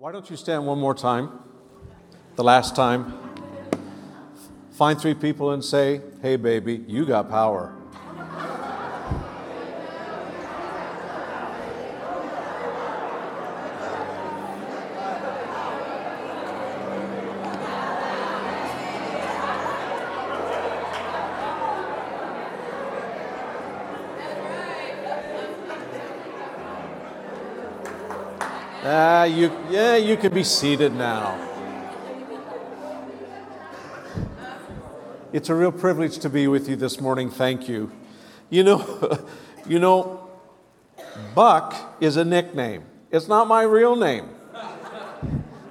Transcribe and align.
Why 0.00 0.12
don't 0.12 0.30
you 0.30 0.36
stand 0.38 0.66
one 0.66 0.78
more 0.78 0.94
time? 0.94 1.28
The 2.36 2.42
last 2.42 2.74
time. 2.74 3.12
Find 4.70 4.98
three 4.98 5.12
people 5.12 5.50
and 5.50 5.62
say, 5.62 6.00
Hey, 6.22 6.36
baby, 6.36 6.82
you 6.88 7.04
got 7.04 7.28
power. 7.28 7.76
Ah, 29.20 29.24
you, 29.24 29.52
yeah, 29.68 29.96
you 29.96 30.16
can 30.16 30.32
be 30.32 30.42
seated 30.42 30.94
now. 30.94 31.36
It's 35.30 35.50
a 35.50 35.54
real 35.54 35.72
privilege 35.72 36.20
to 36.20 36.30
be 36.30 36.48
with 36.48 36.70
you 36.70 36.76
this 36.76 37.02
morning. 37.02 37.28
Thank 37.28 37.68
you. 37.68 37.92
You 38.48 38.64
know, 38.64 39.28
you 39.68 39.78
know, 39.78 40.26
Buck 41.34 41.98
is 42.00 42.16
a 42.16 42.24
nickname. 42.24 42.84
It's 43.10 43.28
not 43.28 43.46
my 43.46 43.60
real 43.60 43.94
name. 43.94 44.26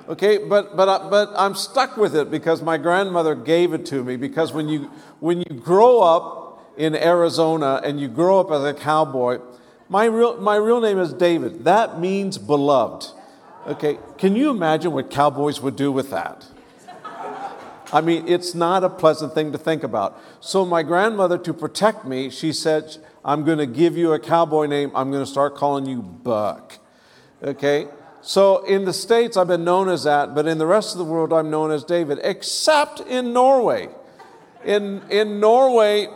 Okay, 0.07 0.37
but 0.37 0.77
but 0.77 0.87
uh, 0.87 1.09
but 1.09 1.33
I'm 1.35 1.55
stuck 1.55 1.97
with 1.97 2.15
it 2.15 2.29
because 2.29 2.61
my 2.61 2.77
grandmother 2.77 3.33
gave 3.33 3.73
it 3.73 3.83
to 3.87 4.03
me. 4.03 4.15
Because 4.15 4.53
when 4.53 4.69
you 4.69 4.91
when 5.21 5.39
you 5.39 5.55
grow 5.55 6.01
up 6.01 6.71
in 6.77 6.93
Arizona 6.93 7.81
and 7.83 7.99
you 7.99 8.09
grow 8.09 8.41
up 8.41 8.51
as 8.51 8.63
a 8.63 8.75
cowboy, 8.75 9.39
my 9.89 10.05
real, 10.05 10.39
my 10.39 10.55
real 10.55 10.81
name 10.81 10.99
is 10.99 11.13
David. 11.13 11.63
That 11.63 11.99
means 11.99 12.37
beloved. 12.37 13.18
Okay, 13.67 13.99
can 14.17 14.35
you 14.35 14.49
imagine 14.49 14.93
what 14.93 15.09
cowboys 15.09 15.61
would 15.61 15.75
do 15.75 15.91
with 15.91 16.09
that? 16.11 16.45
I 17.91 18.01
mean, 18.01 18.27
it's 18.27 18.53
not 18.53 18.83
a 18.83 18.89
pleasant 18.89 19.33
thing 19.33 19.51
to 19.51 19.57
think 19.57 19.83
about. 19.83 20.21
So, 20.39 20.63
my 20.63 20.83
grandmother, 20.83 21.37
to 21.39 21.53
protect 21.53 22.05
me, 22.05 22.29
she 22.29 22.53
said, 22.53 22.97
I'm 23.25 23.43
going 23.43 23.57
to 23.57 23.65
give 23.65 23.97
you 23.97 24.13
a 24.13 24.19
cowboy 24.19 24.67
name. 24.67 24.91
I'm 24.93 25.09
going 25.11 25.23
to 25.23 25.29
start 25.29 25.55
calling 25.55 25.87
you 25.87 26.01
Buck. 26.01 26.77
Okay? 27.41 27.87
So, 28.21 28.63
in 28.65 28.85
the 28.85 28.93
States, 28.93 29.37
I've 29.37 29.47
been 29.47 29.63
known 29.63 29.89
as 29.89 30.03
that, 30.03 30.35
but 30.35 30.45
in 30.45 30.59
the 30.59 30.67
rest 30.67 30.93
of 30.93 30.99
the 30.99 31.05
world, 31.05 31.33
I'm 31.33 31.49
known 31.49 31.71
as 31.71 31.83
David, 31.83 32.19
except 32.21 32.99
in 33.01 33.33
Norway. 33.33 33.89
In, 34.63 35.01
in 35.09 35.39
Norway, 35.39 36.09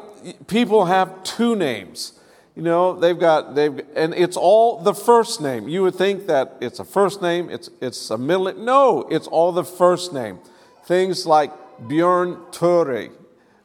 people 0.47 0.85
have 0.85 1.23
two 1.23 1.55
names. 1.55 2.19
You 2.55 2.61
know, 2.61 2.99
they've 2.99 3.17
got, 3.17 3.55
they've, 3.55 3.81
and 3.95 4.13
it's 4.13 4.37
all 4.37 4.79
the 4.79 4.93
first 4.93 5.41
name. 5.41 5.67
You 5.67 5.81
would 5.83 5.95
think 5.95 6.27
that 6.27 6.57
it's 6.61 6.79
a 6.79 6.85
first 6.85 7.21
name, 7.21 7.49
it's, 7.49 7.69
it's 7.81 8.11
a 8.11 8.17
middle. 8.17 8.53
No, 8.53 9.07
it's 9.09 9.27
all 9.27 9.51
the 9.51 9.63
first 9.63 10.13
name. 10.13 10.39
Things 10.85 11.25
like 11.25 11.51
Björn 11.81 12.51
Ture 12.51 13.09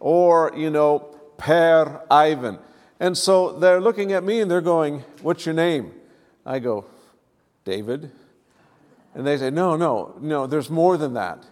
or, 0.00 0.52
you 0.56 0.70
know, 0.70 1.00
Per 1.36 2.02
Ivan. 2.10 2.58
And 2.98 3.16
so 3.16 3.52
they're 3.58 3.80
looking 3.80 4.12
at 4.12 4.24
me 4.24 4.40
and 4.40 4.50
they're 4.50 4.60
going, 4.60 5.04
What's 5.22 5.44
your 5.44 5.54
name? 5.54 5.92
I 6.44 6.58
go, 6.58 6.86
David. 7.64 8.10
And 9.14 9.26
they 9.26 9.36
say, 9.36 9.50
No, 9.50 9.76
no, 9.76 10.16
no, 10.20 10.46
there's 10.46 10.70
more 10.70 10.96
than 10.96 11.14
that. 11.14 11.44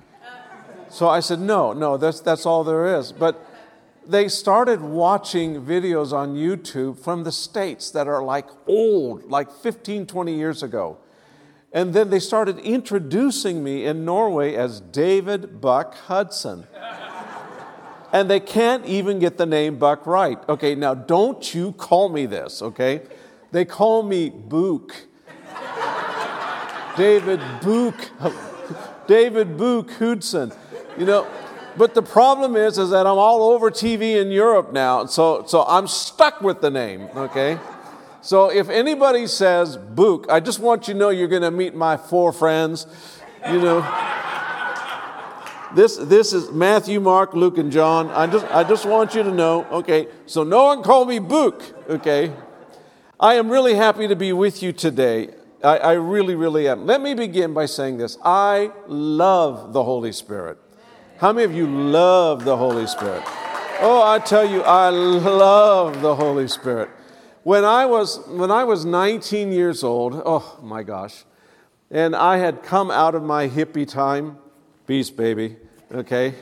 So 0.89 1.09
I 1.09 1.21
said, 1.21 1.39
No, 1.39 1.73
no, 1.73 1.97
that's, 1.97 2.21
that's 2.21 2.47
all 2.47 2.65
there 2.65 2.99
is. 2.99 3.13
But 3.13 3.45
they 4.09 4.29
started 4.29 4.81
watching 4.81 5.63
videos 5.63 6.13
on 6.13 6.35
YouTube 6.35 6.99
from 6.99 7.25
the 7.25 7.33
States 7.33 7.91
that 7.91 8.07
are 8.07 8.23
like 8.23 8.47
old, 8.67 9.25
like 9.25 9.51
15, 9.51 10.07
20 10.07 10.35
years 10.35 10.63
ago. 10.63 10.99
And 11.73 11.93
then 11.93 12.11
they 12.11 12.21
started 12.21 12.59
introducing 12.61 13.63
me 13.63 13.85
in 13.85 14.05
Norway 14.05 14.55
as 14.55 14.81
David 14.81 15.61
Buck 15.61 15.95
Hudson. 15.95 16.67
and 18.13 18.31
they 18.31 18.41
can't 18.41 18.87
even 18.87 19.19
get 19.19 19.37
the 19.37 19.47
name 19.47 19.79
Buck 19.79 20.07
right. 20.07 20.39
Okay, 20.49 20.75
now 20.75 20.95
don't 20.95 21.55
you 21.55 21.73
call 21.73 22.09
me 22.09 22.27
this, 22.27 22.63
okay? 22.63 23.03
They 23.53 23.65
call 23.65 24.03
me 24.03 24.31
Book. 24.31 24.95
David 26.97 27.41
Book. 27.61 27.95
David 29.07 29.57
Book 29.57 29.91
Hudson. 29.93 30.53
You 30.97 31.05
know, 31.05 31.27
but 31.77 31.95
the 31.95 32.03
problem 32.03 32.57
is, 32.57 32.79
is 32.79 32.91
that 32.91 33.07
I'm 33.07 33.19
all 33.19 33.53
over 33.53 33.71
TV 33.71 34.21
in 34.21 34.31
Europe 34.31 34.73
now, 34.73 35.07
so, 35.07 35.45
so 35.47 35.65
I'm 35.67 35.87
stuck 35.87 36.41
with 36.41 36.61
the 36.61 36.71
name, 36.71 37.09
okay? 37.15 37.59
So 38.23 38.51
if 38.51 38.69
anybody 38.69 39.27
says 39.27 39.77
Book, 39.77 40.27
I 40.29 40.41
just 40.41 40.59
want 40.59 40.89
you 40.89 40.95
to 40.95 40.99
know 40.99 41.11
you're 41.11 41.29
going 41.29 41.43
to 41.43 41.51
meet 41.51 41.75
my 41.75 41.97
four 41.97 42.33
friends, 42.33 42.87
you 43.49 43.61
know. 43.61 43.81
This, 45.75 45.97
this 45.97 46.33
is 46.33 46.51
Matthew, 46.51 47.01
Mark, 47.01 47.35
Luke, 47.35 47.59
and 47.59 47.71
John. 47.71 48.11
I 48.11 48.27
just, 48.27 48.47
I 48.47 48.65
just 48.65 48.87
want 48.87 49.15
you 49.15 49.23
to 49.23 49.31
know, 49.31 49.65
okay? 49.67 50.09
So 50.27 50.43
no 50.43 50.65
one 50.65 50.83
call 50.83 51.05
me 51.05 51.19
Book, 51.19 51.63
okay? 51.89 52.33
I 53.21 53.35
am 53.35 53.49
really 53.51 53.75
happy 53.75 54.09
to 54.09 54.17
be 54.17 54.33
with 54.33 54.63
you 54.63 54.73
today. 54.73 55.35
I, 55.63 55.79
I 55.79 55.93
really, 55.93 56.35
really 56.35 56.69
am. 56.69 56.87
Let 56.87 57.01
me 57.01 57.15
begin 57.15 57.55
by 57.55 57.67
saying 57.67 57.99
this 57.99 58.19
I 58.25 58.73
love 58.87 59.73
the 59.73 59.85
Holy 59.85 60.13
Spirit. 60.13 60.59
How 61.19 61.33
many 61.33 61.45
of 61.45 61.55
you 61.55 61.67
love 61.67 62.45
the 62.45 62.59
Holy 62.59 62.87
Spirit? 62.87 63.23
Oh, 63.81 64.03
I 64.05 64.19
tell 64.19 64.45
you, 64.49 64.61
I 64.61 64.91
love 64.91 66.03
the 66.03 66.15
Holy 66.15 66.47
Spirit. 66.47 66.91
When 67.43 67.65
I 67.65 67.87
was, 67.87 68.21
when 68.29 68.51
I 68.51 68.65
was 68.65 68.85
19 68.85 69.51
years 69.51 69.83
old, 69.83 70.21
oh 70.27 70.59
my 70.63 70.83
gosh, 70.83 71.25
and 71.91 72.15
I 72.15 72.37
had 72.37 72.63
come 72.63 72.91
out 72.91 73.15
of 73.15 73.23
my 73.23 73.49
hippie 73.49 73.89
time, 73.89 74.37
beast 74.87 75.17
baby, 75.17 75.57
okay? 75.91 76.35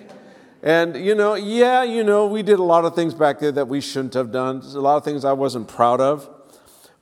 And, 0.61 0.97
you 0.97 1.15
know, 1.15 1.35
yeah, 1.35 1.85
you 1.85 2.03
know, 2.03 2.27
we 2.27 2.43
did 2.43 2.59
a 2.59 2.65
lot 2.65 2.85
of 2.85 2.97
things 2.97 3.15
back 3.15 3.39
there 3.39 3.53
that 3.53 3.69
we 3.69 3.81
shouldn't 3.81 4.15
have 4.15 4.33
done. 4.33 4.61
A 4.75 4.81
lot 4.81 4.97
of 4.97 5.05
things 5.05 5.25
I 5.25 5.35
wasn't 5.35 5.69
proud 5.69 6.01
of. 6.01 6.29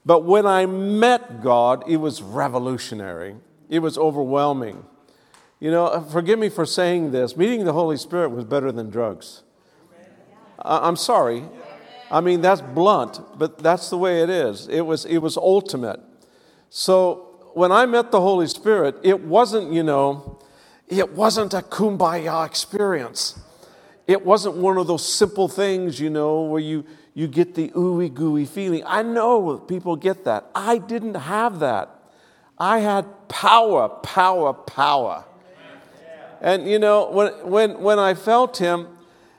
But 0.04 0.24
when 0.24 0.44
I 0.44 0.66
met 0.66 1.42
God, 1.42 1.84
it 1.88 1.96
was 1.96 2.20
revolutionary, 2.20 3.36
it 3.70 3.78
was 3.78 3.96
overwhelming. 3.96 4.84
You 5.62 5.70
know, 5.70 5.86
uh, 5.86 6.00
forgive 6.00 6.40
me 6.40 6.48
for 6.48 6.66
saying 6.66 7.12
this. 7.12 7.36
Meeting 7.36 7.64
the 7.64 7.72
Holy 7.72 7.96
Spirit 7.96 8.30
was 8.30 8.44
better 8.44 8.72
than 8.72 8.90
drugs. 8.90 9.44
I'm 10.58 10.96
sorry. 10.96 11.44
I 12.10 12.20
mean, 12.20 12.40
that's 12.40 12.60
blunt, 12.60 13.20
but 13.38 13.60
that's 13.60 13.88
the 13.88 13.96
way 13.96 14.24
it 14.24 14.28
is. 14.28 14.66
It 14.66 14.80
was, 14.80 15.04
it 15.04 15.18
was 15.18 15.36
ultimate. 15.36 16.00
So 16.68 17.52
when 17.54 17.70
I 17.70 17.86
met 17.86 18.10
the 18.10 18.20
Holy 18.20 18.48
Spirit, 18.48 18.96
it 19.04 19.20
wasn't, 19.20 19.72
you 19.72 19.84
know, 19.84 20.40
it 20.88 21.12
wasn't 21.12 21.54
a 21.54 21.60
kumbaya 21.60 22.44
experience. 22.44 23.38
It 24.08 24.26
wasn't 24.26 24.56
one 24.56 24.78
of 24.78 24.88
those 24.88 25.08
simple 25.08 25.46
things, 25.46 26.00
you 26.00 26.10
know, 26.10 26.42
where 26.42 26.60
you, 26.60 26.84
you 27.14 27.28
get 27.28 27.54
the 27.54 27.68
ooey 27.68 28.12
gooey 28.12 28.46
feeling. 28.46 28.82
I 28.84 29.02
know 29.02 29.58
people 29.58 29.94
get 29.94 30.24
that. 30.24 30.50
I 30.56 30.78
didn't 30.78 31.14
have 31.14 31.60
that. 31.60 31.88
I 32.58 32.80
had 32.80 33.28
power, 33.28 33.88
power, 33.88 34.52
power. 34.52 35.26
And 36.42 36.68
you 36.68 36.80
know, 36.80 37.08
when, 37.08 37.32
when, 37.48 37.80
when 37.80 37.98
I 38.00 38.14
felt 38.14 38.58
him, 38.58 38.88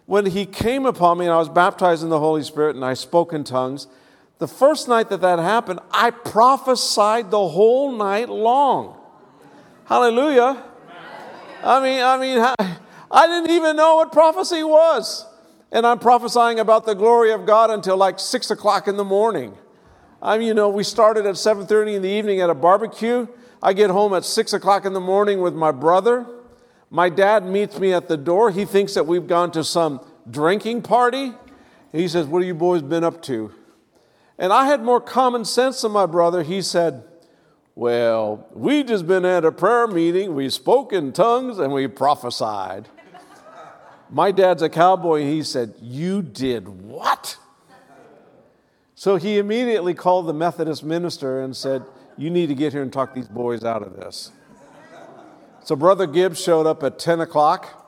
when 0.06 0.26
he 0.26 0.46
came 0.46 0.86
upon 0.86 1.18
me 1.18 1.26
and 1.26 1.34
I 1.34 1.38
was 1.38 1.50
baptized 1.50 2.02
in 2.02 2.10
the 2.10 2.20
Holy 2.20 2.44
Spirit 2.44 2.78
and 2.78 2.84
I 2.84 2.94
spoke 2.94 3.34
in 3.34 3.44
tongues, 3.44 3.88
the 4.40 4.48
first 4.48 4.88
night 4.88 5.10
that 5.10 5.22
that 5.22 5.38
happened, 5.38 5.82
I 5.92 6.12
prophesied 6.12 7.30
the 7.30 7.48
whole 7.48 7.92
night 7.92 8.30
long. 8.30 8.98
Hallelujah. 9.86 10.64
I 11.62 11.84
mean, 11.84 12.02
I 12.02 12.18
mean, 12.18 12.80
I 13.12 13.28
didn't 13.28 13.52
even 13.52 13.76
know 13.76 13.98
what 13.98 14.14
prophecy 14.14 14.64
was. 14.64 15.26
And 15.74 15.86
I'm 15.86 16.00
prophesying 16.00 16.60
about 16.60 16.86
the 16.86 16.94
glory 16.94 17.32
of 17.32 17.46
God 17.46 17.70
until 17.70 17.98
like 17.98 18.20
six 18.20 18.50
o'clock 18.50 18.88
in 18.88 18.96
the 18.96 19.04
morning. 19.04 19.58
I 20.22 20.38
mean, 20.38 20.48
you 20.48 20.54
know, 20.54 20.70
we 20.70 20.84
started 20.84 21.26
at 21.26 21.36
7:30 21.36 21.96
in 21.96 22.02
the 22.02 22.10
evening 22.10 22.40
at 22.40 22.50
a 22.50 22.54
barbecue. 22.54 23.28
I 23.62 23.74
get 23.74 23.90
home 23.90 24.14
at 24.14 24.24
six 24.24 24.54
o'clock 24.54 24.86
in 24.86 24.94
the 24.94 25.02
morning 25.02 25.42
with 25.42 25.54
my 25.54 25.72
brother. 25.72 26.26
My 26.94 27.10
dad 27.10 27.44
meets 27.44 27.80
me 27.80 27.92
at 27.92 28.08
the 28.08 28.18
door. 28.18 28.52
He 28.52 28.66
thinks 28.66 28.94
that 28.94 29.08
we've 29.08 29.26
gone 29.26 29.50
to 29.54 29.64
some 29.64 30.00
drinking 30.30 30.84
party. 30.84 31.34
He 31.92 32.08
says, 32.08 32.28
What 32.28 32.44
have 32.44 32.48
you 32.48 32.54
boys 32.54 32.84
been 32.84 33.04
up 33.04 33.20
to? 33.24 33.52
And 34.38 34.54
I 34.54 34.68
had 34.68 34.84
more 34.84 35.02
common 35.02 35.44
sense 35.44 35.82
than 35.82 35.92
my 35.92 36.06
brother. 36.06 36.44
He 36.44 36.62
said, 36.62 37.04
Well, 37.74 38.48
we 38.54 38.84
just 38.84 39.08
been 39.08 39.26
at 39.26 39.44
a 39.44 39.52
prayer 39.52 39.88
meeting. 39.88 40.36
We 40.36 40.52
spoke 40.52 40.94
in 40.94 41.14
tongues 41.14 41.58
and 41.58 41.74
we 41.74 41.88
prophesied. 41.88 42.90
my 44.12 44.32
dad's 44.32 44.62
a 44.62 44.70
cowboy. 44.70 45.22
And 45.22 45.32
he 45.32 45.42
said, 45.42 45.74
You 45.82 46.22
did 46.22 46.68
what? 46.68 47.38
So 48.94 49.16
he 49.16 49.40
immediately 49.40 49.96
called 49.96 50.28
the 50.28 50.34
Methodist 50.34 50.84
minister 50.84 51.42
and 51.42 51.56
said, 51.56 51.82
You 52.18 52.30
need 52.30 52.50
to 52.50 52.56
get 52.56 52.72
here 52.72 52.84
and 52.84 52.94
talk 52.94 53.16
these 53.16 53.28
boys 53.28 53.64
out 53.64 53.82
of 53.82 53.96
this. 53.96 54.32
So 55.64 55.76
Brother 55.76 56.06
Gibbs 56.06 56.42
showed 56.42 56.68
up 56.68 56.84
at 56.84 57.00
10 57.00 57.22
o'clock. 57.22 57.80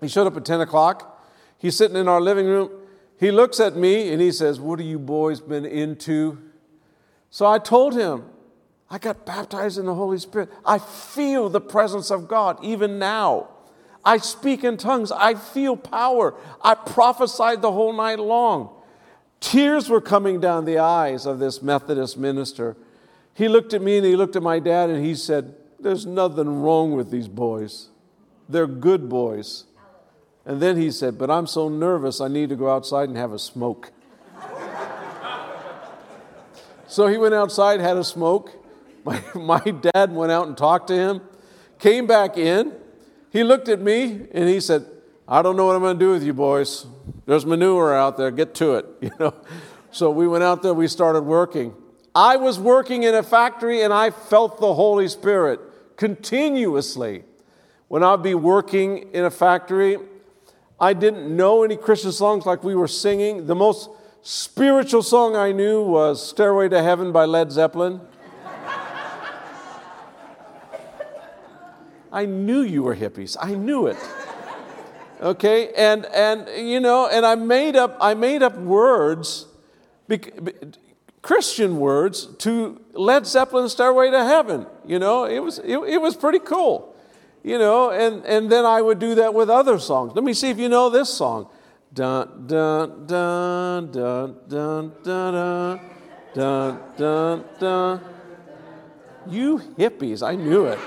He 0.00 0.08
showed 0.08 0.26
up 0.26 0.36
at 0.36 0.44
10 0.44 0.60
o'clock. 0.60 1.24
He's 1.56 1.76
sitting 1.76 1.96
in 1.96 2.08
our 2.08 2.20
living 2.20 2.46
room. 2.46 2.70
He 3.18 3.30
looks 3.30 3.60
at 3.60 3.76
me 3.76 4.12
and 4.12 4.20
he 4.20 4.32
says, 4.32 4.60
What 4.60 4.78
have 4.78 4.88
you 4.88 4.98
boys 4.98 5.40
been 5.40 5.64
into? 5.64 6.38
So 7.30 7.46
I 7.46 7.58
told 7.58 7.94
him, 7.94 8.24
I 8.90 8.98
got 8.98 9.26
baptized 9.26 9.78
in 9.78 9.86
the 9.86 9.94
Holy 9.94 10.18
Spirit. 10.18 10.50
I 10.64 10.78
feel 10.78 11.48
the 11.48 11.60
presence 11.60 12.10
of 12.10 12.26
God 12.26 12.58
even 12.62 12.98
now. 12.98 13.48
I 14.04 14.18
speak 14.18 14.64
in 14.64 14.76
tongues. 14.76 15.12
I 15.12 15.34
feel 15.34 15.76
power. 15.76 16.34
I 16.62 16.74
prophesied 16.74 17.60
the 17.60 17.72
whole 17.72 17.92
night 17.92 18.18
long. 18.18 18.70
Tears 19.40 19.88
were 19.88 20.00
coming 20.00 20.40
down 20.40 20.64
the 20.64 20.78
eyes 20.78 21.26
of 21.26 21.38
this 21.38 21.62
Methodist 21.62 22.16
minister. 22.16 22.76
He 23.34 23.48
looked 23.48 23.74
at 23.74 23.82
me 23.82 23.98
and 23.98 24.06
he 24.06 24.16
looked 24.16 24.34
at 24.34 24.42
my 24.42 24.58
dad 24.58 24.90
and 24.90 25.04
he 25.04 25.14
said, 25.14 25.54
There's 25.80 26.06
nothing 26.06 26.62
wrong 26.62 26.92
with 26.92 27.10
these 27.10 27.28
boys. 27.28 27.88
They're 28.48 28.66
good 28.66 29.08
boys. 29.08 29.64
And 30.44 30.60
then 30.60 30.76
he 30.76 30.90
said, 30.90 31.18
But 31.18 31.30
I'm 31.30 31.46
so 31.46 31.68
nervous, 31.68 32.20
I 32.20 32.28
need 32.28 32.48
to 32.48 32.56
go 32.56 32.70
outside 32.70 33.08
and 33.08 33.18
have 33.18 33.32
a 33.32 33.38
smoke. 33.38 33.92
so 36.88 37.06
he 37.06 37.18
went 37.18 37.34
outside, 37.34 37.80
had 37.80 37.96
a 37.96 38.04
smoke. 38.04 38.52
My, 39.04 39.22
my 39.34 39.60
dad 39.60 40.12
went 40.12 40.32
out 40.32 40.48
and 40.48 40.56
talked 40.56 40.88
to 40.88 40.94
him, 40.94 41.22
came 41.78 42.06
back 42.06 42.36
in. 42.36 42.74
He 43.30 43.42
looked 43.42 43.70
at 43.70 43.80
me 43.80 44.26
and 44.32 44.48
he 44.50 44.60
said, 44.60 44.84
I 45.26 45.40
don't 45.40 45.56
know 45.56 45.64
what 45.64 45.76
I'm 45.76 45.82
going 45.82 45.98
to 45.98 46.04
do 46.04 46.10
with 46.10 46.22
you 46.22 46.34
boys. 46.34 46.84
There's 47.24 47.46
manure 47.46 47.94
out 47.94 48.18
there. 48.18 48.30
Get 48.30 48.54
to 48.56 48.74
it. 48.74 48.86
You 49.00 49.10
know. 49.18 49.34
So 49.92 50.10
we 50.10 50.28
went 50.28 50.44
out 50.44 50.62
there. 50.62 50.74
We 50.74 50.88
started 50.88 51.22
working. 51.22 51.74
I 52.14 52.36
was 52.36 52.58
working 52.58 53.04
in 53.04 53.14
a 53.14 53.22
factory 53.22 53.80
and 53.80 53.92
I 53.92 54.10
felt 54.10 54.60
the 54.60 54.74
Holy 54.74 55.08
Spirit 55.08 55.60
continuously. 55.98 57.24
When 57.88 58.02
I'd 58.02 58.22
be 58.22 58.34
working 58.34 59.12
in 59.12 59.24
a 59.24 59.30
factory, 59.30 59.98
I 60.80 60.94
didn't 60.94 61.36
know 61.36 61.64
any 61.64 61.76
Christian 61.76 62.12
songs 62.12 62.46
like 62.46 62.64
we 62.64 62.74
were 62.74 62.88
singing. 62.88 63.46
The 63.46 63.54
most 63.54 63.90
spiritual 64.22 65.02
song 65.02 65.36
I 65.36 65.52
knew 65.52 65.82
was 65.82 66.26
Stairway 66.26 66.68
to 66.70 66.82
Heaven 66.82 67.12
by 67.12 67.24
Led 67.24 67.50
Zeppelin. 67.50 68.00
I 72.10 72.24
knew 72.24 72.60
you 72.62 72.84
were 72.84 72.96
hippies. 72.96 73.36
I 73.38 73.54
knew 73.54 73.86
it. 73.86 73.98
Okay, 75.20 75.72
and 75.76 76.06
and 76.06 76.48
you 76.56 76.78
know, 76.80 77.08
and 77.08 77.26
I 77.26 77.34
made 77.34 77.74
up 77.74 77.96
I 78.00 78.14
made 78.14 78.42
up 78.42 78.56
words, 78.56 79.46
Christian 81.22 81.78
words 81.78 82.26
to 82.38 82.80
Led 82.92 83.26
Zeppelin 83.26 83.68
"Stairway 83.68 84.10
to 84.10 84.24
Heaven." 84.24 84.66
You 84.86 84.98
know, 84.98 85.24
it 85.24 85.40
was 85.40 85.58
it, 85.58 85.78
it 85.78 86.00
was 86.00 86.16
pretty 86.16 86.38
cool. 86.38 86.94
You 87.42 87.58
know, 87.58 87.90
and 87.90 88.24
and 88.24 88.50
then 88.50 88.64
I 88.64 88.82
would 88.82 88.98
do 88.98 89.14
that 89.16 89.34
with 89.34 89.50
other 89.50 89.78
songs. 89.78 90.12
Let 90.14 90.24
me 90.24 90.32
see 90.32 90.50
if 90.50 90.58
you 90.58 90.68
know 90.68 90.90
this 90.90 91.08
song. 91.08 91.48
Dun 91.92 92.46
dun 92.46 93.06
dun 93.06 93.90
dun 93.90 94.36
dun 94.48 94.92
dun 95.02 95.80
dun 96.34 96.80
dun 96.96 97.44
dun. 97.58 98.00
You 99.26 99.58
hippies, 99.78 100.26
I 100.26 100.34
knew 100.36 100.66
it. 100.66 100.78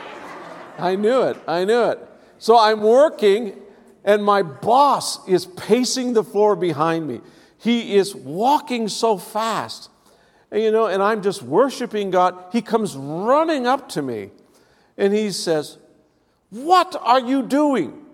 I 0.78 0.96
knew 0.96 1.22
it. 1.24 1.38
I 1.48 1.64
knew 1.66 1.84
it. 1.84 2.00
So 2.40 2.58
I'm 2.58 2.82
working, 2.82 3.60
and 4.04 4.24
my 4.24 4.42
boss 4.42 5.28
is 5.28 5.46
pacing 5.46 6.14
the 6.14 6.24
floor 6.24 6.56
behind 6.56 7.08
me. 7.08 7.22
He 7.58 7.96
is 7.96 8.16
walking 8.16 8.88
so 8.88 9.18
fast. 9.18 9.91
And, 10.52 10.62
you 10.62 10.72
know, 10.72 10.88
and 10.88 11.02
I'm 11.02 11.22
just 11.22 11.42
worshiping 11.42 12.12
God. 12.12 12.36
He 12.52 12.62
comes 12.62 12.96
running 12.96 13.66
up 13.66 13.88
to 13.90 14.02
me 14.02 14.32
and 14.98 15.14
he 15.14 15.32
says, 15.32 15.78
What 16.50 16.96
are 17.02 17.22
you 17.22 17.42
doing? 17.44 18.06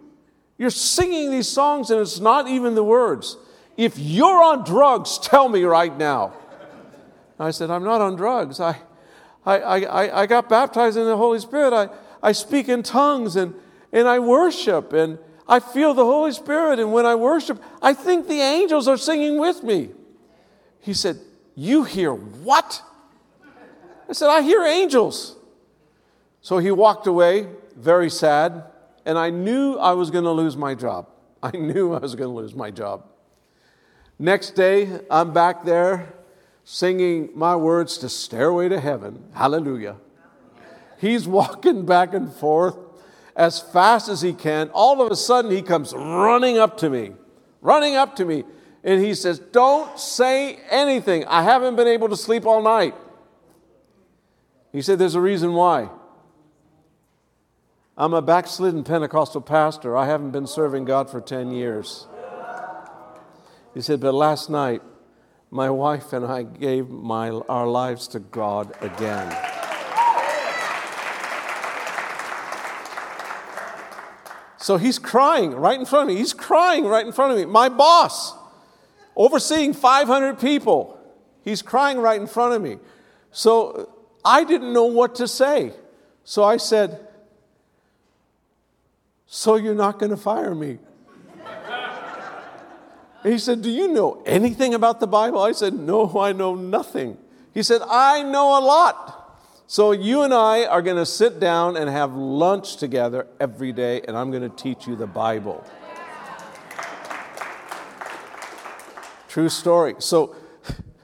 You're 0.57 0.69
singing 0.69 1.31
these 1.31 1.47
songs 1.47 1.89
and 1.89 1.99
it's 1.99 2.19
not 2.19 2.47
even 2.47 2.75
the 2.75 2.83
words. 2.83 3.37
If 3.75 3.97
you're 3.99 4.41
on 4.41 4.63
drugs, 4.63 5.19
tell 5.19 5.49
me 5.49 5.63
right 5.63 5.95
now. 5.95 6.33
I 7.39 7.51
said, 7.51 7.69
I'm 7.69 7.83
not 7.83 8.01
on 8.01 8.15
drugs. 8.15 8.59
I, 8.59 8.77
I, 9.45 9.57
I, 9.57 10.21
I 10.21 10.25
got 10.25 10.49
baptized 10.49 10.97
in 10.97 11.05
the 11.05 11.17
Holy 11.17 11.39
Spirit. 11.39 11.73
I, 11.73 11.89
I 12.21 12.31
speak 12.31 12.67
in 12.67 12.81
tongues 12.81 13.35
and, 13.35 13.53
and 13.93 14.07
I 14.07 14.19
worship 14.19 14.93
and 14.93 15.19
I 15.47 15.59
feel 15.59 15.93
the 15.93 16.03
Holy 16.05 16.31
Spirit. 16.31 16.79
And 16.79 16.91
when 16.91 17.05
I 17.05 17.15
worship, 17.15 17.61
I 17.81 17.93
think 17.93 18.27
the 18.27 18.41
angels 18.41 18.87
are 18.87 18.97
singing 18.97 19.39
with 19.39 19.63
me. 19.63 19.89
He 20.81 20.93
said, 20.93 21.19
You 21.59 21.85
hear 21.85 22.13
what? 22.13 22.83
I 24.07 24.13
said, 24.13 24.29
I 24.29 24.43
hear 24.43 24.63
angels. 24.63 25.35
So 26.39 26.59
he 26.59 26.69
walked 26.69 27.07
away, 27.07 27.47
very 27.75 28.11
sad, 28.11 28.63
and 29.07 29.17
I 29.17 29.31
knew 29.31 29.73
I 29.73 29.93
was 29.93 30.11
going 30.11 30.23
to 30.23 30.31
lose 30.31 30.55
my 30.55 30.75
job. 30.75 31.09
I 31.41 31.49
knew 31.57 31.93
I 31.93 31.97
was 31.97 32.13
going 32.13 32.29
to 32.29 32.35
lose 32.35 32.53
my 32.53 32.69
job. 32.69 33.05
Next 34.19 34.51
day, 34.51 34.99
I'm 35.09 35.33
back 35.33 35.65
there 35.65 36.13
singing 36.63 37.31
my 37.33 37.55
words 37.55 37.97
to 37.99 38.09
Stairway 38.09 38.69
to 38.69 38.79
Heaven. 38.79 39.23
Hallelujah. 39.33 39.95
He's 40.99 41.27
walking 41.27 41.87
back 41.87 42.13
and 42.13 42.31
forth 42.31 42.77
as 43.35 43.59
fast 43.59 44.09
as 44.09 44.21
he 44.21 44.33
can. 44.33 44.69
All 44.75 45.01
of 45.01 45.11
a 45.11 45.15
sudden, 45.15 45.49
he 45.49 45.63
comes 45.63 45.91
running 45.93 46.59
up 46.59 46.77
to 46.77 46.89
me, 46.91 47.13
running 47.61 47.95
up 47.95 48.15
to 48.17 48.25
me, 48.25 48.43
and 48.83 49.03
he 49.03 49.13
says, 49.13 49.39
Don't 49.39 49.99
say 49.99 50.59
anything. 50.69 51.25
I 51.25 51.43
haven't 51.43 51.75
been 51.75 51.87
able 51.87 52.09
to 52.09 52.17
sleep 52.17 52.45
all 52.45 52.61
night. 52.61 52.95
He 54.71 54.81
said, 54.81 54.99
There's 54.99 55.15
a 55.15 55.21
reason 55.21 55.53
why. 55.53 55.89
I'm 57.97 58.13
a 58.13 58.21
backslidden 58.21 58.83
Pentecostal 58.83 59.41
pastor. 59.41 59.97
I 59.97 60.05
haven't 60.05 60.31
been 60.31 60.45
serving 60.45 60.85
God 60.85 61.09
for 61.09 61.19
10 61.19 61.51
years. 61.51 62.05
He 63.73 63.81
said, 63.81 63.99
But 63.99 64.13
last 64.13 64.49
night, 64.49 64.81
my 65.49 65.69
wife 65.69 66.13
and 66.13 66.25
I 66.25 66.43
gave 66.43 66.89
my, 66.89 67.29
our 67.29 67.67
lives 67.67 68.07
to 68.09 68.19
God 68.19 68.75
again. 68.81 69.35
So 74.59 74.75
he's 74.75 74.99
crying 74.99 75.51
right 75.51 75.79
in 75.79 75.85
front 75.85 76.09
of 76.09 76.13
me. 76.13 76.19
He's 76.19 76.33
crying 76.33 76.83
right 76.83 77.05
in 77.05 77.13
front 77.13 77.31
of 77.31 77.37
me. 77.37 77.45
My 77.45 77.69
boss, 77.69 78.36
overseeing 79.17 79.73
500 79.73 80.39
people, 80.39 80.97
he's 81.43 81.61
crying 81.61 81.97
right 81.97 82.21
in 82.21 82.27
front 82.27 82.53
of 82.53 82.61
me. 82.61 82.77
So 83.31 83.91
I 84.23 84.45
didn't 84.45 84.71
know 84.71 84.85
what 84.85 85.15
to 85.15 85.27
say. 85.27 85.73
So 86.23 86.45
I 86.45 86.57
said, 86.57 87.05
So 89.25 89.55
you're 89.55 89.75
not 89.75 89.99
going 89.99 90.11
to 90.11 90.17
fire 90.17 90.55
me? 90.55 90.77
He 93.23 93.39
said, 93.39 93.61
Do 93.61 93.69
you 93.69 93.89
know 93.89 94.21
anything 94.25 94.73
about 94.73 95.01
the 95.01 95.07
Bible? 95.07 95.41
I 95.41 95.51
said, 95.51 95.73
No, 95.73 96.17
I 96.17 96.31
know 96.31 96.55
nothing. 96.55 97.17
He 97.53 97.63
said, 97.63 97.81
I 97.89 98.23
know 98.23 98.57
a 98.57 98.61
lot. 98.61 99.17
So, 99.69 99.91
you 99.91 100.21
and 100.21 100.33
I 100.33 100.65
are 100.65 100.81
going 100.81 100.95
to 100.95 101.05
sit 101.05 101.41
down 101.41 101.75
and 101.75 101.89
have 101.89 102.13
lunch 102.13 102.77
together 102.77 103.27
every 103.37 103.73
day, 103.73 103.99
and 104.07 104.15
I'm 104.15 104.31
going 104.31 104.49
to 104.49 104.55
teach 104.55 104.87
you 104.87 104.95
the 104.95 105.07
Bible. 105.07 105.61
True 109.37 109.49
story. 109.49 109.93
So, 109.99 110.35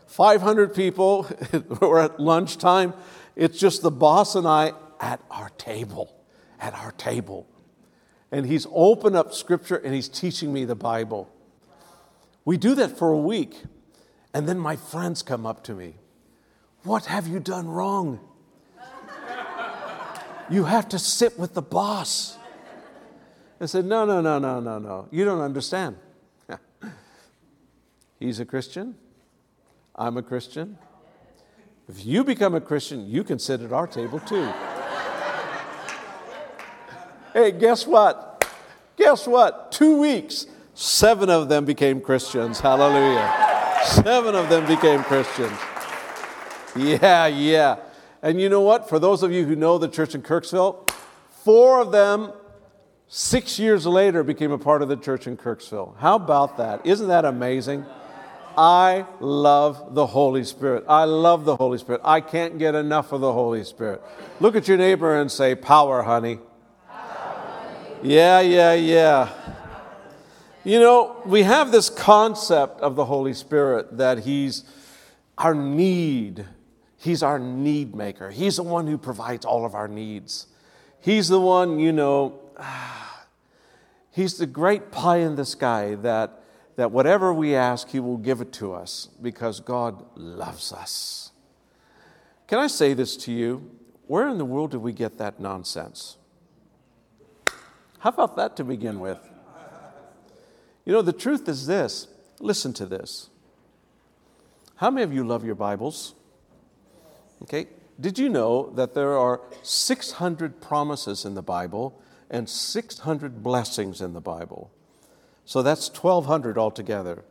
500 0.07 0.73
people, 0.73 1.29
we're 1.79 1.99
at 1.99 2.19
lunchtime. 2.19 2.95
It's 3.35 3.59
just 3.59 3.83
the 3.83 3.91
boss 3.91 4.33
and 4.33 4.47
I 4.47 4.73
at 4.99 5.21
our 5.29 5.49
table, 5.49 6.11
at 6.59 6.73
our 6.73 6.93
table. 6.93 7.45
And 8.31 8.47
he's 8.47 8.65
opened 8.71 9.15
up 9.15 9.35
scripture 9.35 9.75
and 9.75 9.93
he's 9.93 10.09
teaching 10.09 10.51
me 10.51 10.65
the 10.65 10.73
Bible. 10.73 11.31
We 12.43 12.57
do 12.57 12.73
that 12.73 12.97
for 12.97 13.09
a 13.11 13.19
week. 13.19 13.65
And 14.33 14.49
then 14.49 14.57
my 14.57 14.77
friends 14.77 15.21
come 15.21 15.45
up 15.45 15.63
to 15.65 15.75
me. 15.75 15.93
What 16.81 17.05
have 17.05 17.27
you 17.27 17.39
done 17.39 17.67
wrong? 17.67 18.19
You 20.49 20.63
have 20.63 20.89
to 20.89 20.97
sit 20.97 21.37
with 21.37 21.53
the 21.53 21.61
boss. 21.61 22.35
I 23.61 23.67
said, 23.67 23.85
No, 23.85 24.05
no, 24.05 24.21
no, 24.21 24.39
no, 24.39 24.59
no, 24.59 24.79
no. 24.79 25.07
You 25.11 25.23
don't 25.23 25.41
understand. 25.41 25.97
He's 28.23 28.39
a 28.39 28.45
Christian. 28.45 28.95
I'm 29.93 30.15
a 30.15 30.23
Christian. 30.23 30.77
If 31.89 32.05
you 32.05 32.23
become 32.23 32.55
a 32.55 32.61
Christian, 32.61 33.05
you 33.05 33.21
can 33.21 33.37
sit 33.37 33.59
at 33.59 33.73
our 33.73 33.85
table 33.85 34.21
too. 34.21 34.49
hey, 37.33 37.51
guess 37.51 37.85
what? 37.85 38.49
Guess 38.95 39.27
what? 39.27 39.73
Two 39.73 39.99
weeks, 39.99 40.45
seven 40.73 41.29
of 41.29 41.49
them 41.49 41.65
became 41.65 41.99
Christians. 41.99 42.61
Hallelujah. 42.61 43.81
Seven 43.83 44.35
of 44.35 44.47
them 44.47 44.65
became 44.67 45.03
Christians. 45.03 45.59
Yeah, 46.77 47.27
yeah. 47.27 47.75
And 48.21 48.39
you 48.39 48.47
know 48.47 48.61
what? 48.61 48.87
For 48.87 48.99
those 48.99 49.21
of 49.21 49.33
you 49.33 49.43
who 49.43 49.57
know 49.57 49.77
the 49.77 49.89
church 49.89 50.15
in 50.15 50.21
Kirksville, 50.21 50.89
four 51.43 51.81
of 51.81 51.91
them, 51.91 52.31
six 53.09 53.59
years 53.59 53.85
later, 53.85 54.23
became 54.23 54.53
a 54.53 54.57
part 54.57 54.81
of 54.81 54.87
the 54.87 54.95
church 54.95 55.27
in 55.27 55.35
Kirksville. 55.35 55.97
How 55.97 56.15
about 56.15 56.55
that? 56.55 56.85
Isn't 56.85 57.09
that 57.09 57.25
amazing? 57.25 57.85
I 58.57 59.05
love 59.19 59.95
the 59.95 60.05
Holy 60.05 60.43
Spirit. 60.43 60.85
I 60.87 61.05
love 61.05 61.45
the 61.45 61.55
Holy 61.55 61.77
Spirit. 61.77 62.01
I 62.03 62.21
can't 62.21 62.57
get 62.57 62.75
enough 62.75 63.11
of 63.11 63.21
the 63.21 63.33
Holy 63.33 63.63
Spirit. 63.63 64.01
Look 64.39 64.55
at 64.55 64.67
your 64.67 64.77
neighbor 64.77 65.19
and 65.19 65.31
say, 65.31 65.55
Power, 65.55 66.03
honey. 66.03 66.39
Yeah, 68.01 68.41
yeah, 68.41 68.73
yeah. 68.73 69.29
You 70.63 70.79
know, 70.79 71.21
we 71.25 71.43
have 71.43 71.71
this 71.71 71.89
concept 71.89 72.81
of 72.81 72.95
the 72.95 73.05
Holy 73.05 73.33
Spirit 73.33 73.97
that 73.97 74.19
He's 74.19 74.63
our 75.37 75.55
need 75.55 76.45
He's 77.03 77.21
our 77.21 77.37
need 77.37 77.93
maker. 77.93 78.29
He's 78.29 78.55
the 78.55 78.63
one 78.63 78.87
who 78.87 78.97
provides 78.97 79.43
all 79.43 79.65
of 79.65 79.75
our 79.75 79.89
needs. 79.89 80.47
He's 81.01 81.27
the 81.27 81.39
one, 81.39 81.77
you 81.77 81.91
know, 81.91 82.39
He's 84.11 84.37
the 84.37 84.45
great 84.45 84.89
pie 84.89 85.17
in 85.17 85.35
the 85.35 85.43
sky 85.43 85.95
that, 85.95 86.42
that 86.75 86.91
whatever 86.91 87.33
we 87.33 87.55
ask, 87.55 87.89
He 87.89 87.99
will 87.99 88.17
give 88.17 88.41
it 88.41 88.51
to 88.53 88.73
us 88.73 89.09
because 89.21 89.59
God 89.59 90.03
loves 90.15 90.71
us. 90.71 91.31
Can 92.47 92.59
I 92.59 92.67
say 92.67 92.93
this 92.93 93.15
to 93.17 93.31
you? 93.31 93.71
Where 94.07 94.27
in 94.27 94.37
the 94.37 94.45
world 94.45 94.71
did 94.71 94.81
we 94.81 94.91
get 94.91 95.17
that 95.17 95.39
nonsense? 95.39 96.17
How 97.99 98.09
about 98.09 98.35
that 98.35 98.57
to 98.57 98.63
begin 98.63 98.99
with? 98.99 99.19
You 100.85 100.91
know, 100.91 101.01
the 101.01 101.13
truth 101.13 101.47
is 101.47 101.67
this 101.67 102.07
listen 102.39 102.73
to 102.73 102.85
this. 102.85 103.29
How 104.75 104.89
many 104.89 105.03
of 105.03 105.13
you 105.13 105.23
love 105.23 105.45
your 105.45 105.55
Bibles? 105.55 106.13
Okay. 107.43 107.67
Did 107.99 108.17
you 108.17 108.27
know 108.27 108.71
that 108.71 108.93
there 108.93 109.17
are 109.17 109.39
600 109.61 110.59
promises 110.59 111.25
in 111.25 111.35
the 111.35 111.41
Bible 111.41 112.01
and 112.29 112.49
600 112.49 113.43
blessings 113.43 114.01
in 114.01 114.13
the 114.13 114.21
Bible? 114.21 114.71
So 115.45 115.61
that's 115.61 115.89
1,200 115.89 116.57
altogether. 116.57 117.23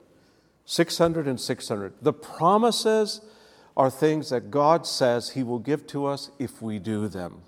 600 0.64 1.26
and 1.26 1.40
600. 1.40 1.94
The 2.00 2.12
promises 2.12 3.20
are 3.76 3.90
things 3.90 4.30
that 4.30 4.50
God 4.50 4.86
says 4.86 5.30
He 5.30 5.42
will 5.42 5.58
give 5.58 5.86
to 5.88 6.06
us 6.06 6.30
if 6.38 6.62
we 6.62 6.78
do 6.78 7.08
them. 7.08 7.42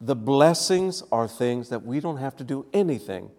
The 0.00 0.16
blessings 0.16 1.04
are 1.12 1.28
things 1.28 1.68
that 1.68 1.84
we 1.84 2.00
don't 2.00 2.16
have 2.16 2.36
to 2.36 2.44
do 2.44 2.66
anything, 2.72 3.30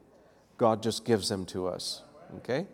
God 0.57 0.81
just 0.81 1.03
gives 1.03 1.27
them 1.27 1.45
to 1.47 1.67
us. 1.67 2.03
Okay? 2.37 2.65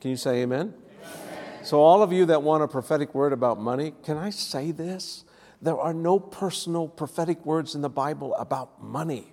Can 0.00 0.10
you 0.10 0.16
say 0.16 0.42
amen? 0.42 0.74
amen? 0.74 1.64
So, 1.64 1.80
all 1.80 2.02
of 2.02 2.12
you 2.12 2.26
that 2.26 2.42
want 2.42 2.62
a 2.62 2.68
prophetic 2.68 3.14
word 3.14 3.32
about 3.32 3.58
money, 3.58 3.94
can 4.02 4.18
I 4.18 4.30
say 4.30 4.70
this? 4.70 5.24
There 5.62 5.78
are 5.78 5.94
no 5.94 6.18
personal 6.18 6.88
prophetic 6.88 7.46
words 7.46 7.74
in 7.74 7.80
the 7.80 7.88
Bible 7.88 8.34
about 8.34 8.82
money. 8.82 9.31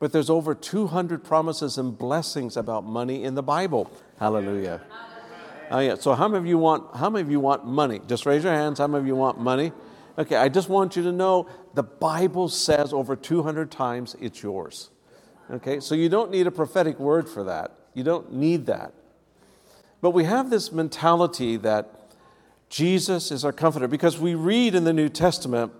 But 0.00 0.12
there's 0.12 0.30
over 0.30 0.54
200 0.54 1.22
promises 1.22 1.78
and 1.78 1.96
blessings 1.96 2.56
about 2.56 2.84
money 2.84 3.22
in 3.22 3.34
the 3.36 3.42
Bible. 3.42 3.90
Hallelujah. 4.18 4.80
Oh, 5.70 5.78
yeah. 5.78 5.94
So 5.94 6.14
how 6.14 6.26
many 6.26 6.38
of 6.38 6.46
you 6.46 6.58
want 6.58 6.96
how 6.96 7.08
many 7.10 7.22
of 7.22 7.30
you 7.30 7.38
want 7.38 7.64
money? 7.64 8.00
Just 8.08 8.26
raise 8.26 8.42
your 8.42 8.52
hands. 8.52 8.80
How 8.80 8.88
many 8.88 9.02
of 9.02 9.06
you 9.06 9.14
want 9.14 9.38
money? 9.38 9.72
Okay, 10.18 10.36
I 10.36 10.48
just 10.48 10.68
want 10.68 10.96
you 10.96 11.02
to 11.04 11.12
know 11.12 11.46
the 11.74 11.82
Bible 11.84 12.48
says 12.48 12.92
over 12.92 13.14
200 13.14 13.70
times 13.70 14.16
it's 14.20 14.42
yours. 14.42 14.90
Okay, 15.50 15.80
so 15.80 15.94
you 15.94 16.08
don't 16.08 16.30
need 16.30 16.46
a 16.46 16.50
prophetic 16.50 16.98
word 16.98 17.28
for 17.28 17.44
that. 17.44 17.72
You 17.94 18.02
don't 18.02 18.32
need 18.32 18.66
that. 18.66 18.92
But 20.00 20.10
we 20.10 20.24
have 20.24 20.50
this 20.50 20.72
mentality 20.72 21.56
that 21.58 22.14
Jesus 22.68 23.30
is 23.30 23.44
our 23.44 23.52
comforter 23.52 23.88
because 23.88 24.18
we 24.18 24.34
read 24.34 24.74
in 24.74 24.84
the 24.84 24.92
New 24.92 25.08
Testament, 25.08 25.72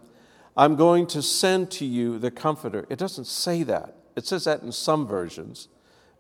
I'm 0.56 0.76
going 0.76 1.06
to 1.08 1.22
send 1.22 1.70
to 1.72 1.84
you 1.84 2.18
the 2.18 2.30
comforter. 2.30 2.86
It 2.88 2.98
doesn't 2.98 3.26
say 3.26 3.62
that. 3.64 3.94
It 4.20 4.26
says 4.26 4.44
that 4.44 4.60
in 4.60 4.70
some 4.70 5.06
versions, 5.06 5.68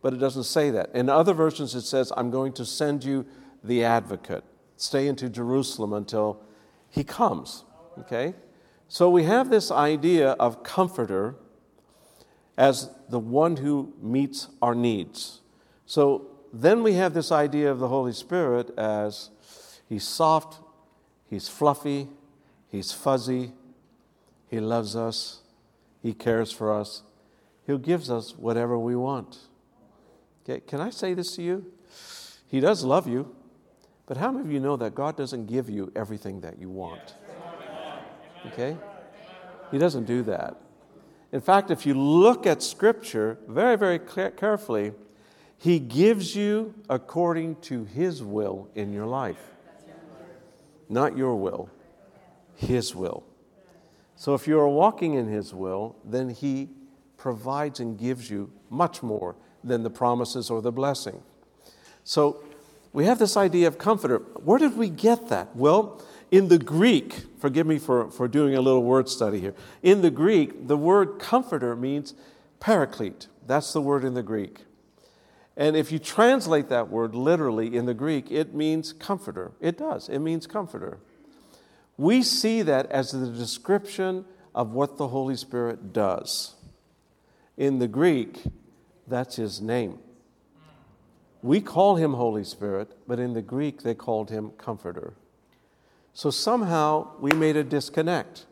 but 0.00 0.14
it 0.14 0.16
doesn't 0.16 0.44
say 0.44 0.70
that. 0.70 0.88
In 0.94 1.10
other 1.10 1.34
versions, 1.34 1.74
it 1.74 1.82
says, 1.82 2.10
I'm 2.16 2.30
going 2.30 2.54
to 2.54 2.64
send 2.64 3.04
you 3.04 3.26
the 3.62 3.84
advocate. 3.84 4.42
Stay 4.78 5.06
into 5.06 5.28
Jerusalem 5.28 5.92
until 5.92 6.40
he 6.88 7.04
comes. 7.04 7.64
Okay? 7.98 8.32
So 8.88 9.10
we 9.10 9.24
have 9.24 9.50
this 9.50 9.70
idea 9.70 10.30
of 10.30 10.62
comforter 10.62 11.34
as 12.56 12.88
the 13.10 13.18
one 13.18 13.58
who 13.58 13.92
meets 14.00 14.48
our 14.62 14.74
needs. 14.74 15.42
So 15.84 16.26
then 16.54 16.82
we 16.82 16.94
have 16.94 17.12
this 17.12 17.30
idea 17.30 17.70
of 17.70 17.80
the 17.80 17.88
Holy 17.88 18.14
Spirit 18.14 18.70
as 18.78 19.28
he's 19.90 20.04
soft, 20.04 20.58
he's 21.28 21.50
fluffy, 21.50 22.08
he's 22.70 22.92
fuzzy, 22.92 23.52
he 24.48 24.58
loves 24.58 24.96
us, 24.96 25.42
he 26.02 26.14
cares 26.14 26.50
for 26.50 26.72
us, 26.72 27.02
he 27.66 27.76
gives 27.78 28.10
us 28.10 28.36
whatever 28.36 28.78
we 28.78 28.96
want. 28.96 29.38
Okay, 30.44 30.60
can 30.60 30.80
I 30.80 30.90
say 30.90 31.14
this 31.14 31.36
to 31.36 31.42
you? 31.42 31.72
He 32.48 32.60
does 32.60 32.84
love 32.84 33.06
you, 33.06 33.34
but 34.06 34.16
how 34.16 34.32
many 34.32 34.44
of 34.44 34.52
you 34.52 34.60
know 34.60 34.76
that 34.76 34.94
God 34.94 35.16
doesn't 35.16 35.46
give 35.46 35.70
you 35.70 35.92
everything 35.94 36.40
that 36.40 36.58
you 36.58 36.68
want? 36.68 37.14
Okay? 38.46 38.76
He 39.70 39.78
doesn't 39.78 40.04
do 40.04 40.22
that. 40.24 40.56
In 41.32 41.40
fact, 41.40 41.70
if 41.70 41.86
you 41.86 41.94
look 41.94 42.46
at 42.46 42.62
Scripture 42.62 43.38
very, 43.46 43.76
very 43.76 44.00
carefully, 44.00 44.92
He 45.58 45.78
gives 45.78 46.34
you 46.34 46.74
according 46.88 47.56
to 47.62 47.84
His 47.84 48.22
will 48.22 48.68
in 48.74 48.92
your 48.92 49.06
life. 49.06 49.38
Not 50.88 51.16
your 51.16 51.36
will, 51.36 51.70
His 52.56 52.96
will. 52.96 53.22
So 54.16 54.34
if 54.34 54.48
you 54.48 54.58
are 54.58 54.68
walking 54.68 55.14
in 55.14 55.28
His 55.28 55.54
will, 55.54 55.94
then 56.04 56.30
He 56.30 56.68
provides 57.20 57.80
and 57.80 57.98
gives 57.98 58.30
you 58.30 58.50
much 58.70 59.02
more 59.02 59.36
than 59.62 59.82
the 59.82 59.90
promises 59.90 60.48
or 60.48 60.62
the 60.62 60.72
blessing. 60.72 61.22
So 62.02 62.42
we 62.94 63.04
have 63.04 63.18
this 63.18 63.36
idea 63.36 63.68
of 63.68 63.76
comforter. 63.76 64.18
Where 64.42 64.58
did 64.58 64.74
we 64.76 64.88
get 64.88 65.28
that? 65.28 65.54
Well, 65.54 66.02
in 66.30 66.48
the 66.48 66.58
Greek, 66.58 67.24
forgive 67.38 67.66
me 67.66 67.78
for, 67.78 68.10
for 68.10 68.26
doing 68.26 68.54
a 68.54 68.62
little 68.62 68.82
word 68.82 69.08
study 69.08 69.38
here. 69.38 69.54
In 69.82 70.00
the 70.00 70.10
Greek, 70.10 70.66
the 70.66 70.78
word 70.78 71.18
comforter 71.18 71.76
means 71.76 72.14
paraclete. 72.58 73.28
That's 73.46 73.74
the 73.74 73.82
word 73.82 74.02
in 74.02 74.14
the 74.14 74.22
Greek. 74.22 74.64
And 75.58 75.76
if 75.76 75.92
you 75.92 75.98
translate 75.98 76.70
that 76.70 76.88
word 76.88 77.14
literally 77.14 77.76
in 77.76 77.84
the 77.84 77.92
Greek, 77.92 78.30
it 78.30 78.54
means 78.54 78.94
comforter. 78.94 79.52
It 79.60 79.76
does, 79.76 80.08
it 80.08 80.20
means 80.20 80.46
comforter. 80.46 80.98
We 81.98 82.22
see 82.22 82.62
that 82.62 82.86
as 82.86 83.10
the 83.10 83.26
description 83.26 84.24
of 84.54 84.72
what 84.72 84.96
the 84.96 85.08
Holy 85.08 85.36
Spirit 85.36 85.92
does. 85.92 86.54
In 87.60 87.78
the 87.78 87.88
Greek, 87.88 88.42
that's 89.06 89.36
his 89.36 89.60
name. 89.60 89.98
We 91.42 91.60
call 91.60 91.96
him 91.96 92.14
Holy 92.14 92.42
Spirit, 92.42 92.96
but 93.06 93.18
in 93.18 93.34
the 93.34 93.42
Greek, 93.42 93.82
they 93.82 93.94
called 93.94 94.30
him 94.30 94.52
Comforter. 94.56 95.12
So 96.14 96.30
somehow 96.30 97.08
we 97.20 97.32
made 97.32 97.56
a 97.56 97.62
disconnect 97.62 98.46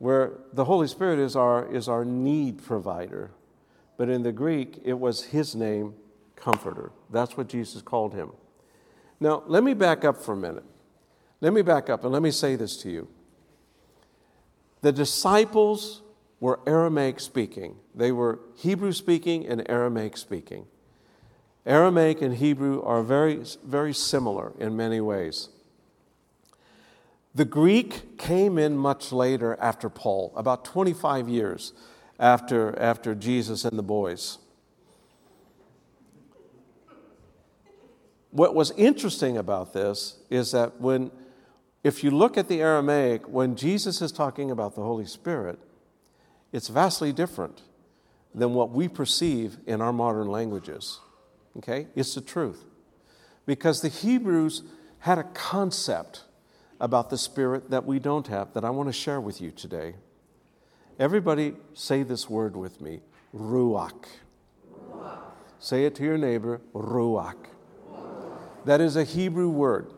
where 0.00 0.32
the 0.52 0.64
Holy 0.64 0.88
Spirit 0.88 1.20
is 1.20 1.36
our, 1.36 1.72
is 1.72 1.88
our 1.88 2.04
need 2.04 2.60
provider. 2.60 3.30
But 3.96 4.08
in 4.08 4.24
the 4.24 4.32
Greek, 4.32 4.80
it 4.84 4.94
was 4.94 5.26
his 5.26 5.54
name, 5.54 5.94
Comforter. 6.34 6.90
That's 7.10 7.36
what 7.36 7.48
Jesus 7.48 7.82
called 7.82 8.14
him. 8.14 8.32
Now, 9.20 9.44
let 9.46 9.62
me 9.62 9.74
back 9.74 10.04
up 10.04 10.16
for 10.16 10.32
a 10.32 10.36
minute. 10.36 10.64
Let 11.40 11.52
me 11.52 11.62
back 11.62 11.88
up 11.88 12.02
and 12.02 12.12
let 12.12 12.22
me 12.22 12.32
say 12.32 12.56
this 12.56 12.78
to 12.78 12.90
you. 12.90 13.06
The 14.80 14.90
disciples 14.90 16.02
were 16.40 16.60
Aramaic 16.66 17.20
speaking, 17.20 17.76
they 17.94 18.12
were 18.12 18.40
Hebrew 18.56 18.92
speaking 18.92 19.46
and 19.46 19.68
Aramaic 19.68 20.16
speaking. 20.16 20.66
Aramaic 21.66 22.22
and 22.22 22.36
Hebrew 22.36 22.80
are 22.82 23.02
very, 23.02 23.44
very 23.64 23.92
similar 23.92 24.52
in 24.58 24.76
many 24.76 25.00
ways. 25.00 25.50
The 27.34 27.44
Greek 27.44 28.16
came 28.18 28.56
in 28.56 28.76
much 28.76 29.12
later 29.12 29.56
after 29.60 29.90
Paul, 29.90 30.32
about 30.34 30.64
25 30.64 31.28
years 31.28 31.72
after, 32.18 32.76
after 32.78 33.14
Jesus 33.14 33.64
and 33.64 33.78
the 33.78 33.82
boys. 33.82 34.38
What 38.30 38.54
was 38.54 38.70
interesting 38.72 39.36
about 39.36 39.72
this 39.72 40.18
is 40.30 40.52
that 40.52 40.80
when, 40.80 41.10
if 41.84 42.02
you 42.02 42.10
look 42.10 42.36
at 42.36 42.48
the 42.48 42.60
Aramaic, 42.60 43.28
when 43.28 43.56
Jesus 43.56 44.00
is 44.00 44.12
talking 44.12 44.50
about 44.50 44.74
the 44.74 44.82
Holy 44.82 45.06
Spirit, 45.06 45.58
it's 46.52 46.68
vastly 46.68 47.12
different 47.12 47.62
than 48.34 48.54
what 48.54 48.70
we 48.70 48.88
perceive 48.88 49.58
in 49.66 49.80
our 49.80 49.92
modern 49.92 50.28
languages. 50.28 51.00
Okay? 51.58 51.86
It's 51.94 52.14
the 52.14 52.20
truth. 52.20 52.64
Because 53.46 53.80
the 53.80 53.88
Hebrews 53.88 54.62
had 55.00 55.18
a 55.18 55.24
concept 55.24 56.24
about 56.80 57.10
the 57.10 57.18
Spirit 57.18 57.70
that 57.70 57.84
we 57.84 57.98
don't 57.98 58.26
have 58.28 58.52
that 58.54 58.64
I 58.64 58.70
want 58.70 58.88
to 58.88 58.92
share 58.92 59.20
with 59.20 59.40
you 59.40 59.50
today. 59.50 59.94
Everybody 60.98 61.54
say 61.74 62.02
this 62.02 62.28
word 62.28 62.56
with 62.56 62.80
me 62.80 63.00
Ruach. 63.34 64.06
ruach. 64.90 65.18
Say 65.58 65.84
it 65.84 65.94
to 65.96 66.04
your 66.04 66.18
neighbor 66.18 66.60
Ruach. 66.74 67.34
ruach. 67.90 68.38
That 68.64 68.80
is 68.80 68.96
a 68.96 69.04
Hebrew 69.04 69.48
word. 69.48 69.92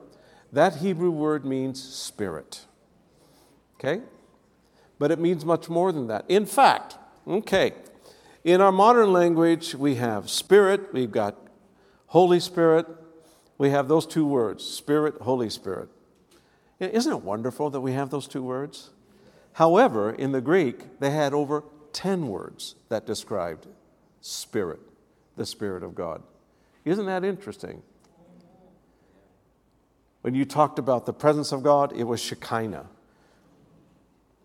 That 0.52 0.76
Hebrew 0.76 1.10
word 1.10 1.44
means 1.44 1.82
spirit. 1.82 2.66
Okay? 3.76 4.02
But 5.00 5.10
it 5.10 5.18
means 5.18 5.46
much 5.46 5.70
more 5.70 5.92
than 5.92 6.08
that. 6.08 6.26
In 6.28 6.44
fact, 6.44 6.98
okay, 7.26 7.72
in 8.44 8.60
our 8.60 8.70
modern 8.70 9.12
language, 9.14 9.74
we 9.74 9.94
have 9.94 10.28
spirit, 10.28 10.92
we've 10.92 11.10
got 11.10 11.36
Holy 12.08 12.38
Spirit, 12.38 12.86
we 13.56 13.70
have 13.70 13.88
those 13.88 14.06
two 14.06 14.26
words 14.26 14.62
Spirit, 14.62 15.14
Holy 15.22 15.48
Spirit. 15.48 15.88
Isn't 16.78 17.12
it 17.12 17.22
wonderful 17.22 17.70
that 17.70 17.80
we 17.80 17.92
have 17.92 18.10
those 18.10 18.28
two 18.28 18.42
words? 18.42 18.90
However, 19.54 20.10
in 20.10 20.32
the 20.32 20.40
Greek, 20.42 21.00
they 21.00 21.10
had 21.10 21.32
over 21.32 21.64
10 21.94 22.28
words 22.28 22.74
that 22.90 23.06
described 23.06 23.66
Spirit, 24.20 24.80
the 25.36 25.46
Spirit 25.46 25.82
of 25.82 25.94
God. 25.94 26.22
Isn't 26.84 27.06
that 27.06 27.24
interesting? 27.24 27.82
When 30.20 30.34
you 30.34 30.44
talked 30.44 30.78
about 30.78 31.06
the 31.06 31.14
presence 31.14 31.52
of 31.52 31.62
God, 31.62 31.94
it 31.96 32.04
was 32.04 32.20
Shekinah. 32.20 32.86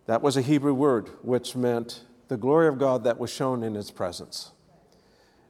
That 0.06 0.22
was 0.22 0.38
a 0.38 0.42
Hebrew 0.42 0.74
word 0.74 1.10
which 1.22 1.56
meant 1.56 2.04
the 2.28 2.38
glory 2.38 2.68
of 2.68 2.78
God 2.78 3.04
that 3.04 3.20
was 3.20 3.32
shown 3.32 3.64
in 3.64 3.76
his 3.76 3.92
presence. 3.92 4.52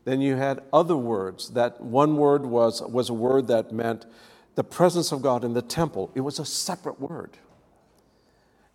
Then 0.06 0.22
you 0.22 0.36
had 0.36 0.62
other 0.72 0.96
words. 0.96 1.50
That 1.52 1.82
one 1.82 2.16
word 2.18 2.46
was, 2.46 2.82
was 2.82 3.10
a 3.10 3.14
word 3.14 3.48
that 3.48 3.72
meant 3.72 4.06
the 4.56 4.64
presence 4.64 5.12
of 5.12 5.22
God 5.22 5.44
in 5.44 5.54
the 5.54 5.62
temple. 5.62 6.12
It 6.16 6.22
was 6.22 6.40
a 6.40 6.46
separate 6.46 7.00
word. 7.00 7.38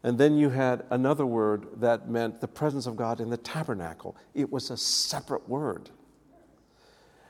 And 0.02 0.18
then 0.18 0.36
you 0.36 0.50
had 0.50 0.84
another 0.90 1.26
word 1.26 1.66
that 1.80 2.08
meant 2.08 2.40
the 2.40 2.48
presence 2.48 2.86
of 2.86 2.96
God 2.96 3.20
in 3.20 3.30
the 3.30 3.36
tabernacle. 3.36 4.16
It 4.34 4.50
was 4.50 4.70
a 4.70 4.76
separate 4.76 5.48
word. 5.48 5.90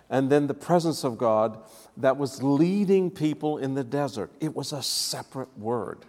And 0.09 0.30
then 0.30 0.47
the 0.47 0.54
presence 0.54 1.04
of 1.04 1.19
God 1.19 1.59
that 1.97 2.16
was 2.16 2.42
leading 2.42 3.11
people 3.11 3.59
in 3.59 3.75
the 3.75 3.85
desert. 3.85 4.33
It 4.40 4.57
was 4.57 4.73
a 4.73 4.83
separate 4.83 5.57
word. 5.59 6.07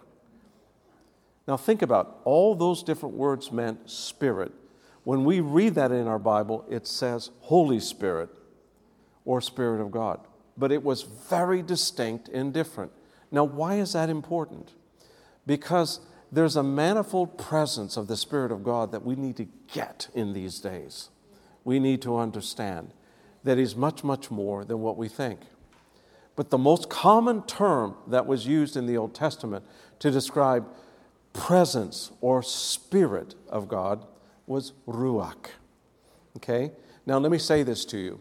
Now, 1.46 1.56
think 1.56 1.82
about 1.82 2.20
all 2.24 2.54
those 2.54 2.82
different 2.82 3.16
words 3.16 3.50
meant 3.50 3.90
spirit. 3.90 4.52
When 5.04 5.24
we 5.24 5.40
read 5.40 5.74
that 5.74 5.90
in 5.90 6.06
our 6.06 6.18
Bible, 6.18 6.64
it 6.70 6.86
says 6.86 7.30
Holy 7.40 7.80
Spirit 7.80 8.30
or 9.24 9.40
Spirit 9.40 9.80
of 9.80 9.90
God. 9.90 10.20
But 10.56 10.70
it 10.70 10.84
was 10.84 11.02
very 11.02 11.62
distinct 11.62 12.28
and 12.28 12.52
different. 12.52 12.92
Now, 13.30 13.44
why 13.44 13.76
is 13.76 13.94
that 13.94 14.10
important? 14.10 14.72
Because 15.46 16.00
there's 16.30 16.56
a 16.56 16.62
manifold 16.62 17.36
presence 17.38 17.96
of 17.96 18.06
the 18.06 18.16
Spirit 18.16 18.52
of 18.52 18.62
God 18.62 18.92
that 18.92 19.04
we 19.04 19.16
need 19.16 19.36
to 19.36 19.48
get 19.72 20.08
in 20.14 20.32
these 20.32 20.60
days. 20.60 21.08
We 21.64 21.80
need 21.80 22.02
to 22.02 22.16
understand 22.16 22.92
that 23.42 23.58
He's 23.58 23.74
much, 23.74 24.04
much 24.04 24.30
more 24.30 24.64
than 24.64 24.80
what 24.80 24.96
we 24.96 25.08
think. 25.08 25.40
But 26.36 26.50
the 26.50 26.58
most 26.58 26.88
common 26.88 27.42
term 27.42 27.96
that 28.06 28.26
was 28.26 28.46
used 28.46 28.76
in 28.76 28.86
the 28.86 28.96
Old 28.96 29.14
Testament 29.14 29.64
to 29.98 30.10
describe 30.10 30.66
presence 31.32 32.12
or 32.20 32.42
spirit 32.42 33.34
of 33.48 33.68
God 33.68 34.04
was 34.46 34.72
ruach. 34.86 35.46
Okay? 36.36 36.72
Now 37.06 37.18
let 37.18 37.32
me 37.32 37.38
say 37.38 37.62
this 37.62 37.84
to 37.86 37.98
you. 37.98 38.20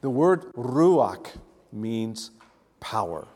The 0.00 0.10
word 0.10 0.52
ruach 0.54 1.26
means 1.72 2.30
power. 2.80 3.26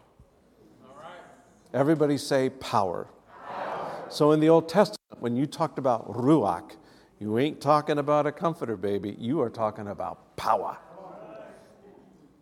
Everybody 1.72 2.18
say 2.18 2.50
power. 2.50 3.06
power. 3.46 4.04
So 4.08 4.32
in 4.32 4.40
the 4.40 4.48
Old 4.48 4.68
Testament, 4.68 5.20
when 5.20 5.36
you 5.36 5.46
talked 5.46 5.78
about 5.78 6.12
ruach, 6.12 6.72
you 7.20 7.38
ain't 7.38 7.60
talking 7.60 7.98
about 7.98 8.26
a 8.26 8.32
comforter, 8.32 8.76
baby. 8.76 9.14
You 9.18 9.40
are 9.42 9.50
talking 9.50 9.88
about 9.88 10.36
power. 10.36 10.78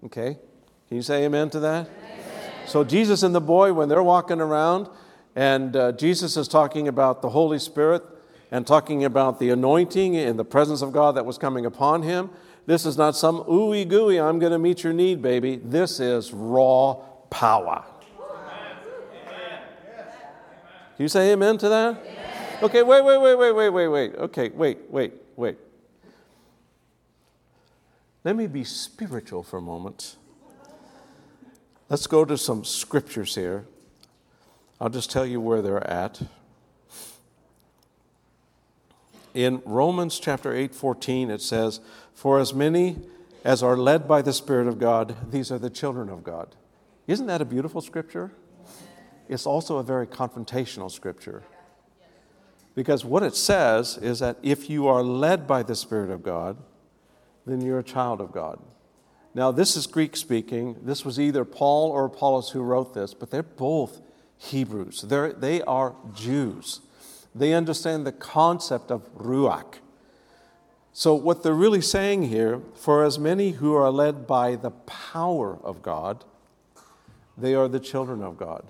Okay? 0.05 0.39
Can 0.87 0.97
you 0.97 1.03
say 1.03 1.25
amen 1.25 1.51
to 1.51 1.61
that? 1.61 1.87
Amen. 1.87 2.53
So 2.67 2.85
Jesus 2.85 3.23
and 3.23 3.35
the 3.35 3.41
boy, 3.41 3.73
when 3.73 3.89
they're 3.89 4.03
walking 4.03 4.41
around, 4.41 4.89
and 5.39 5.77
uh, 5.77 5.93
Jesus 5.93 6.37
is 6.37 6.49
talking 6.49 6.89
about 6.89 7.23
the 7.23 7.29
Holy 7.29 7.61
Spirit 7.61 8.03
and 8.51 8.67
talking 8.67 9.05
about 9.05 9.39
the 9.39 9.51
anointing 9.51 10.17
and 10.17 10.37
the 10.37 10.45
presence 10.45 10.83
of 10.83 10.91
God 10.91 11.15
that 11.15 11.25
was 11.25 11.39
coming 11.39 11.65
upon 11.65 12.03
him. 12.03 12.31
This 12.67 12.85
is 12.85 12.99
not 12.99 13.15
some 13.15 13.45
ooey 13.45 13.89
gooey, 13.89 14.19
I'm 14.19 14.41
going 14.41 14.51
to 14.51 14.59
meet 14.59 14.83
your 14.83 14.93
need, 14.93 15.23
baby. 15.23 15.61
This 15.63 16.01
is 16.01 16.33
raw 16.33 16.95
power. 17.31 17.85
Can 20.97 21.05
you 21.05 21.09
say 21.09 21.31
amen 21.31 21.57
to 21.59 21.69
that? 21.69 22.03
Okay, 22.61 22.83
wait, 22.83 23.05
wait, 23.05 23.19
wait, 23.19 23.37
wait, 23.37 23.53
wait, 23.53 23.71
wait, 23.71 23.89
wait. 23.89 24.15
Okay, 24.17 24.49
wait, 24.49 24.79
wait, 24.91 25.13
wait. 25.37 25.57
Let 28.25 28.35
me 28.35 28.49
be 28.49 28.65
spiritual 28.65 29.45
for 29.45 29.59
a 29.59 29.63
moment. 29.63 30.17
Let's 31.89 32.09
go 32.09 32.25
to 32.25 32.37
some 32.37 32.65
scriptures 32.65 33.37
here. 33.37 33.67
I'll 34.81 34.89
just 34.89 35.11
tell 35.11 35.27
you 35.27 35.41
where 35.41 35.61
they're 35.61 35.87
at. 35.87 36.21
In 39.35 39.61
Romans 39.65 40.19
chapter 40.21 40.55
8, 40.55 40.75
14, 40.75 41.31
it 41.31 41.41
says, 41.41 41.81
For 42.15 42.39
as 42.39 42.55
many 42.55 42.99
as 43.45 43.63
are 43.63 43.77
led 43.77 44.07
by 44.07 44.23
the 44.23 44.33
Spirit 44.33 44.69
of 44.69 44.79
God, 44.79 45.31
these 45.31 45.51
are 45.51 45.59
the 45.59 45.71
children 45.71 46.09
of 46.09 46.23
God. 46.23 46.55
Isn't 47.07 47.27
that 47.27 47.41
a 47.41 47.45
beautiful 47.45 47.81
scripture? 47.81 48.33
It's 49.29 49.47
also 49.47 49.79
a 49.79 49.83
very 49.83 50.07
confrontational 50.07 50.91
scripture. 50.91 51.43
Because 52.75 53.05
what 53.05 53.23
it 53.23 53.35
says 53.35 53.99
is 53.99 54.21
that 54.21 54.39
if 54.43 54.71
you 54.71 54.87
are 54.87 55.03
led 55.03 55.47
by 55.47 55.63
the 55.63 55.75
Spirit 55.75 56.11
of 56.11 56.23
God, 56.23 56.57
then 57.45 57.61
you're 57.61 57.81
a 57.81 57.85
child 57.85 58.21
of 58.21 58.31
God. 58.31 58.61
Now, 59.35 59.51
this 59.51 59.77
is 59.77 59.87
Greek 59.87 60.17
speaking. 60.17 60.77
This 60.83 61.05
was 61.05 61.19
either 61.19 61.45
Paul 61.45 61.91
or 61.91 62.05
Apollos 62.05 62.51
who 62.51 62.61
wrote 62.61 62.95
this, 62.95 63.15
but 63.15 63.31
they're 63.31 63.43
both 63.43 64.01
Hebrews. 64.39 65.03
They're, 65.03 65.33
they 65.33 65.63
are 65.63 65.95
Jews. 66.15 66.81
They 67.35 67.53
understand 67.53 68.07
the 68.07 68.13
concept 68.13 68.91
of 68.91 69.13
Ruach. 69.15 69.75
So, 70.93 71.15
what 71.15 71.43
they're 71.43 71.53
really 71.53 71.81
saying 71.81 72.25
here, 72.25 72.61
for 72.75 73.05
as 73.05 73.19
many 73.19 73.53
who 73.53 73.75
are 73.75 73.91
led 73.91 74.27
by 74.27 74.57
the 74.57 74.71
power 74.71 75.59
of 75.63 75.83
God, 75.83 76.25
they 77.37 77.55
are 77.55 77.69
the 77.69 77.79
children 77.79 78.23
of 78.23 78.37
God. 78.37 78.65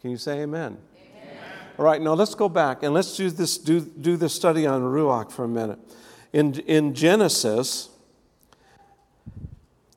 Can 0.00 0.10
you 0.10 0.16
say 0.16 0.40
amen? 0.40 0.78
amen? 0.96 1.36
All 1.78 1.84
right, 1.84 2.00
now 2.00 2.14
let's 2.14 2.34
go 2.34 2.48
back 2.48 2.82
and 2.82 2.94
let's 2.94 3.16
do 3.16 3.30
this, 3.30 3.58
do, 3.58 3.80
do 3.80 4.16
this 4.16 4.34
study 4.34 4.66
on 4.66 4.82
Ruach 4.82 5.30
for 5.30 5.44
a 5.44 5.48
minute. 5.48 5.78
In, 6.32 6.54
in 6.60 6.94
Genesis, 6.94 7.90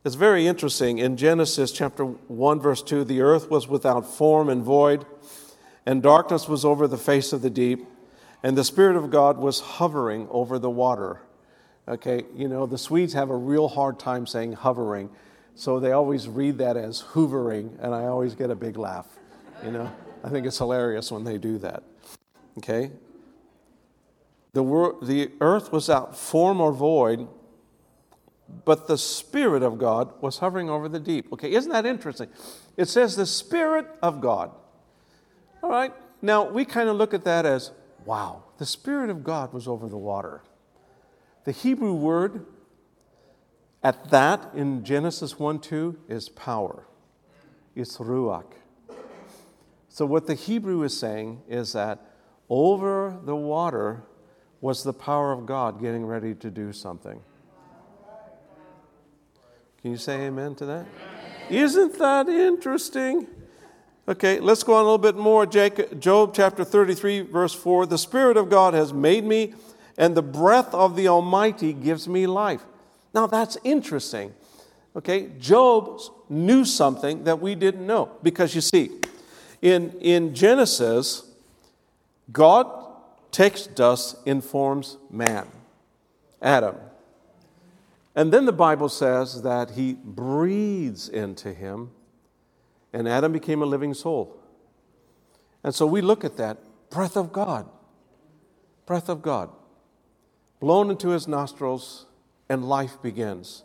it's 0.04 0.16
very 0.16 0.48
interesting. 0.48 0.98
In 0.98 1.16
Genesis 1.16 1.72
chapter 1.72 2.06
1, 2.06 2.60
verse 2.60 2.82
2, 2.82 3.04
the 3.04 3.22
earth 3.22 3.52
was 3.52 3.68
without 3.68 4.06
form 4.06 4.50
and 4.50 4.64
void, 4.64 5.06
and 5.86 6.02
darkness 6.02 6.48
was 6.48 6.66
over 6.66 6.88
the 6.88 6.98
face 6.98 7.34
of 7.34 7.42
the 7.42 7.50
deep, 7.50 7.86
and 8.42 8.58
the 8.58 8.64
Spirit 8.64 8.96
of 8.96 9.12
God 9.12 9.38
was 9.38 9.60
hovering 9.60 10.28
over 10.32 10.58
the 10.58 10.70
water. 10.70 11.22
Okay, 11.88 12.24
you 12.36 12.48
know, 12.48 12.66
the 12.66 12.78
Swedes 12.78 13.14
have 13.14 13.30
a 13.30 13.36
real 13.36 13.68
hard 13.68 14.00
time 14.00 14.26
saying 14.26 14.54
hovering, 14.54 15.10
so 15.56 15.80
they 15.80 15.92
always 15.92 16.28
read 16.28 16.58
that 16.58 16.78
as 16.78 17.02
hoovering, 17.02 17.78
and 17.80 17.94
I 17.94 18.06
always 18.06 18.34
get 18.34 18.50
a 18.50 18.56
big 18.56 18.78
laugh. 18.78 19.08
You 19.64 19.72
know, 19.72 19.92
I 20.24 20.30
think 20.30 20.48
it's 20.48 20.58
hilarious 20.58 21.12
when 21.12 21.24
they 21.24 21.38
do 21.38 21.60
that. 21.60 21.84
Okay? 22.58 22.92
The, 24.54 24.64
wor- 24.64 24.98
the 25.02 25.32
earth 25.40 25.72
was 25.72 25.90
out 25.90 26.18
form 26.18 26.60
or 26.60 26.72
void, 26.72 27.28
but 28.66 28.88
the 28.88 28.98
Spirit 28.98 29.64
of 29.64 29.78
God 29.78 30.14
was 30.22 30.38
hovering 30.40 30.70
over 30.70 30.88
the 30.88 31.00
deep. 31.00 31.32
Okay, 31.34 31.52
isn't 31.52 31.72
that 31.72 31.86
interesting? 31.86 32.30
It 32.78 32.88
says 32.88 33.16
the 33.16 33.26
Spirit 33.26 33.88
of 34.02 34.22
God. 34.22 34.52
All 35.64 35.70
right, 35.70 35.94
now 36.22 36.50
we 36.50 36.66
kind 36.66 36.90
of 36.90 36.96
look 36.96 37.14
at 37.14 37.24
that 37.24 37.46
as 37.46 37.72
wow, 38.06 38.44
the 38.58 38.66
Spirit 38.66 39.10
of 39.10 39.24
God 39.24 39.54
was 39.54 39.68
over 39.68 39.88
the 39.88 39.98
water. 39.98 40.42
The 41.44 41.52
Hebrew 41.52 41.94
word 41.94 42.46
at 43.84 44.12
that 44.12 44.52
in 44.54 44.84
Genesis 44.84 45.40
1 45.40 45.60
2 45.60 46.00
is 46.08 46.30
power, 46.30 46.86
it's 47.76 47.98
ruach. 47.98 48.54
So, 49.90 50.06
what 50.06 50.28
the 50.28 50.36
Hebrew 50.36 50.84
is 50.84 50.98
saying 50.98 51.42
is 51.50 51.74
that 51.74 52.00
over 52.50 53.20
the 53.26 53.36
water 53.36 54.04
was 54.62 54.84
the 54.84 54.94
power 54.94 55.32
of 55.32 55.46
God 55.46 55.82
getting 55.82 56.06
ready 56.06 56.34
to 56.36 56.50
do 56.50 56.72
something. 56.72 57.22
Can 59.82 59.92
you 59.92 59.98
say 59.98 60.26
amen 60.28 60.56
to 60.56 60.66
that? 60.66 60.86
Isn't 61.50 61.98
that 61.98 62.30
interesting? 62.30 63.28
Okay, 64.08 64.40
let's 64.40 64.64
go 64.64 64.74
on 64.76 64.82
a 64.82 64.84
little 64.84 64.98
bit 64.98 65.16
more. 65.16 65.46
Job 65.46 66.34
chapter 66.34 66.64
33, 66.64 67.22
verse 67.22 67.54
4 67.54 67.86
The 67.88 67.98
Spirit 67.98 68.38
of 68.38 68.50
God 68.50 68.74
has 68.74 68.94
made 68.94 69.24
me, 69.24 69.54
and 69.98 70.16
the 70.16 70.22
breath 70.22 70.74
of 70.74 70.96
the 70.96 71.08
Almighty 71.08 71.74
gives 71.74 72.08
me 72.08 72.28
life. 72.28 72.64
Now 73.14 73.28
that's 73.28 73.58
interesting. 73.64 74.34
Okay, 74.96 75.30
Job 75.40 76.00
knew 76.30 76.66
something 76.66 77.24
that 77.24 77.40
we 77.40 77.56
didn't 77.56 77.86
know. 77.88 78.12
Because 78.22 78.54
you 78.54 78.62
see, 78.62 78.92
in, 79.62 79.92
in 80.00 80.36
Genesis, 80.36 81.24
God 82.32 82.68
takes 83.32 83.68
dust, 83.68 84.18
informs 84.26 84.98
man, 85.10 85.48
Adam. 86.42 86.76
And 88.16 88.34
then 88.34 88.46
the 88.46 88.54
Bible 88.54 88.90
says 88.90 89.42
that 89.44 89.72
he 89.72 89.94
breathes 89.94 91.08
into 91.08 91.54
him, 91.54 91.92
and 92.92 93.08
Adam 93.08 93.32
became 93.32 93.62
a 93.62 93.66
living 93.66 93.94
soul. 93.94 94.38
And 95.64 95.74
so 95.74 95.86
we 95.86 96.02
look 96.02 96.26
at 96.26 96.38
that 96.38 96.58
breath 96.90 97.16
of 97.16 97.32
God, 97.32 97.70
breath 98.86 99.08
of 99.08 99.22
God, 99.22 99.50
blown 100.60 100.90
into 100.90 101.10
his 101.10 101.28
nostrils, 101.28 102.06
and 102.50 102.68
life 102.68 103.02
begins. 103.02 103.64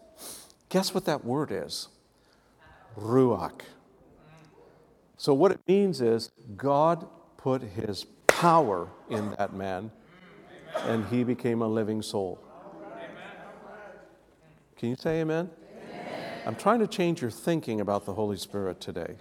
Guess 0.68 0.94
what 0.94 1.04
that 1.06 1.24
word 1.24 1.50
is? 1.50 1.88
Ruach. 2.96 3.62
So, 5.16 5.34
what 5.34 5.50
it 5.50 5.60
means 5.66 6.00
is 6.00 6.30
God 6.56 7.08
put 7.36 7.62
his 7.62 8.04
power 8.26 8.88
in 9.08 9.34
that 9.38 9.54
man, 9.54 9.90
and 10.84 11.06
he 11.06 11.24
became 11.24 11.62
a 11.62 11.68
living 11.68 12.02
soul. 12.02 12.45
Can 14.78 14.90
you 14.90 14.96
say 14.96 15.20
amen? 15.20 15.48
amen? 15.90 16.04
I'm 16.46 16.54
trying 16.54 16.80
to 16.80 16.86
change 16.86 17.22
your 17.22 17.30
thinking 17.30 17.80
about 17.80 18.04
the 18.04 18.12
Holy 18.12 18.36
Spirit 18.36 18.80
today. 18.80 19.16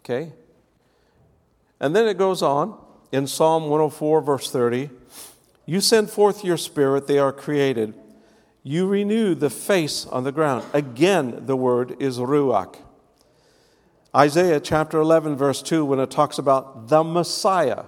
Okay? 0.00 0.32
And 1.80 1.96
then 1.96 2.06
it 2.06 2.16
goes 2.16 2.42
on 2.42 2.78
in 3.10 3.26
Psalm 3.26 3.64
104, 3.64 4.20
verse 4.20 4.50
30 4.50 4.90
You 5.66 5.80
send 5.80 6.10
forth 6.10 6.44
your 6.44 6.56
spirit, 6.56 7.08
they 7.08 7.18
are 7.18 7.32
created. 7.32 7.94
You 8.62 8.86
renew 8.86 9.34
the 9.34 9.50
face 9.50 10.06
on 10.06 10.22
the 10.22 10.30
ground. 10.30 10.64
Again, 10.72 11.46
the 11.46 11.56
word 11.56 11.96
is 12.00 12.18
ruach. 12.18 12.76
Isaiah 14.14 14.60
chapter 14.60 15.00
11, 15.00 15.34
verse 15.34 15.60
2, 15.60 15.84
when 15.84 15.98
it 15.98 16.12
talks 16.12 16.38
about 16.38 16.86
the 16.86 17.02
Messiah. 17.02 17.84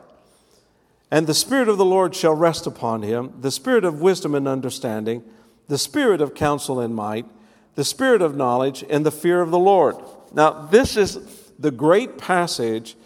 And 1.11 1.29
the 1.29 1.35
Spirit 1.35 1.69
of 1.69 1.79
the 1.79 1.85
Lord 1.85 2.17
shall 2.17 2.35
rest 2.35 2.67
upon 2.67 3.03
him 3.03 3.33
the 3.41 3.53
Spirit 3.53 3.85
of 3.85 4.01
wisdom 4.01 4.35
and 4.35 4.49
understanding, 4.49 5.23
the 5.69 5.79
Spirit 5.79 6.21
of 6.21 6.35
counsel 6.35 6.81
and 6.81 6.95
might, 6.95 7.27
the 7.75 7.85
Spirit 7.85 8.23
of 8.23 8.37
knowledge, 8.37 8.85
and 8.89 9.05
the 9.05 9.11
fear 9.11 9.41
of 9.41 9.51
the 9.51 9.59
Lord. 9.59 9.97
Now, 10.33 10.67
this 10.67 10.97
is 10.97 11.53
the 11.59 11.71
great 11.71 12.19
passage 12.19 12.97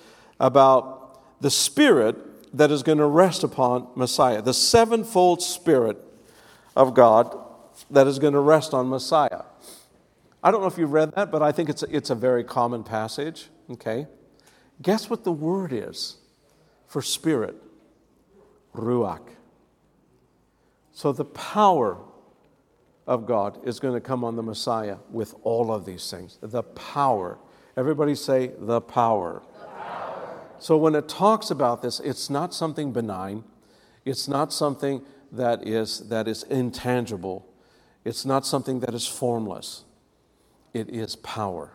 about 0.40 1.40
the 1.40 1.50
Spirit 1.50 2.16
that 2.56 2.70
is 2.70 2.82
going 2.82 2.98
to 2.98 3.06
rest 3.06 3.44
upon 3.44 3.88
Messiah, 3.94 4.42
the 4.42 4.54
sevenfold 4.54 5.42
Spirit 5.42 5.98
of 6.74 6.94
God 6.94 7.36
that 7.90 8.06
is 8.06 8.18
going 8.18 8.32
to 8.32 8.40
rest 8.40 8.74
on 8.74 8.88
Messiah. 8.88 9.42
I 10.42 10.50
don't 10.50 10.60
know 10.60 10.66
if 10.66 10.78
you've 10.78 10.92
read 10.92 11.14
that, 11.16 11.30
but 11.30 11.42
I 11.42 11.52
think 11.52 11.68
it's 11.68 11.82
a, 11.82 11.94
it's 11.94 12.10
a 12.10 12.14
very 12.14 12.44
common 12.44 12.84
passage. 12.84 13.48
Okay? 13.70 14.06
Guess 14.80 15.10
what 15.10 15.24
the 15.24 15.32
word 15.32 15.72
is 15.72 16.16
for 16.86 17.02
spirit? 17.02 17.56
Ruach. 18.74 19.28
So 20.92 21.12
the 21.12 21.24
power 21.24 21.98
of 23.08 23.24
God 23.26 23.58
is 23.66 23.80
going 23.80 23.94
to 23.94 24.00
come 24.00 24.22
on 24.22 24.36
the 24.36 24.42
Messiah 24.42 24.98
with 25.10 25.34
all 25.42 25.72
of 25.72 25.86
these 25.86 26.10
things. 26.10 26.38
The 26.42 26.62
power. 26.62 27.38
Everybody 27.74 28.14
say, 28.14 28.52
the 28.58 28.82
power. 28.82 29.42
the 29.58 29.66
power. 29.66 30.40
So 30.58 30.76
when 30.76 30.94
it 30.94 31.08
talks 31.08 31.50
about 31.50 31.80
this, 31.80 32.00
it's 32.00 32.28
not 32.28 32.52
something 32.52 32.92
benign, 32.92 33.44
it's 34.04 34.28
not 34.28 34.52
something 34.52 35.02
that 35.32 35.66
is, 35.66 36.08
that 36.10 36.28
is 36.28 36.42
intangible, 36.44 37.48
it's 38.04 38.26
not 38.26 38.44
something 38.44 38.80
that 38.80 38.94
is 38.94 39.06
formless. 39.06 39.84
It 40.74 40.90
is 40.90 41.16
power. 41.16 41.72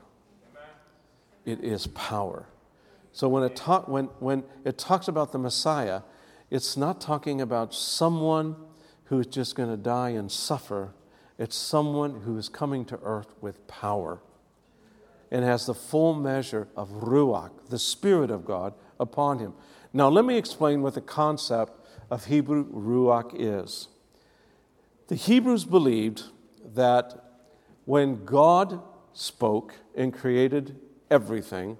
It 1.45 1.63
is 1.63 1.87
power. 1.87 2.45
So 3.11 3.27
when 3.27 3.43
it, 3.43 3.55
talk, 3.55 3.87
when, 3.87 4.05
when 4.19 4.43
it 4.63 4.77
talks 4.77 5.07
about 5.07 5.31
the 5.31 5.39
Messiah, 5.39 6.01
it's 6.51 6.77
not 6.77 7.01
talking 7.01 7.41
about 7.41 7.73
someone 7.73 8.55
who 9.05 9.19
is 9.19 9.25
just 9.25 9.55
going 9.55 9.69
to 9.69 9.77
die 9.77 10.11
and 10.11 10.31
suffer. 10.31 10.93
It's 11.37 11.55
someone 11.55 12.21
who 12.21 12.37
is 12.37 12.49
coming 12.49 12.85
to 12.85 12.99
earth 13.03 13.33
with 13.41 13.67
power 13.67 14.21
and 15.31 15.43
has 15.43 15.65
the 15.65 15.73
full 15.73 16.13
measure 16.13 16.67
of 16.75 16.89
Ruach, 16.89 17.51
the 17.69 17.79
Spirit 17.79 18.29
of 18.29 18.45
God, 18.45 18.73
upon 18.99 19.39
him. 19.39 19.53
Now, 19.91 20.09
let 20.09 20.25
me 20.25 20.37
explain 20.37 20.81
what 20.81 20.93
the 20.93 21.01
concept 21.01 21.73
of 22.11 22.25
Hebrew 22.25 22.65
Ruach 22.71 23.31
is. 23.33 23.87
The 25.07 25.15
Hebrews 25.15 25.65
believed 25.65 26.23
that 26.75 27.23
when 27.85 28.25
God 28.25 28.81
spoke 29.13 29.73
and 29.95 30.13
created 30.13 30.79
everything, 31.09 31.77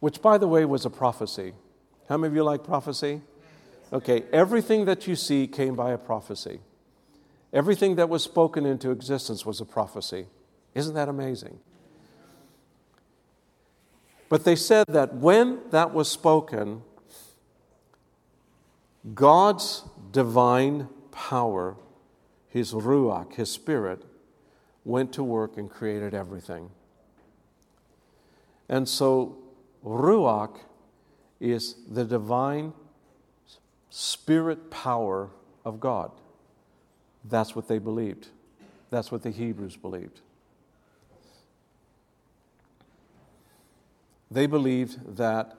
which, 0.00 0.20
by 0.20 0.38
the 0.38 0.48
way, 0.48 0.64
was 0.64 0.84
a 0.84 0.90
prophecy. 0.90 1.54
How 2.08 2.16
many 2.16 2.32
of 2.32 2.36
you 2.36 2.44
like 2.44 2.64
prophecy? 2.64 3.22
Okay, 3.92 4.24
everything 4.32 4.84
that 4.84 5.06
you 5.06 5.16
see 5.16 5.46
came 5.46 5.74
by 5.74 5.92
a 5.92 5.98
prophecy. 5.98 6.60
Everything 7.52 7.96
that 7.96 8.08
was 8.08 8.22
spoken 8.22 8.66
into 8.66 8.90
existence 8.90 9.46
was 9.46 9.60
a 9.60 9.64
prophecy. 9.64 10.26
Isn't 10.74 10.94
that 10.94 11.08
amazing? 11.08 11.58
But 14.28 14.44
they 14.44 14.56
said 14.56 14.86
that 14.88 15.14
when 15.14 15.60
that 15.70 15.94
was 15.94 16.10
spoken, 16.10 16.82
God's 19.14 19.84
divine 20.12 20.88
power, 21.10 21.76
His 22.48 22.74
Ruach, 22.74 23.34
His 23.34 23.50
Spirit, 23.50 24.04
went 24.84 25.12
to 25.14 25.24
work 25.24 25.56
and 25.56 25.70
created 25.70 26.14
everything. 26.14 26.70
And 28.68 28.86
so, 28.86 29.38
Ruach 29.84 30.58
is 31.40 31.76
the 31.88 32.04
divine 32.04 32.74
spirit 33.90 34.70
power 34.70 35.30
of 35.64 35.80
God. 35.80 36.10
That's 37.24 37.54
what 37.54 37.68
they 37.68 37.78
believed. 37.78 38.28
That's 38.90 39.12
what 39.12 39.22
the 39.22 39.30
Hebrews 39.30 39.76
believed. 39.76 40.20
They 44.30 44.46
believed 44.46 45.16
that 45.16 45.56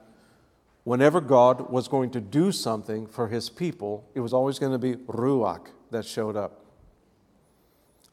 whenever 0.84 1.20
God 1.20 1.70
was 1.70 1.88
going 1.88 2.10
to 2.10 2.20
do 2.20 2.52
something 2.52 3.06
for 3.06 3.28
his 3.28 3.50
people, 3.50 4.04
it 4.14 4.20
was 4.20 4.32
always 4.32 4.58
going 4.58 4.72
to 4.72 4.78
be 4.78 4.96
Ruach 4.96 5.68
that 5.90 6.06
showed 6.06 6.36
up. 6.36 6.64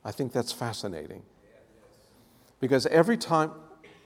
I 0.04 0.12
think 0.12 0.32
that's 0.32 0.52
fascinating. 0.52 1.24
Because 2.60 2.86
every 2.88 3.18
time, 3.18 3.52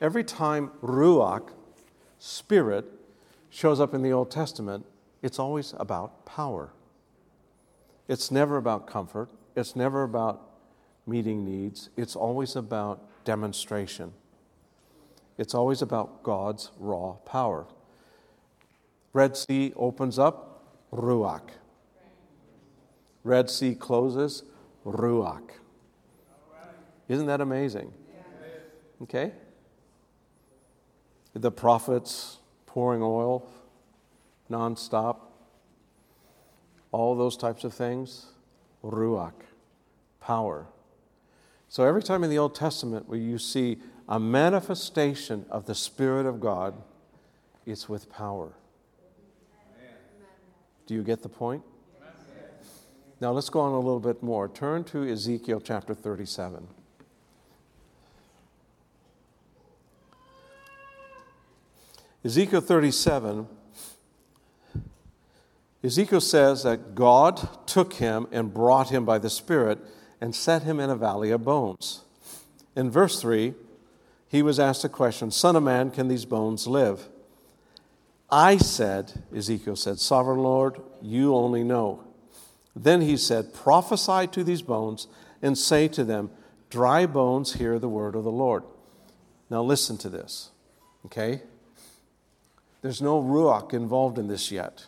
every 0.02 0.24
time 0.24 0.72
Ruach, 0.82 1.52
spirit, 2.20 2.86
shows 3.50 3.80
up 3.80 3.94
in 3.94 4.02
the 4.02 4.12
Old 4.12 4.32
Testament, 4.32 4.86
it's 5.22 5.40
always 5.40 5.74
about 5.78 6.26
power. 6.26 6.72
It's 8.12 8.30
never 8.30 8.58
about 8.58 8.88
comfort. 8.88 9.30
It's 9.56 9.74
never 9.74 10.04
about 10.04 10.41
meeting 11.08 11.45
needs. 11.45 11.89
It's 11.95 12.13
always 12.13 12.58
about 12.58 13.24
demonstration. 13.24 14.12
It's 15.38 15.56
always 15.56 15.82
about 15.82 16.21
God's 16.21 16.71
raw 16.78 17.13
power. 17.26 17.67
Red 19.13 19.38
Sea 19.38 19.71
opens 19.78 20.19
up, 20.19 20.62
Ruach. 20.91 21.52
Red 23.24 23.50
Sea 23.50 23.76
closes, 23.76 24.43
Ruach. 24.86 25.50
Isn't 27.08 27.28
that 27.28 27.39
amazing? 27.39 27.93
Okay? 29.04 29.32
The 31.32 31.50
prophets 31.50 32.39
pouring 32.65 33.02
oil 33.02 33.50
nonstop, 34.50 35.31
all 36.92 37.16
those 37.16 37.38
types 37.38 37.64
of 37.64 37.74
things. 37.74 38.28
Ruach, 38.84 39.34
power. 40.20 40.68
So 41.70 41.86
every 41.86 42.04
time 42.04 42.24
in 42.24 42.30
the 42.30 42.38
Old 42.38 42.56
Testament 42.56 43.08
where 43.08 43.20
you 43.20 43.38
see 43.38 43.78
a 44.10 44.20
manifestation 44.20 45.46
of 45.50 45.66
the 45.66 45.76
Spirit 45.76 46.26
of 46.26 46.42
God, 46.42 46.74
it's 47.66 47.88
with 47.88 48.12
power. 48.12 48.52
Do 50.86 50.96
you 50.96 51.04
get 51.04 51.22
the 51.22 51.30
point? 51.30 51.64
Now 53.22 53.32
let's 53.32 53.50
go 53.50 53.60
on 53.60 53.72
a 53.72 53.80
little 53.80 54.00
bit 54.00 54.24
more. 54.24 54.50
Turn 54.50 54.84
to 54.86 55.08
Ezekiel 55.08 55.62
chapter 55.62 55.94
37. 55.94 56.68
Ezekiel 62.26 62.62
37, 62.62 63.48
Ezekiel 65.84 66.22
says 66.22 66.63
that 66.63 66.94
God 66.94 67.67
took 67.67 67.94
him 67.94 68.28
and 68.32 68.54
brought 68.54 68.89
him 68.89 69.04
by 69.04 69.17
the 69.17 69.30
Spirit 69.30 69.80
and 70.20 70.36
set 70.36 70.63
him 70.63 70.80
in 70.80 70.89
a 70.89 70.96
valley 70.96 71.32
of 71.32 71.44
bones. 71.44 72.02
In 72.76 72.91
verse 72.91 73.20
3, 73.20 73.56
he 74.28 74.41
was 74.41 74.60
asked 74.60 74.84
a 74.84 74.89
question 74.89 75.32
Son 75.32 75.56
of 75.56 75.63
man, 75.63 75.89
can 75.91 76.08
these 76.08 76.26
bones 76.26 76.67
live? 76.67 77.10
I 78.30 78.58
said, 78.58 79.24
Ezekiel 79.36 79.76
said, 79.76 80.00
Sovereign 80.00 80.39
Lord, 80.39 80.80
you 81.02 81.36
only 81.36 81.63
know. 81.63 82.04
Then 82.76 83.02
he 83.02 83.17
said, 83.17 83.54
Prophesy 83.54 84.28
to 84.28 84.44
these 84.44 84.62
bones 84.62 85.08
and 85.41 85.58
say 85.58 85.88
to 85.89 86.04
them, 86.06 86.30
Dry 86.70 87.06
bones, 87.06 87.56
hear 87.56 87.78
the 87.78 87.89
word 87.89 88.15
of 88.15 88.24
the 88.24 88.32
Lord. 88.32 88.63
Now 89.50 89.62
listen 89.62 89.98
to 89.98 90.10
this, 90.10 90.52
okay? 91.06 91.41
There's 92.82 93.02
no 93.02 93.22
Ruach 93.22 93.74
involved 93.74 94.17
in 94.17 94.28
this 94.28 94.50
yet. 94.50 94.86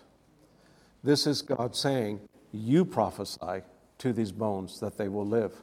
This 1.04 1.28
is 1.28 1.42
God 1.42 1.76
saying, 1.76 2.22
You 2.52 2.86
prophesy 2.86 3.62
to 3.98 4.14
these 4.14 4.32
bones 4.32 4.80
that 4.80 4.98
they 4.98 5.10
will 5.10 5.26
live. 5.26 5.54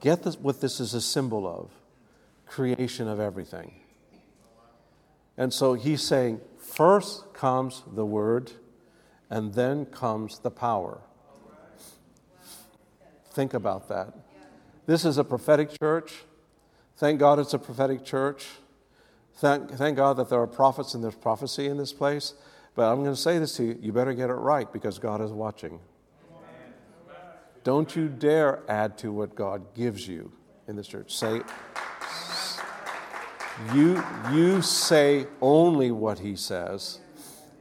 Get 0.00 0.22
this, 0.22 0.38
what 0.38 0.60
this 0.60 0.80
is 0.80 0.94
a 0.94 1.00
symbol 1.00 1.46
of 1.46 1.70
creation 2.46 3.08
of 3.08 3.20
everything. 3.20 3.74
And 5.36 5.52
so 5.52 5.74
he's 5.74 6.02
saying, 6.02 6.40
First 6.58 7.34
comes 7.34 7.82
the 7.92 8.06
word, 8.06 8.52
and 9.28 9.54
then 9.54 9.86
comes 9.86 10.38
the 10.38 10.50
power. 10.50 11.00
Think 13.32 13.52
about 13.52 13.88
that. 13.88 14.14
This 14.86 15.04
is 15.04 15.18
a 15.18 15.24
prophetic 15.24 15.70
church. 15.78 16.24
Thank 16.96 17.18
God 17.18 17.38
it's 17.38 17.54
a 17.54 17.58
prophetic 17.58 18.04
church. 18.04 18.46
Thank, 19.36 19.72
thank 19.72 19.96
God 19.96 20.16
that 20.18 20.30
there 20.30 20.40
are 20.40 20.46
prophets 20.46 20.94
and 20.94 21.02
there's 21.02 21.16
prophecy 21.16 21.66
in 21.66 21.76
this 21.76 21.92
place. 21.92 22.34
But 22.74 22.90
I'm 22.90 23.02
going 23.02 23.14
to 23.14 23.20
say 23.20 23.38
this 23.38 23.56
to 23.56 23.64
you 23.64 23.78
you 23.80 23.92
better 23.92 24.12
get 24.12 24.30
it 24.30 24.34
right 24.34 24.70
because 24.72 24.98
God 24.98 25.20
is 25.20 25.30
watching. 25.30 25.80
Don't 27.62 27.96
you 27.96 28.08
dare 28.08 28.62
add 28.68 28.98
to 28.98 29.10
what 29.10 29.34
God 29.34 29.74
gives 29.74 30.06
you 30.06 30.30
in 30.68 30.76
this 30.76 30.86
church. 30.86 31.16
Say, 31.16 31.40
You, 33.72 34.04
you 34.32 34.60
say 34.60 35.26
only 35.40 35.90
what 35.90 36.18
he 36.18 36.36
says, 36.36 37.00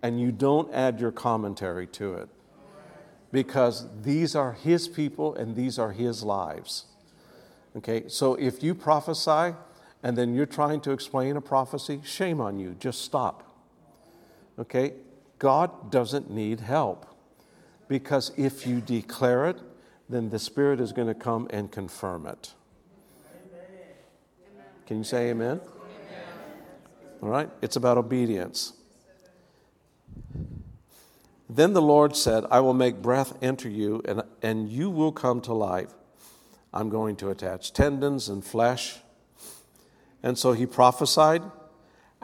and 0.02 0.20
you 0.20 0.32
don't 0.32 0.74
add 0.74 1.00
your 1.00 1.12
commentary 1.12 1.88
to 1.88 2.16
it. 2.16 2.30
Because 3.32 3.88
these 4.02 4.36
are 4.36 4.54
his 4.54 4.88
people 4.88 5.34
and 5.36 5.56
these 5.56 5.80
are 5.80 5.92
his 5.92 6.22
lives. 6.24 6.86
Okay, 7.78 8.04
so 8.08 8.36
if 8.36 8.62
you 8.62 8.76
prophesy 8.76 9.56
and 10.04 10.18
then 10.18 10.36
you're 10.36 10.46
trying 10.46 10.82
to 10.82 10.92
explain 10.92 11.38
a 11.38 11.42
prophecy, 11.42 12.02
shame 12.04 12.42
on 12.42 12.60
you. 12.60 12.76
Just 12.78 13.02
stop. 13.02 13.53
Okay, 14.60 14.94
God 15.40 15.92
doesn't 15.92 16.30
need 16.30 16.60
help. 16.60 17.06
Because 17.88 18.32
if 18.38 18.66
you 18.66 18.82
declare 18.82 19.48
it, 19.48 19.58
then 20.10 20.30
the 20.30 20.40
Spirit 20.40 20.80
is 20.80 20.92
going 20.92 21.08
to 21.08 21.14
come 21.14 21.48
and 21.50 21.72
confirm 21.72 22.26
it. 22.28 22.54
Can 24.86 24.98
you 24.98 25.04
say 25.04 25.30
amen? 25.30 25.62
All 27.22 27.30
right? 27.30 27.50
It's 27.62 27.76
about 27.76 27.98
obedience. 27.98 28.74
Then 31.50 31.74
the 31.74 31.82
Lord 31.82 32.16
said, 32.16 32.46
I 32.50 32.60
will 32.60 32.74
make 32.74 33.02
breath 33.02 33.38
enter 33.42 33.70
you, 33.70 34.02
and, 34.06 34.24
and 34.42 34.70
you 34.70 34.90
will 34.90 35.12
come 35.12 35.40
to 35.42 35.54
life. 35.54 35.94
I'm 36.74 36.90
going 36.90 37.16
to 37.18 37.30
attach 37.30 37.74
tendons 37.74 38.28
and 38.28 38.44
flesh. 38.44 38.98
And 40.24 40.38
so 40.38 40.54
he 40.54 40.66
prophesied. 40.66 41.44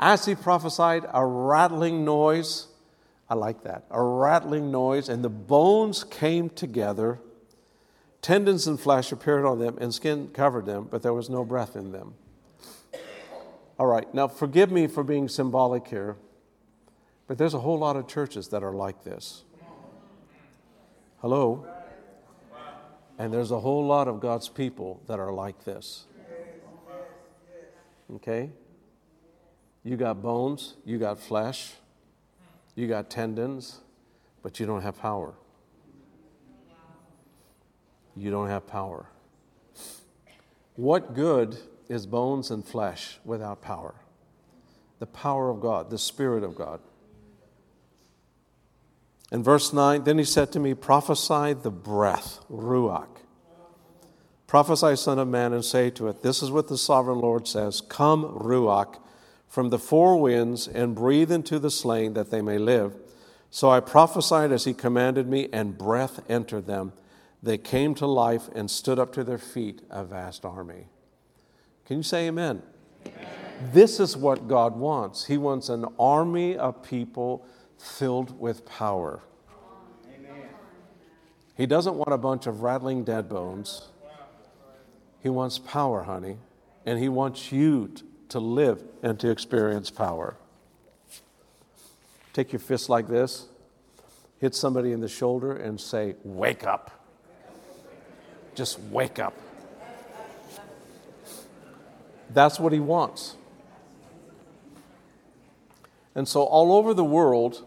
As 0.01 0.25
he 0.25 0.33
prophesied, 0.33 1.05
a 1.13 1.25
rattling 1.25 2.05
noise, 2.05 2.67
I 3.29 3.33
like 3.33 3.63
that, 3.63 3.83
a 3.91 4.01
rattling 4.01 4.71
noise, 4.71 5.09
and 5.09 5.23
the 5.23 5.29
bones 5.29 6.05
came 6.05 6.49
together. 6.49 7.19
Tendons 8.21 8.65
and 8.65 8.79
flesh 8.79 9.11
appeared 9.11 9.43
on 9.45 9.59
them, 9.59 9.77
and 9.81 9.93
skin 9.93 10.29
covered 10.29 10.65
them, 10.65 10.87
but 10.89 11.03
there 11.03 11.13
was 11.13 11.29
no 11.29 11.43
breath 11.43 11.75
in 11.75 11.91
them. 11.91 12.13
All 13.77 13.87
right, 13.87 14.11
now 14.13 14.29
forgive 14.29 14.71
me 14.71 14.87
for 14.87 15.03
being 15.03 15.27
symbolic 15.27 15.87
here, 15.87 16.15
but 17.27 17.37
there's 17.37 17.53
a 17.53 17.59
whole 17.59 17.77
lot 17.77 17.97
of 17.97 18.07
churches 18.07 18.47
that 18.49 18.63
are 18.63 18.73
like 18.73 19.03
this. 19.03 19.43
Hello? 21.21 21.67
And 23.17 23.33
there's 23.33 23.51
a 23.51 23.59
whole 23.59 23.85
lot 23.85 24.07
of 24.07 24.21
God's 24.21 24.47
people 24.47 25.01
that 25.07 25.19
are 25.19 25.33
like 25.33 25.65
this. 25.65 26.05
Okay? 28.15 28.49
You 29.83 29.95
got 29.95 30.21
bones, 30.21 30.75
you 30.85 30.97
got 30.97 31.19
flesh, 31.19 31.73
you 32.75 32.87
got 32.87 33.09
tendons, 33.09 33.79
but 34.43 34.59
you 34.59 34.65
don't 34.65 34.81
have 34.81 34.97
power. 34.97 35.33
You 38.15 38.31
don't 38.31 38.49
have 38.49 38.67
power. 38.67 39.05
What 40.75 41.13
good 41.13 41.57
is 41.87 42.05
bones 42.05 42.51
and 42.51 42.63
flesh 42.63 43.19
without 43.25 43.61
power. 43.61 43.95
The 44.99 45.07
power 45.07 45.49
of 45.49 45.61
God, 45.61 45.89
the 45.89 45.97
Spirit 45.97 46.43
of 46.43 46.55
God. 46.55 46.81
In 49.31 49.43
verse 49.43 49.73
9, 49.73 50.03
then 50.03 50.17
he 50.17 50.23
said 50.23 50.51
to 50.53 50.59
me, 50.59 50.73
Prophesy 50.73 51.53
the 51.53 51.71
breath, 51.71 52.39
Ruach. 52.51 53.07
Prophesy, 54.47 54.95
Son 54.95 55.19
of 55.19 55.27
Man, 55.27 55.53
and 55.53 55.63
say 55.63 55.89
to 55.91 56.07
it, 56.07 56.23
This 56.23 56.41
is 56.41 56.49
what 56.49 56.67
the 56.67 56.77
sovereign 56.77 57.19
Lord 57.19 57.47
says 57.47 57.81
Come, 57.81 58.23
Ruach, 58.23 58.97
from 59.49 59.69
the 59.69 59.79
four 59.79 60.21
winds, 60.21 60.67
and 60.67 60.95
breathe 60.95 61.31
into 61.31 61.59
the 61.59 61.71
slain 61.71 62.13
that 62.13 62.29
they 62.29 62.41
may 62.41 62.59
live. 62.59 62.95
So 63.49 63.69
I 63.69 63.79
prophesied 63.79 64.51
as 64.51 64.65
he 64.65 64.73
commanded 64.73 65.27
me, 65.27 65.49
and 65.51 65.77
breath 65.77 66.21
entered 66.29 66.67
them. 66.67 66.93
They 67.41 67.57
came 67.57 67.95
to 67.95 68.05
life 68.05 68.47
and 68.53 68.69
stood 68.69 68.99
up 68.99 69.11
to 69.13 69.23
their 69.23 69.39
feet, 69.39 69.81
a 69.89 70.03
vast 70.03 70.45
army. 70.45 70.85
Can 71.85 71.97
you 71.97 72.03
say 72.03 72.27
amen? 72.27 72.61
amen? 73.07 73.27
This 73.73 73.99
is 73.99 74.15
what 74.15 74.47
God 74.47 74.75
wants. 74.77 75.25
He 75.25 75.37
wants 75.37 75.69
an 75.69 75.85
army 75.97 76.55
of 76.55 76.83
people 76.83 77.45
filled 77.79 78.39
with 78.39 78.65
power. 78.65 79.21
Amen. 80.13 80.49
He 81.57 81.65
doesn't 81.65 81.95
want 81.95 82.13
a 82.13 82.17
bunch 82.17 82.45
of 82.45 82.61
rattling 82.61 83.03
dead 83.03 83.27
bones. 83.27 83.87
He 85.23 85.29
wants 85.29 85.57
power, 85.57 86.03
honey. 86.03 86.37
And 86.85 86.99
He 86.99 87.09
wants 87.09 87.51
you 87.51 87.87
to 87.95 88.03
live 88.37 88.83
and 89.01 89.19
to 89.21 89.31
experience 89.31 89.89
power. 89.89 90.35
Take 92.33 92.51
your 92.53 92.59
fist 92.59 92.87
like 92.87 93.07
this, 93.07 93.47
hit 94.37 94.53
somebody 94.53 94.91
in 94.91 94.99
the 94.99 95.07
shoulder, 95.07 95.55
and 95.55 95.81
say, 95.81 96.15
Wake 96.23 96.63
up. 96.63 96.91
Just 98.53 98.79
wake 98.79 99.17
up. 99.17 99.33
That's 102.31 102.59
what 102.59 102.71
he 102.71 102.79
wants. 102.79 103.35
And 106.13 106.27
so, 106.27 106.43
all 106.43 106.73
over 106.73 106.93
the 106.93 107.03
world, 107.03 107.65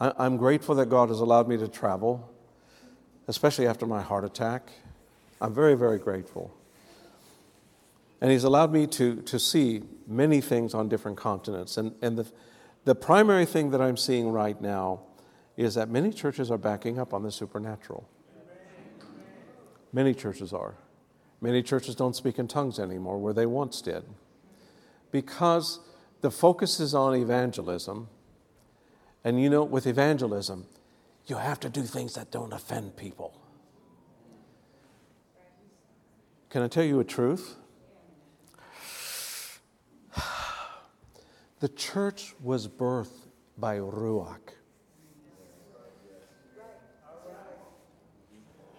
I'm 0.00 0.36
grateful 0.36 0.74
that 0.76 0.86
God 0.86 1.08
has 1.08 1.20
allowed 1.20 1.48
me 1.48 1.56
to 1.58 1.68
travel, 1.68 2.32
especially 3.26 3.66
after 3.66 3.86
my 3.86 4.00
heart 4.00 4.24
attack. 4.24 4.70
I'm 5.40 5.54
very, 5.54 5.74
very 5.74 5.98
grateful. 5.98 6.57
And 8.20 8.30
He's 8.30 8.44
allowed 8.44 8.72
me 8.72 8.86
to, 8.88 9.22
to 9.22 9.38
see 9.38 9.82
many 10.06 10.40
things 10.40 10.74
on 10.74 10.88
different 10.88 11.16
continents. 11.16 11.76
And, 11.76 11.94
and 12.02 12.18
the, 12.18 12.26
the 12.84 12.94
primary 12.94 13.46
thing 13.46 13.70
that 13.70 13.80
I'm 13.80 13.96
seeing 13.96 14.30
right 14.30 14.60
now 14.60 15.02
is 15.56 15.74
that 15.74 15.88
many 15.88 16.12
churches 16.12 16.50
are 16.50 16.58
backing 16.58 16.98
up 16.98 17.12
on 17.12 17.22
the 17.22 17.32
supernatural. 17.32 18.08
Many 19.92 20.14
churches 20.14 20.52
are. 20.52 20.74
Many 21.40 21.62
churches 21.62 21.94
don't 21.94 22.14
speak 22.14 22.38
in 22.38 22.48
tongues 22.48 22.78
anymore 22.78 23.18
where 23.18 23.32
they 23.32 23.46
once 23.46 23.80
did 23.80 24.04
because 25.10 25.80
the 26.20 26.30
focus 26.30 26.80
is 26.80 26.94
on 26.94 27.14
evangelism. 27.14 28.08
And 29.24 29.40
you 29.40 29.50
know, 29.50 29.64
with 29.64 29.86
evangelism, 29.86 30.66
you 31.26 31.36
have 31.36 31.60
to 31.60 31.68
do 31.68 31.82
things 31.82 32.14
that 32.14 32.30
don't 32.30 32.52
offend 32.52 32.96
people. 32.96 33.38
Can 36.50 36.62
I 36.62 36.68
tell 36.68 36.84
you 36.84 36.98
a 37.00 37.04
truth? 37.04 37.56
The 41.60 41.68
church 41.68 42.36
was 42.40 42.68
birthed 42.68 43.26
by 43.56 43.78
Ruach. 43.78 44.52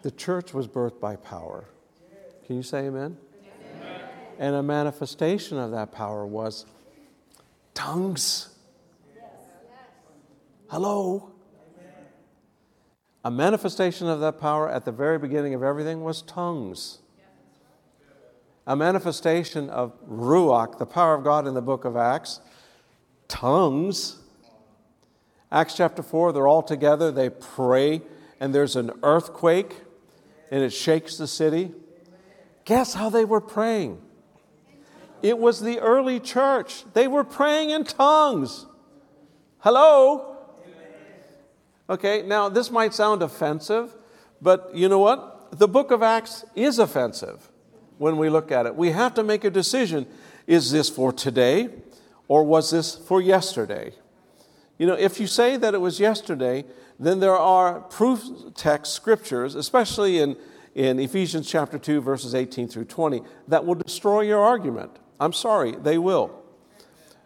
The 0.02 0.12
church 0.12 0.54
was 0.54 0.66
birthed 0.66 1.02
by 1.02 1.18
power. 1.18 1.66
Can 2.48 2.56
you 2.56 2.64
say 2.64 2.88
amen? 2.88 3.18
amen? 3.78 4.02
And 4.40 4.56
a 4.56 4.64
manifestation 4.64 5.58
of 5.58 5.72
that 5.72 5.92
power 5.92 6.26
was 6.26 6.66
tongues. 7.74 8.56
Hello? 10.70 11.32
A 13.26 13.32
manifestation 13.32 14.08
of 14.08 14.22
that 14.22 14.40
power 14.40 14.70
at 14.70 14.86
the 14.86 14.92
very 14.92 15.20
beginning 15.20 15.54
of 15.54 15.64
everything 15.64 16.04
was 16.04 16.22
tongues. 16.22 17.00
A 18.68 18.76
manifestation 18.76 19.70
of 19.70 19.94
Ruach, 20.08 20.78
the 20.78 20.86
power 20.86 21.16
of 21.16 21.24
God 21.24 21.48
in 21.48 21.54
the 21.54 21.62
book 21.62 21.86
of 21.86 21.96
Acts, 21.98 22.40
tongues. 23.28 24.20
Acts 25.52 25.76
chapter 25.76 26.04
4, 26.04 26.34
they're 26.34 26.48
all 26.48 26.62
together, 26.62 27.12
they 27.12 27.30
pray, 27.30 28.02
and 28.40 28.54
there's 28.54 28.76
an 28.76 28.92
earthquake, 29.02 29.76
and 30.52 30.64
it 30.64 30.72
shakes 30.72 31.18
the 31.18 31.28
city. 31.28 31.72
Guess 32.66 32.94
how 32.94 33.10
they 33.10 33.26
were 33.26 33.42
praying? 33.42 34.00
It 35.22 35.38
was 35.38 35.60
the 35.60 35.80
early 35.80 36.20
church. 36.20 36.84
They 36.94 37.08
were 37.08 37.24
praying 37.24 37.72
in 37.72 37.84
tongues. 37.84 38.66
Hello? 39.60 40.38
Okay, 41.90 42.22
now 42.22 42.50
this 42.50 42.70
might 42.70 42.94
sound 42.94 43.24
offensive, 43.24 43.96
but 44.42 44.72
you 44.76 44.88
know 44.88 45.00
what? 45.00 45.58
The 45.58 45.68
book 45.68 45.90
of 45.90 46.04
Acts 46.04 46.46
is 46.56 46.78
offensive 46.78 47.49
when 48.00 48.18
we 48.18 48.30
look 48.30 48.52
at 48.52 48.66
it. 48.66 48.76
We 48.76 48.90
have 48.90 49.14
to 49.14 49.24
make 49.24 49.44
a 49.44 49.52
decision 49.52 50.08
is 50.48 50.72
this 50.72 50.90
for 50.90 51.14
today 51.14 51.70
or 52.28 52.44
was 52.44 52.72
this 52.72 52.96
for 52.96 53.22
yesterday? 53.22 53.94
You 54.80 54.88
know, 54.88 54.96
if 54.96 55.20
you 55.20 55.28
say 55.28 55.58
that 55.58 55.76
it 55.76 55.82
was 55.82 56.00
yesterday, 56.00 56.66
then 57.00 57.20
there 57.20 57.38
are 57.38 57.82
proof 57.82 58.24
text 58.56 58.94
scriptures, 58.94 59.54
especially 59.54 60.18
in 60.18 60.36
in 60.76 61.00
Ephesians 61.00 61.50
chapter 61.50 61.78
2, 61.78 62.02
verses 62.02 62.36
18 62.36 62.68
through 62.68 62.86
20, 62.86 63.22
that 63.48 63.66
will 63.66 63.76
destroy 63.76 64.22
your 64.22 64.40
argument. 64.40 64.92
I'm 65.20 65.34
sorry, 65.34 65.72
they 65.72 65.98
will. 65.98 66.42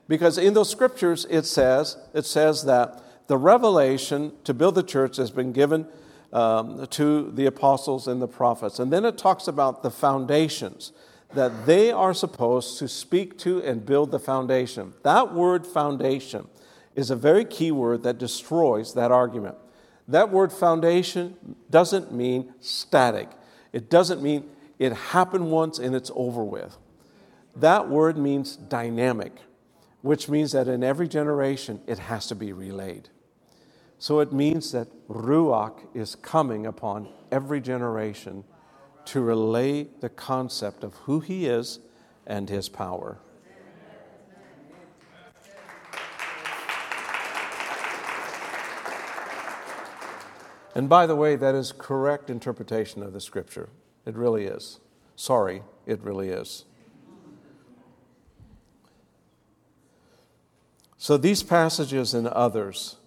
Because 0.08 0.38
in 0.38 0.54
those 0.54 0.70
scriptures, 0.70 1.28
it 1.30 1.46
says, 1.46 1.98
it 2.14 2.26
says 2.26 2.64
that 2.66 3.02
the 3.28 3.38
revelation 3.38 4.34
to 4.44 4.54
build 4.54 4.76
the 4.76 4.84
church 4.84 5.18
has 5.18 5.32
been 5.32 5.52
given 5.52 5.88
um, 6.34 6.86
to 6.88 7.32
the 7.32 7.46
apostles 7.46 8.08
and 8.08 8.22
the 8.22 8.28
prophets. 8.28 8.80
And 8.80 8.92
then 8.92 9.06
it 9.06 9.18
talks 9.18 9.48
about 9.48 9.84
the 9.84 9.92
foundations, 9.92 10.92
that 11.34 11.66
they 11.66 11.92
are 11.92 12.14
supposed 12.14 12.78
to 12.80 12.88
speak 12.88 13.38
to 13.40 13.62
and 13.64 13.86
build 13.86 14.12
the 14.12 14.20
foundation. 14.20 14.94
That 15.04 15.34
word 15.34 15.66
foundation 15.66 16.48
is 16.96 17.10
a 17.10 17.16
very 17.16 17.46
key 17.46 17.72
word 17.72 18.04
that 18.04 18.18
destroys 18.18 18.94
that 18.94 19.12
argument. 19.12 19.56
That 20.08 20.32
word 20.32 20.52
foundation 20.52 21.56
doesn't 21.70 22.12
mean 22.12 22.54
static, 22.60 23.30
it 23.72 23.90
doesn't 23.90 24.22
mean 24.22 24.50
it 24.80 24.94
happened 24.94 25.50
once 25.50 25.80
and 25.80 25.96
it's 25.96 26.12
over 26.16 26.44
with. 26.44 26.78
That 27.56 27.90
word 27.90 28.18
means 28.18 28.56
dynamic, 28.56 29.34
which 30.02 30.28
means 30.28 30.52
that 30.52 30.68
in 30.68 30.84
every 30.84 31.08
generation 31.08 31.80
it 31.88 32.00
has 32.00 32.28
to 32.28 32.36
be 32.36 32.52
relayed. 32.52 33.10
So 34.04 34.20
it 34.20 34.34
means 34.34 34.74
that 34.74 34.90
Ruach 35.08 35.80
is 35.94 36.16
coming 36.16 36.66
upon 36.66 37.08
every 37.32 37.62
generation 37.62 38.44
to 39.06 39.22
relay 39.22 39.88
the 40.02 40.10
concept 40.10 40.84
of 40.84 40.94
who 41.06 41.22
He 41.22 41.46
is 41.46 41.80
and 42.28 42.50
His 42.50 42.68
power. 42.68 43.20
And 50.76 50.90
by 50.90 51.08
the 51.08 51.16
way, 51.16 51.38
that 51.38 51.56
is 51.56 51.72
correct 51.72 52.30
interpretation 52.30 53.04
of 53.04 53.14
the 53.14 53.22
scripture. 53.22 53.70
It 54.06 54.18
really 54.18 54.44
is. 54.44 54.82
Sorry, 55.16 55.64
it 55.86 56.02
really 56.02 56.28
is. 56.28 56.66
So 60.98 61.16
these 61.16 61.42
passages 61.42 62.14
and 62.14 62.28
others 62.28 62.98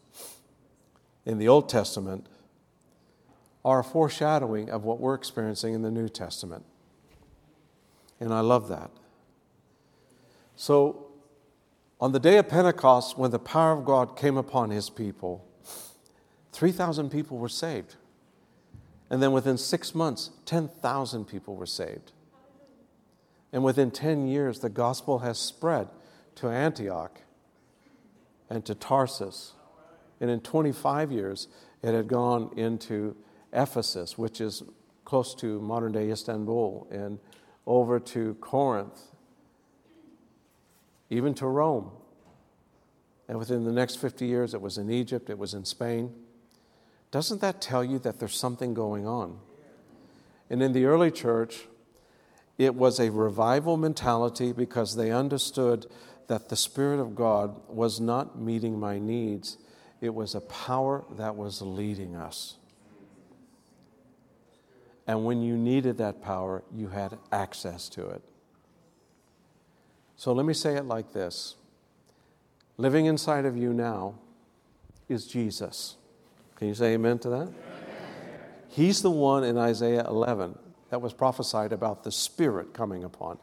in 1.26 1.38
the 1.38 1.48
Old 1.48 1.68
Testament 1.68 2.26
are 3.64 3.80
a 3.80 3.84
foreshadowing 3.84 4.70
of 4.70 4.84
what 4.84 5.00
we're 5.00 5.14
experiencing 5.14 5.74
in 5.74 5.82
the 5.82 5.90
New 5.90 6.08
Testament. 6.08 6.64
And 8.20 8.32
I 8.32 8.40
love 8.40 8.68
that. 8.68 8.90
So, 10.54 11.08
on 12.00 12.12
the 12.12 12.20
day 12.20 12.38
of 12.38 12.48
Pentecost, 12.48 13.18
when 13.18 13.30
the 13.30 13.38
power 13.38 13.72
of 13.72 13.84
God 13.84 14.16
came 14.16 14.36
upon 14.36 14.70
his 14.70 14.88
people, 14.88 15.44
3,000 16.52 17.10
people 17.10 17.38
were 17.38 17.48
saved. 17.48 17.96
And 19.10 19.22
then 19.22 19.32
within 19.32 19.58
six 19.58 19.94
months, 19.94 20.30
10,000 20.46 21.24
people 21.26 21.56
were 21.56 21.66
saved. 21.66 22.12
And 23.52 23.64
within 23.64 23.90
10 23.90 24.28
years, 24.28 24.60
the 24.60 24.68
gospel 24.68 25.20
has 25.20 25.38
spread 25.38 25.88
to 26.36 26.48
Antioch 26.48 27.20
and 28.48 28.64
to 28.64 28.74
Tarsus. 28.74 29.52
And 30.20 30.30
in 30.30 30.40
25 30.40 31.12
years, 31.12 31.48
it 31.82 31.94
had 31.94 32.08
gone 32.08 32.50
into 32.56 33.16
Ephesus, 33.52 34.16
which 34.16 34.40
is 34.40 34.62
close 35.04 35.34
to 35.36 35.60
modern 35.60 35.92
day 35.92 36.10
Istanbul, 36.10 36.86
and 36.90 37.18
over 37.66 37.98
to 37.98 38.34
Corinth, 38.40 39.00
even 41.10 41.34
to 41.34 41.46
Rome. 41.46 41.90
And 43.28 43.38
within 43.38 43.64
the 43.64 43.72
next 43.72 43.96
50 43.96 44.26
years, 44.26 44.54
it 44.54 44.60
was 44.60 44.78
in 44.78 44.90
Egypt, 44.90 45.30
it 45.30 45.38
was 45.38 45.54
in 45.54 45.64
Spain. 45.64 46.12
Doesn't 47.10 47.40
that 47.40 47.60
tell 47.60 47.84
you 47.84 47.98
that 48.00 48.18
there's 48.18 48.38
something 48.38 48.74
going 48.74 49.06
on? 49.06 49.38
And 50.50 50.62
in 50.62 50.72
the 50.72 50.84
early 50.84 51.10
church, 51.10 51.66
it 52.58 52.74
was 52.74 53.00
a 53.00 53.10
revival 53.10 53.76
mentality 53.76 54.52
because 54.52 54.96
they 54.96 55.10
understood 55.10 55.86
that 56.28 56.48
the 56.48 56.56
Spirit 56.56 57.00
of 57.00 57.14
God 57.14 57.60
was 57.68 58.00
not 58.00 58.38
meeting 58.38 58.78
my 58.78 58.98
needs, 58.98 59.58
it 60.00 60.14
was 60.14 60.34
a 60.34 60.40
power 60.40 61.04
that 61.12 61.36
was 61.36 61.62
leading 61.62 62.16
us. 62.16 62.56
And 65.06 65.24
when 65.24 65.40
you 65.40 65.56
needed 65.56 65.98
that 65.98 66.22
power, 66.22 66.62
you 66.74 66.88
had 66.88 67.18
access 67.30 67.88
to 67.90 68.08
it. 68.08 68.22
So 70.16 70.32
let 70.32 70.46
me 70.46 70.54
say 70.54 70.76
it 70.76 70.84
like 70.84 71.12
this 71.12 71.56
Living 72.76 73.06
inside 73.06 73.44
of 73.44 73.56
you 73.56 73.72
now 73.72 74.14
is 75.08 75.26
Jesus. 75.26 75.96
Can 76.56 76.68
you 76.68 76.74
say 76.74 76.94
amen 76.94 77.18
to 77.20 77.28
that? 77.30 77.42
Amen. 77.42 77.54
He's 78.68 79.02
the 79.02 79.10
one 79.10 79.44
in 79.44 79.56
Isaiah 79.56 80.06
11 80.06 80.58
that 80.90 81.00
was 81.00 81.12
prophesied 81.12 81.72
about 81.72 82.02
the 82.02 82.12
Spirit 82.12 82.74
coming 82.74 83.04
upon. 83.04 83.38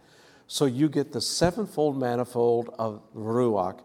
So 0.48 0.66
you 0.66 0.90
get 0.90 1.14
the 1.14 1.22
sevenfold 1.22 1.98
manifold 1.98 2.74
of 2.78 3.02
Ruach 3.16 3.80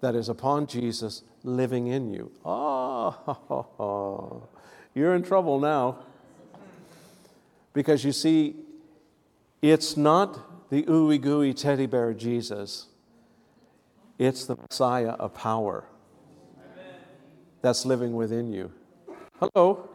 that 0.00 0.14
is 0.14 0.28
upon 0.28 0.66
Jesus 0.66 1.22
living 1.42 1.86
in 1.86 2.12
you. 2.12 2.30
Oh, 2.44 4.48
you're 4.94 5.14
in 5.14 5.22
trouble 5.22 5.58
now. 5.58 5.98
Because 7.72 8.04
you 8.04 8.12
see, 8.12 8.56
it's 9.62 9.96
not 9.96 10.70
the 10.70 10.82
ooey 10.84 11.20
gooey 11.20 11.54
teddy 11.54 11.86
bear 11.86 12.12
Jesus, 12.14 12.86
it's 14.18 14.44
the 14.44 14.56
Messiah 14.56 15.10
of 15.10 15.34
power 15.34 15.84
that's 17.62 17.84
living 17.84 18.14
within 18.14 18.52
you. 18.52 18.72
Hello? 19.38 19.88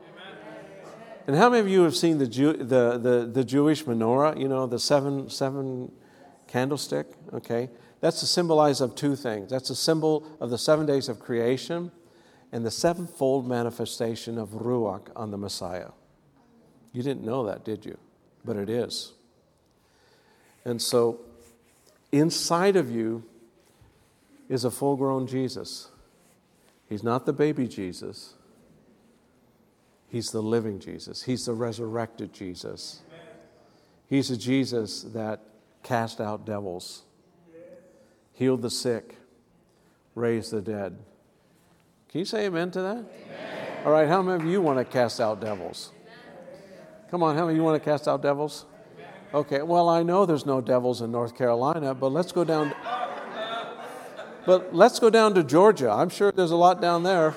And 1.28 1.36
how 1.36 1.50
many 1.50 1.62
of 1.62 1.68
you 1.68 1.82
have 1.82 1.96
seen 1.96 2.20
the, 2.20 2.28
Jew, 2.28 2.54
the, 2.54 3.00
the, 3.00 3.30
the 3.32 3.44
Jewish 3.44 3.84
menorah, 3.86 4.40
you 4.40 4.48
know, 4.48 4.68
the 4.68 4.78
seven, 4.78 5.30
seven 5.30 5.92
candlestick? 6.48 7.08
Okay. 7.34 7.70
That's 8.06 8.22
a 8.22 8.28
symbolize 8.28 8.82
of 8.82 8.94
two 8.94 9.16
things. 9.16 9.50
That's 9.50 9.72
a 9.72 9.76
symbol 9.76 10.28
of 10.40 10.52
the 10.52 10.60
seven 10.60 10.86
days 10.86 11.10
of 11.10 11.20
creation 11.20 11.92
and 12.52 12.64
the 12.64 12.70
sevenfold 12.70 13.48
manifestation 13.48 14.38
of 14.38 14.50
Ruach 14.50 15.10
on 15.16 15.32
the 15.32 15.40
Messiah. 15.40 15.90
You 16.94 17.02
didn't 17.02 17.26
know 17.26 17.48
that, 17.48 17.66
did 17.66 17.84
you? 17.84 17.98
But 18.46 18.58
it 18.58 18.70
is. 18.70 19.14
And 20.66 20.80
so, 20.80 21.20
inside 22.12 22.76
of 22.76 22.92
you 22.92 23.24
is 24.50 24.66
a 24.66 24.70
full 24.70 24.98
grown 24.98 25.26
Jesus. 25.26 25.90
He's 26.88 27.02
not 27.02 27.26
the 27.26 27.34
baby 27.34 27.68
Jesus, 27.68 28.36
He's 30.10 30.30
the 30.30 30.44
living 30.44 30.78
Jesus. 30.78 31.24
He's 31.24 31.46
the 31.46 31.54
resurrected 31.54 32.34
Jesus. 32.34 33.02
He's 34.08 34.30
a 34.30 34.38
Jesus 34.38 35.02
that 35.02 35.40
cast 35.82 36.22
out 36.22 36.46
devils, 36.46 37.02
healed 38.36 38.62
the 38.62 38.70
sick, 38.70 39.16
raise 40.14 40.52
the 40.52 40.62
dead. 40.62 40.98
Can 42.10 42.20
you 42.20 42.26
say 42.26 42.46
amen 42.46 42.72
to 42.72 42.82
that? 42.82 42.98
Amen. 42.98 43.86
All 43.86 43.92
right, 43.92 44.08
how 44.08 44.22
many 44.22 44.44
of 44.44 44.50
you 44.50 44.62
want 44.62 44.78
to 44.78 44.86
cast 44.86 45.20
out 45.20 45.42
devils? 45.42 45.92
Come 47.12 47.24
on, 47.24 47.36
how 47.36 47.46
many 47.46 47.54
of 47.54 47.58
you 47.58 47.64
want 47.64 47.82
to 47.82 47.90
cast 47.90 48.08
out 48.08 48.22
devils? 48.22 48.66
Okay, 49.34 49.62
well, 49.62 49.90
I 49.90 50.04
know 50.04 50.26
there's 50.26 50.46
no 50.46 50.62
devils 50.62 51.02
in 51.02 51.12
North 51.12 51.38
Carolina, 51.38 51.94
but 51.94 52.12
let's 52.12 52.32
go 52.32 52.44
down. 52.44 52.74
But 54.46 54.76
let's 54.76 55.00
go 55.00 55.10
down 55.10 55.34
to 55.36 55.44
Georgia. 55.44 55.90
I'm 55.90 56.10
sure 56.10 56.32
there's 56.32 56.52
a 56.52 56.56
lot 56.56 56.80
down 56.80 57.04
there. 57.04 57.34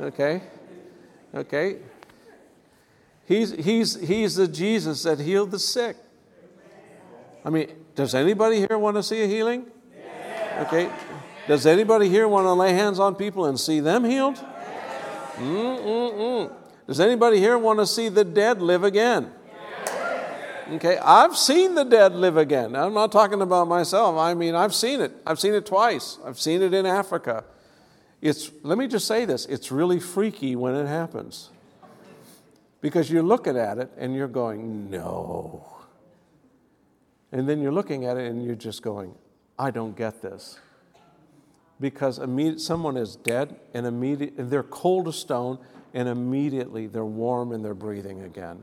Okay? 0.00 0.42
Okay? 1.34 1.76
He's, 3.26 3.52
he's, 3.52 4.00
he's 4.00 4.36
the 4.36 4.48
Jesus 4.48 5.02
that 5.02 5.20
healed 5.20 5.50
the 5.50 5.58
sick. 5.58 5.96
I 7.44 7.50
mean, 7.50 7.70
does 7.94 8.14
anybody 8.14 8.58
here 8.58 8.78
want 8.78 8.96
to 8.96 9.02
see 9.02 9.22
a 9.22 9.26
healing? 9.26 9.66
Okay. 10.60 10.90
Does 11.46 11.66
anybody 11.66 12.08
here 12.08 12.28
want 12.28 12.46
to 12.46 12.52
lay 12.52 12.72
hands 12.72 12.98
on 12.98 13.14
people 13.14 13.46
and 13.46 13.58
see 13.58 13.80
them 13.80 14.04
healed? 14.04 14.36
Mm-mm-mm. 15.36 16.52
Does 16.86 17.00
anybody 17.00 17.38
here 17.38 17.56
want 17.56 17.78
to 17.78 17.86
see 17.86 18.08
the 18.08 18.24
dead 18.24 18.60
live 18.60 18.82
again? 18.82 19.32
Okay, 20.70 20.98
I've 20.98 21.36
seen 21.36 21.74
the 21.74 21.84
dead 21.84 22.14
live 22.14 22.36
again. 22.36 22.76
I'm 22.76 22.92
not 22.92 23.10
talking 23.10 23.40
about 23.40 23.68
myself. 23.68 24.18
I 24.18 24.34
mean, 24.34 24.54
I've 24.54 24.74
seen 24.74 25.00
it. 25.00 25.12
I've 25.26 25.40
seen 25.40 25.54
it 25.54 25.64
twice. 25.64 26.18
I've 26.26 26.38
seen 26.38 26.60
it 26.60 26.74
in 26.74 26.84
Africa. 26.84 27.44
It's, 28.20 28.50
let 28.62 28.76
me 28.76 28.86
just 28.86 29.06
say 29.06 29.24
this 29.24 29.46
it's 29.46 29.72
really 29.72 30.00
freaky 30.00 30.56
when 30.56 30.74
it 30.74 30.86
happens. 30.86 31.50
Because 32.80 33.10
you're 33.10 33.22
looking 33.22 33.56
at 33.56 33.78
it 33.78 33.90
and 33.96 34.14
you're 34.14 34.28
going, 34.28 34.90
no. 34.90 35.66
And 37.32 37.48
then 37.48 37.62
you're 37.62 37.72
looking 37.72 38.04
at 38.04 38.16
it 38.16 38.30
and 38.30 38.44
you're 38.44 38.54
just 38.54 38.82
going, 38.82 39.14
I 39.58 39.70
don't 39.70 39.96
get 39.96 40.22
this. 40.22 40.58
Because 41.80 42.20
someone 42.64 42.96
is 42.96 43.16
dead 43.16 43.56
and 43.74 43.86
immediately 43.86 44.44
they're 44.44 44.62
cold 44.62 45.08
as 45.08 45.16
stone 45.16 45.58
and 45.94 46.08
immediately 46.08 46.86
they're 46.86 47.04
warm 47.04 47.52
and 47.52 47.64
they're 47.64 47.74
breathing 47.74 48.22
again 48.22 48.62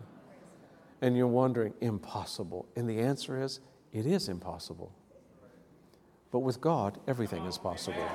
and 1.01 1.15
you're 1.15 1.27
wondering, 1.27 1.73
impossible. 1.81 2.65
And 2.75 2.89
the 2.89 2.99
answer 2.99 3.41
is, 3.41 3.59
it 3.93 4.05
is 4.05 4.27
impossible. 4.27 4.91
But 6.31 6.39
with 6.39 6.59
God, 6.59 6.97
everything 7.07 7.45
is 7.45 7.57
possible. 7.57 8.07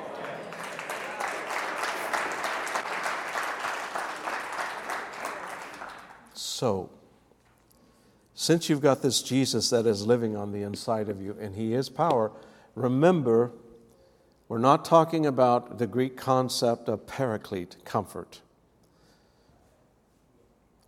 So, 6.35 6.91
since 8.35 8.69
you've 8.69 8.83
got 8.83 9.03
this 9.03 9.23
Jesus 9.23 9.71
that 9.71 9.87
is 9.87 10.07
living 10.07 10.37
on 10.37 10.53
the 10.53 10.63
inside 10.63 11.09
of 11.09 11.23
you 11.23 11.37
and 11.41 11.55
he 11.55 11.75
is 11.75 11.89
power, 11.89 12.33
remember, 12.75 13.53
we're 14.49 14.59
not 14.59 14.85
talking 14.85 15.27
about 15.27 15.79
the 15.79 15.87
Greek 15.87 16.17
concept 16.17 16.89
of 16.89 17.07
paraclete, 17.07 17.77
comfort. 17.85 18.41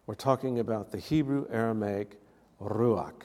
We're 0.07 0.14
talking 0.14 0.59
about 0.59 0.91
the 0.91 0.99
Hebrew 0.99 1.47
Aramaic 1.51 2.18
ruach, 2.61 3.22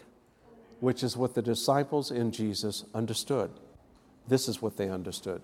which 0.80 1.04
is 1.04 1.18
what 1.18 1.34
the 1.34 1.42
disciples 1.42 2.12
in 2.12 2.32
Jesus 2.32 2.86
understood. 2.94 3.52
This 4.28 4.48
is 4.48 4.62
what 4.62 4.78
they 4.78 4.90
understood. 4.90 5.42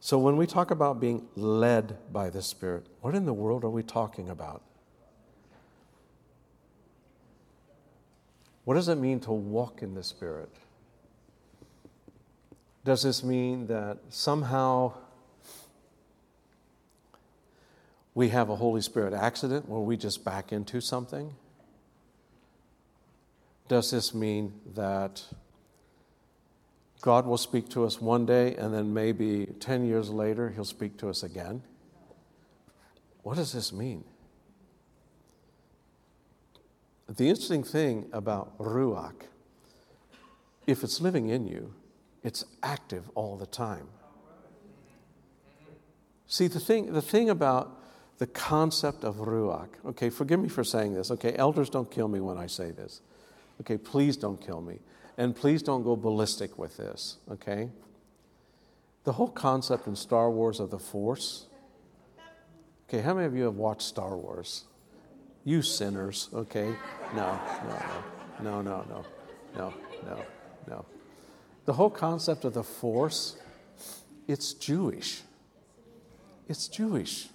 So, 0.00 0.18
when 0.18 0.36
we 0.36 0.46
talk 0.46 0.70
about 0.70 0.98
being 0.98 1.28
led 1.36 1.98
by 2.12 2.30
the 2.30 2.42
Spirit, 2.42 2.86
what 3.00 3.14
in 3.14 3.26
the 3.26 3.34
world 3.34 3.64
are 3.64 3.70
we 3.70 3.82
talking 3.82 4.28
about? 4.28 4.62
What 8.64 8.74
does 8.74 8.88
it 8.88 8.96
mean 8.96 9.20
to 9.20 9.32
walk 9.32 9.82
in 9.82 9.94
the 9.94 10.02
Spirit? 10.02 10.50
Does 12.84 13.02
this 13.02 13.22
mean 13.22 13.66
that 13.66 13.98
somehow 14.08 14.94
we 18.14 18.28
have 18.28 18.48
a 18.48 18.56
Holy 18.56 18.80
Spirit 18.80 19.12
accident 19.14 19.68
where 19.68 19.80
we 19.80 19.96
just 19.96 20.24
back 20.24 20.52
into 20.52 20.80
something? 20.80 21.34
Does 23.68 23.90
this 23.90 24.14
mean 24.14 24.52
that 24.74 25.22
God 27.02 27.26
will 27.26 27.38
speak 27.38 27.68
to 27.70 27.84
us 27.84 28.00
one 28.00 28.26
day 28.26 28.56
and 28.56 28.74
then 28.74 28.92
maybe 28.92 29.46
10 29.60 29.86
years 29.86 30.10
later 30.10 30.50
he'll 30.50 30.64
speak 30.64 30.96
to 30.98 31.08
us 31.08 31.22
again? 31.22 31.62
What 33.22 33.36
does 33.36 33.52
this 33.52 33.72
mean? 33.72 34.04
The 37.16 37.28
interesting 37.28 37.64
thing 37.64 38.08
about 38.12 38.56
Ruach, 38.58 39.24
if 40.66 40.84
it's 40.84 41.00
living 41.00 41.28
in 41.28 41.46
you, 41.46 41.74
it's 42.22 42.44
active 42.62 43.10
all 43.16 43.36
the 43.36 43.46
time. 43.46 43.88
See, 46.28 46.46
the 46.46 46.60
thing, 46.60 46.92
the 46.92 47.02
thing 47.02 47.28
about 47.28 47.82
the 48.18 48.28
concept 48.28 49.02
of 49.02 49.16
Ruach, 49.16 49.70
okay, 49.84 50.08
forgive 50.08 50.38
me 50.38 50.48
for 50.48 50.62
saying 50.62 50.94
this, 50.94 51.10
okay, 51.10 51.34
elders 51.34 51.68
don't 51.68 51.90
kill 51.90 52.06
me 52.06 52.20
when 52.20 52.38
I 52.38 52.46
say 52.46 52.70
this. 52.70 53.00
Okay, 53.60 53.76
please 53.76 54.16
don't 54.16 54.40
kill 54.40 54.60
me. 54.60 54.78
And 55.18 55.34
please 55.34 55.62
don't 55.62 55.82
go 55.82 55.96
ballistic 55.96 56.56
with 56.58 56.76
this, 56.76 57.16
okay? 57.30 57.70
The 59.02 59.12
whole 59.12 59.28
concept 59.28 59.88
in 59.88 59.96
Star 59.96 60.30
Wars 60.30 60.60
of 60.60 60.70
the 60.70 60.78
Force. 60.78 61.46
Okay, 62.88 63.00
how 63.00 63.14
many 63.14 63.26
of 63.26 63.34
you 63.34 63.44
have 63.44 63.56
watched 63.56 63.82
Star 63.82 64.16
Wars? 64.16 64.64
You 65.44 65.62
sinners, 65.62 66.28
okay? 66.34 66.74
No, 67.14 67.40
no, 67.66 67.82
no, 68.42 68.62
no, 68.62 68.62
no, 68.62 68.82
no, 68.82 69.04
no, 69.56 69.74
no, 70.04 70.24
no. 70.68 70.84
The 71.64 71.72
whole 71.72 71.90
concept 71.90 72.44
of 72.44 72.54
the 72.54 72.62
Force, 72.62 73.36
it's 74.28 74.52
Jewish. 74.52 75.22
It's 76.48 76.68
Jewish. 76.68 77.28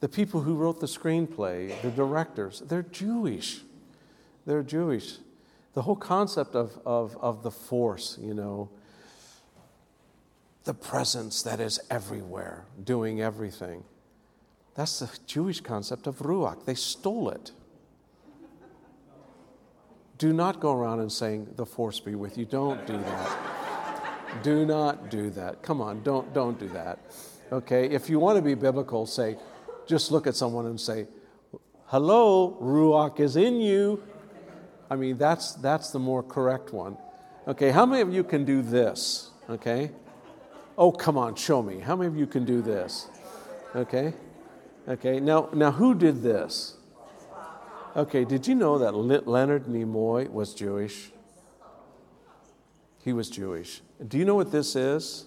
The 0.00 0.08
people 0.08 0.42
who 0.42 0.54
wrote 0.54 0.80
the 0.80 0.86
screenplay, 0.86 1.80
the 1.82 1.90
directors, 1.90 2.60
they're 2.60 2.82
Jewish. 2.82 3.60
They're 4.44 4.62
Jewish 4.62 5.18
the 5.76 5.82
whole 5.82 5.94
concept 5.94 6.54
of, 6.54 6.80
of, 6.86 7.18
of 7.20 7.42
the 7.42 7.50
force, 7.50 8.18
you 8.18 8.32
know, 8.32 8.70
the 10.64 10.72
presence 10.72 11.42
that 11.42 11.60
is 11.60 11.78
everywhere, 11.90 12.64
doing 12.82 13.20
everything. 13.20 13.84
That's 14.76 14.98
the 14.98 15.10
Jewish 15.26 15.60
concept 15.60 16.06
of 16.06 16.18
Ruach. 16.18 16.66
They 16.66 16.74
stole 16.74 17.30
it. 17.30 17.52
Do 20.18 20.32
not 20.32 20.60
go 20.60 20.72
around 20.72 21.00
and 21.00 21.10
saying, 21.10 21.48
The 21.56 21.66
force 21.66 21.98
be 22.00 22.14
with 22.14 22.36
you. 22.36 22.44
Don't 22.44 22.86
do 22.86 22.96
that. 22.98 24.42
do 24.42 24.66
not 24.66 25.10
do 25.10 25.30
that. 25.30 25.62
Come 25.62 25.80
on, 25.80 26.02
don't, 26.02 26.32
don't 26.34 26.58
do 26.58 26.68
that. 26.68 26.98
Okay? 27.52 27.86
If 27.88 28.10
you 28.10 28.18
want 28.18 28.36
to 28.36 28.42
be 28.42 28.54
biblical, 28.54 29.06
say, 29.06 29.36
just 29.86 30.10
look 30.10 30.26
at 30.26 30.36
someone 30.36 30.66
and 30.66 30.80
say, 30.80 31.06
Hello, 31.86 32.58
Ruach 32.60 33.20
is 33.20 33.36
in 33.36 33.60
you. 33.60 34.02
I 34.90 34.96
mean, 34.96 35.16
that's, 35.16 35.52
that's 35.54 35.90
the 35.90 35.98
more 35.98 36.22
correct 36.22 36.72
one. 36.72 36.96
Okay, 37.48 37.70
how 37.70 37.86
many 37.86 38.02
of 38.02 38.12
you 38.12 38.24
can 38.24 38.44
do 38.44 38.60
this? 38.60 39.30
Okay? 39.48 39.90
Oh, 40.76 40.92
come 40.92 41.16
on, 41.16 41.34
show 41.36 41.62
me. 41.62 41.78
How 41.78 41.96
many 41.96 42.08
of 42.08 42.16
you 42.16 42.26
can 42.26 42.44
do 42.44 42.60
this? 42.60 43.08
Okay? 43.74 44.14
Okay, 44.88 45.18
now, 45.18 45.48
now 45.52 45.72
who 45.72 45.94
did 45.94 46.22
this? 46.22 46.76
Okay, 47.96 48.24
did 48.24 48.46
you 48.46 48.54
know 48.54 48.78
that 48.78 48.92
Leonard 48.92 49.64
Nimoy 49.64 50.30
was 50.30 50.54
Jewish? 50.54 51.10
He 53.02 53.12
was 53.12 53.30
Jewish. 53.30 53.80
Do 54.06 54.18
you 54.18 54.24
know 54.24 54.34
what 54.34 54.52
this 54.52 54.76
is? 54.76 55.26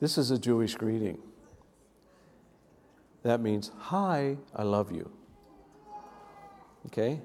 This 0.00 0.18
is 0.18 0.30
a 0.30 0.38
Jewish 0.38 0.74
greeting. 0.74 1.18
That 3.22 3.40
means, 3.40 3.72
Hi, 3.78 4.36
I 4.54 4.62
love 4.62 4.92
you. 4.92 5.10
Okay? 6.86 7.20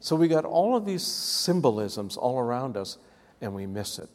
So 0.00 0.16
we 0.16 0.28
got 0.28 0.44
all 0.44 0.76
of 0.76 0.84
these 0.84 1.02
symbolisms 1.02 2.16
all 2.16 2.38
around 2.38 2.76
us, 2.76 2.98
and 3.40 3.54
we 3.54 3.66
miss 3.66 3.98
it. 3.98 4.08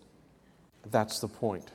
That's 0.89 1.19
the 1.19 1.27
point. 1.27 1.71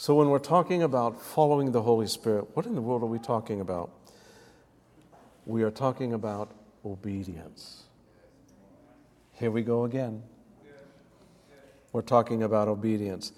So 0.00 0.14
when 0.14 0.30
we're 0.30 0.38
talking 0.38 0.82
about 0.82 1.20
following 1.20 1.72
the 1.72 1.82
Holy 1.82 2.06
Spirit, 2.06 2.56
what 2.56 2.64
in 2.64 2.74
the 2.74 2.80
world 2.80 3.02
are 3.02 3.06
we 3.06 3.18
talking 3.18 3.60
about? 3.60 3.90
We 5.44 5.62
are 5.62 5.70
talking 5.70 6.14
about 6.14 6.50
obedience. 6.86 7.82
Here 9.34 9.50
we 9.50 9.60
go 9.60 9.84
again. 9.84 10.22
We're 11.92 12.00
talking 12.00 12.42
about 12.42 12.66
obedience. 12.66 13.32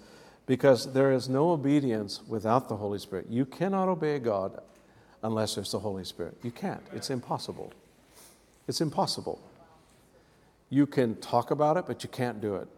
Because 0.45 0.93
there 0.93 1.11
is 1.11 1.27
no 1.27 1.51
obedience 1.51 2.21
without 2.29 2.69
the 2.69 2.77
Holy 2.77 2.97
Spirit. 2.97 3.25
You 3.29 3.45
cannot 3.45 3.89
obey 3.89 4.19
God 4.19 4.61
unless 5.21 5.55
there's 5.55 5.73
the 5.73 5.79
Holy 5.79 6.05
Spirit. 6.05 6.37
You 6.43 6.51
can't, 6.51 6.83
it's 6.93 7.09
impossible. 7.09 7.73
It's 8.69 8.79
impossible. 8.79 9.41
You 10.69 10.87
can 10.87 11.17
talk 11.17 11.51
about 11.51 11.75
it, 11.75 11.87
but 11.87 12.03
you 12.03 12.09
can't 12.09 12.39
do 12.39 12.55
it. 12.55 12.69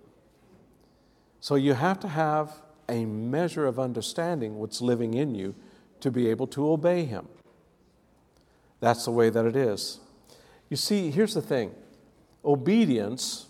So 1.40 1.54
you 1.54 1.76
have 1.76 2.00
to 2.00 2.08
have 2.08 2.64
a 2.88 3.06
measure 3.06 3.66
of 3.66 3.80
understanding 3.80 4.58
what's 4.58 4.82
living 4.82 5.14
in 5.14 5.36
you 5.36 5.56
to 6.02 6.12
be 6.12 6.30
able 6.30 6.48
to 6.48 6.70
obey 6.70 7.06
Him. 7.06 7.28
That's 8.80 9.06
the 9.06 9.12
way 9.12 9.30
that 9.30 9.46
it 9.46 9.56
is. 9.56 10.00
You 10.70 10.78
see, 10.78 11.12
here's 11.12 11.34
the 11.34 11.42
thing 11.42 11.74
obedience 12.44 13.48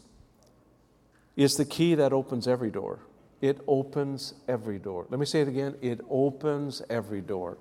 is 1.35 1.57
the 1.57 1.65
key 1.65 1.95
that 1.95 2.13
opens 2.13 2.47
every 2.47 2.71
door. 2.71 2.99
It 3.41 3.59
opens 3.67 4.33
every 4.47 4.79
door. 4.79 5.05
Let 5.09 5.19
me 5.19 5.25
say 5.25 5.41
it 5.41 5.47
again 5.47 5.75
it 5.81 5.99
opens 6.09 6.81
every 6.89 7.21
door. 7.21 7.57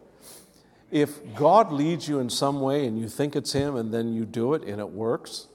If 0.91 1.35
God 1.35 1.73
leads 1.73 2.09
you 2.09 2.21
in 2.21 2.31
some 2.31 2.61
way 2.61 2.87
and 2.87 2.99
you 2.99 3.09
think 3.09 3.35
it's 3.35 3.53
Him 3.53 3.75
and 3.75 3.93
then 3.93 4.13
you 4.13 4.25
do 4.25 4.55
it 4.55 4.63
and 4.63 4.81
it 4.81 4.91
works, 4.91 5.49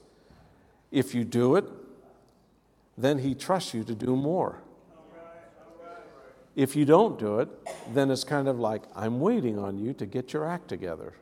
if 0.90 1.14
you 1.14 1.24
do 1.24 1.56
it, 1.56 1.64
then 2.98 3.18
He 3.18 3.34
trusts 3.34 3.72
you 3.72 3.82
to 3.84 3.94
do 3.94 4.16
more. 4.16 4.60
If 6.56 6.76
you 6.76 6.84
don't 6.84 7.18
do 7.18 7.38
it, 7.38 7.48
then 7.94 8.10
it's 8.10 8.24
kind 8.24 8.48
of 8.48 8.58
like, 8.58 8.82
I'm 8.94 9.20
waiting 9.20 9.58
on 9.58 9.78
you 9.78 9.92
to 9.94 10.06
get 10.06 10.32
your 10.32 10.48
act 10.48 10.68
together. 10.68 11.14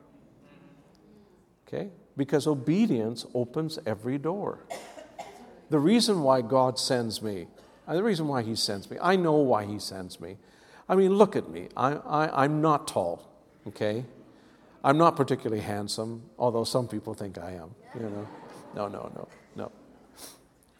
Okay? 1.67 1.89
Because 2.17 2.47
obedience 2.47 3.25
opens 3.33 3.79
every 3.85 4.17
door. 4.17 4.59
The 5.69 5.79
reason 5.79 6.23
why 6.23 6.41
God 6.41 6.79
sends 6.79 7.21
me, 7.21 7.47
uh, 7.87 7.93
the 7.93 8.03
reason 8.03 8.27
why 8.27 8.41
He 8.41 8.55
sends 8.55 8.89
me, 8.89 8.97
I 9.01 9.15
know 9.15 9.35
why 9.35 9.65
He 9.65 9.77
sends 9.77 10.19
me. 10.19 10.37
I 10.87 10.95
mean, 10.95 11.13
look 11.13 11.35
at 11.35 11.49
me. 11.49 11.69
I, 11.77 11.93
I, 11.93 12.43
I'm 12.43 12.61
not 12.61 12.87
tall 12.87 13.29
okay? 13.69 14.05
I'm 14.83 14.97
not 14.97 15.15
particularly 15.15 15.61
handsome, 15.61 16.23
although 16.37 16.63
some 16.63 16.87
people 16.87 17.13
think 17.13 17.37
I 17.37 17.51
am, 17.51 17.75
you 17.95 18.09
know. 18.09 18.27
No, 18.75 18.87
no, 18.87 19.11
no, 19.15 19.27
no. 19.55 19.71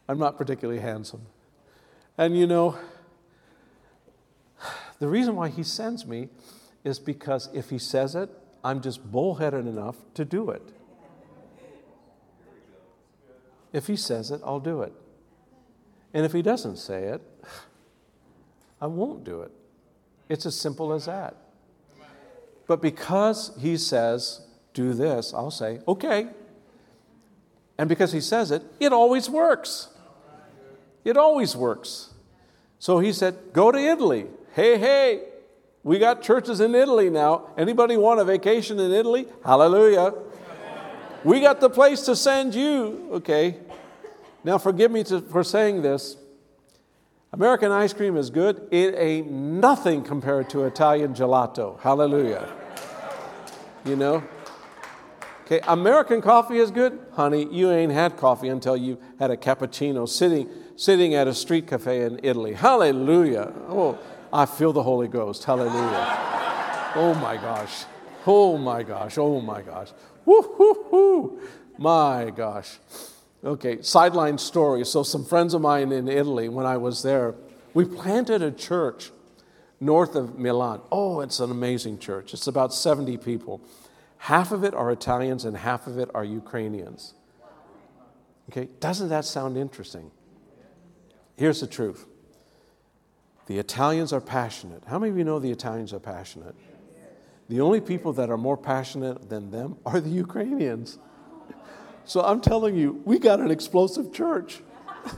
I'm 0.08 0.20
not 0.20 0.38
particularly 0.38 0.80
handsome. 0.80 1.22
And 2.18 2.38
you 2.38 2.48
know, 2.48 2.78
the 5.00 5.08
reason 5.08 5.36
why 5.36 5.50
he 5.50 5.64
sends 5.64 6.06
me 6.06 6.30
is 6.84 7.00
because 7.00 7.50
if 7.54 7.70
he 7.70 7.80
says 7.80 8.16
it, 8.16 8.30
I'm 8.64 8.82
just 8.82 9.12
bullheaded 9.12 9.66
enough 9.66 9.96
to 10.16 10.26
do 10.26 10.50
it. 10.50 10.62
If 13.72 13.88
he 13.88 13.96
says 13.96 14.32
it, 14.32 14.42
I'll 14.44 14.60
do 14.60 14.82
it. 14.82 14.94
And 16.14 16.26
if 16.26 16.34
he 16.34 16.42
doesn't 16.42 16.78
say 16.78 17.04
it, 17.06 17.22
I 18.82 18.88
won't 18.88 19.24
do 19.24 19.42
it. 19.42 19.52
It's 20.28 20.46
as 20.46 20.56
simple 20.56 20.94
as 20.94 21.06
that. 21.06 21.36
But 22.68 22.82
because 22.82 23.52
he 23.60 23.78
says, 23.78 24.42
do 24.74 24.94
this, 24.94 25.34
I'll 25.34 25.52
say, 25.52 25.80
okay. 25.88 26.28
And 27.78 27.90
because 27.90 28.12
he 28.12 28.22
says 28.22 28.52
it, 28.52 28.64
it 28.80 28.94
always 28.94 29.30
works. 29.30 29.90
It 31.04 31.18
always 31.18 31.56
works. 31.56 32.14
So 32.78 33.00
he 33.00 33.14
said, 33.14 33.38
go 33.54 33.72
to 33.72 33.78
Italy. 33.78 34.28
Hey, 34.54 34.78
hey, 34.78 35.24
we 35.84 36.00
got 36.00 36.22
churches 36.22 36.60
in 36.60 36.74
Italy 36.76 37.10
now. 37.10 37.50
Anybody 37.58 37.98
want 37.98 38.20
a 38.20 38.26
vacation 38.26 38.80
in 38.80 38.92
Italy? 38.92 39.28
Hallelujah. 39.46 40.14
We 41.24 41.42
got 41.42 41.60
the 41.60 41.70
place 41.70 42.02
to 42.04 42.16
send 42.16 42.56
you. 42.56 43.10
Okay. 43.14 43.58
Now, 44.44 44.58
forgive 44.58 44.92
me 44.92 45.04
to, 45.06 45.22
for 45.22 45.44
saying 45.44 45.82
this. 45.82 46.18
American 47.32 47.72
ice 47.72 47.94
cream 47.94 48.18
is 48.18 48.30
good. 48.30 48.68
It 48.72 48.96
ain't 48.98 49.32
nothing 49.32 50.02
compared 50.04 50.50
to 50.52 50.64
Italian 50.64 51.14
gelato. 51.14 51.80
Hallelujah. 51.80 52.52
You 53.86 53.96
know? 53.96 54.24
Okay, 55.46 55.60
American 55.68 56.22
coffee 56.22 56.58
is 56.58 56.72
good. 56.72 57.00
Honey, 57.14 57.48
you 57.52 57.72
ain't 57.72 57.92
had 57.92 58.18
coffee 58.18 58.50
until 58.50 58.78
you 58.78 59.00
had 59.20 59.32
a 59.32 59.38
cappuccino 59.38 60.08
sitting, 60.08 60.50
sitting 60.76 61.16
at 61.16 61.28
a 61.28 61.34
street 61.34 61.68
cafe 61.68 62.04
in 62.04 62.20
Italy. 62.24 62.54
Hallelujah. 62.54 63.52
Oh, 63.68 63.98
I 64.32 64.46
feel 64.46 64.74
the 64.74 64.84
Holy 64.84 65.08
Ghost. 65.08 65.44
Hallelujah. 65.44 66.92
Oh 66.96 67.18
my 67.22 67.36
gosh. 67.38 67.86
Oh 68.26 68.58
my 68.58 68.84
gosh. 68.84 69.18
Oh 69.18 69.42
my 69.42 69.62
gosh. 69.62 69.90
Woo 70.26 70.42
hoo 70.42 70.86
hoo. 70.90 71.40
My 71.78 72.32
gosh. 72.36 72.80
Okay, 73.44 73.82
sideline 73.82 74.38
story. 74.38 74.86
So, 74.86 75.04
some 75.04 75.24
friends 75.24 75.54
of 75.54 75.62
mine 75.62 75.92
in 75.92 76.10
Italy, 76.10 76.50
when 76.50 76.66
I 76.66 76.78
was 76.78 77.04
there, 77.04 77.36
we 77.74 77.86
planted 77.86 78.42
a 78.42 78.52
church 78.52 79.12
north 79.80 80.16
of 80.16 80.38
Milan. 80.38 80.82
Oh, 80.92 81.22
it's 81.22 81.40
an 81.40 81.50
amazing 81.50 82.00
church. 82.00 82.34
It's 82.34 82.48
about 82.48 82.74
70 82.74 83.18
people. 83.18 83.62
Half 84.18 84.52
of 84.52 84.66
it 84.66 84.74
are 84.74 84.92
Italians 84.92 85.46
and 85.46 85.56
half 85.56 85.88
of 85.88 85.98
it 85.98 86.10
are 86.14 86.26
Ukrainians. 86.26 87.14
Okay, 88.50 88.68
doesn't 88.82 89.10
that 89.10 89.24
sound 89.24 89.58
interesting? 89.58 90.12
Here's 91.38 91.62
the 91.62 91.68
truth 91.68 92.06
the 93.50 93.58
Italians 93.58 94.14
are 94.14 94.22
passionate. 94.22 94.84
How 94.86 95.00
many 95.00 95.10
of 95.10 95.18
you 95.18 95.24
know 95.24 95.40
the 95.40 95.50
Italians 95.50 95.92
are 95.92 96.00
passionate? 96.00 96.54
The 97.48 97.62
only 97.62 97.82
people 97.82 98.14
that 98.14 98.30
are 98.30 98.38
more 98.38 98.56
passionate 98.56 99.28
than 99.28 99.50
them 99.50 99.76
are 99.88 100.00
the 100.00 100.12
Ukrainians. 100.12 101.00
So 102.06 102.22
I'm 102.22 102.42
telling 102.42 102.76
you, 102.76 103.02
we 103.06 103.18
got 103.18 103.40
an 103.40 103.50
explosive 103.50 104.14
church. 104.14 104.62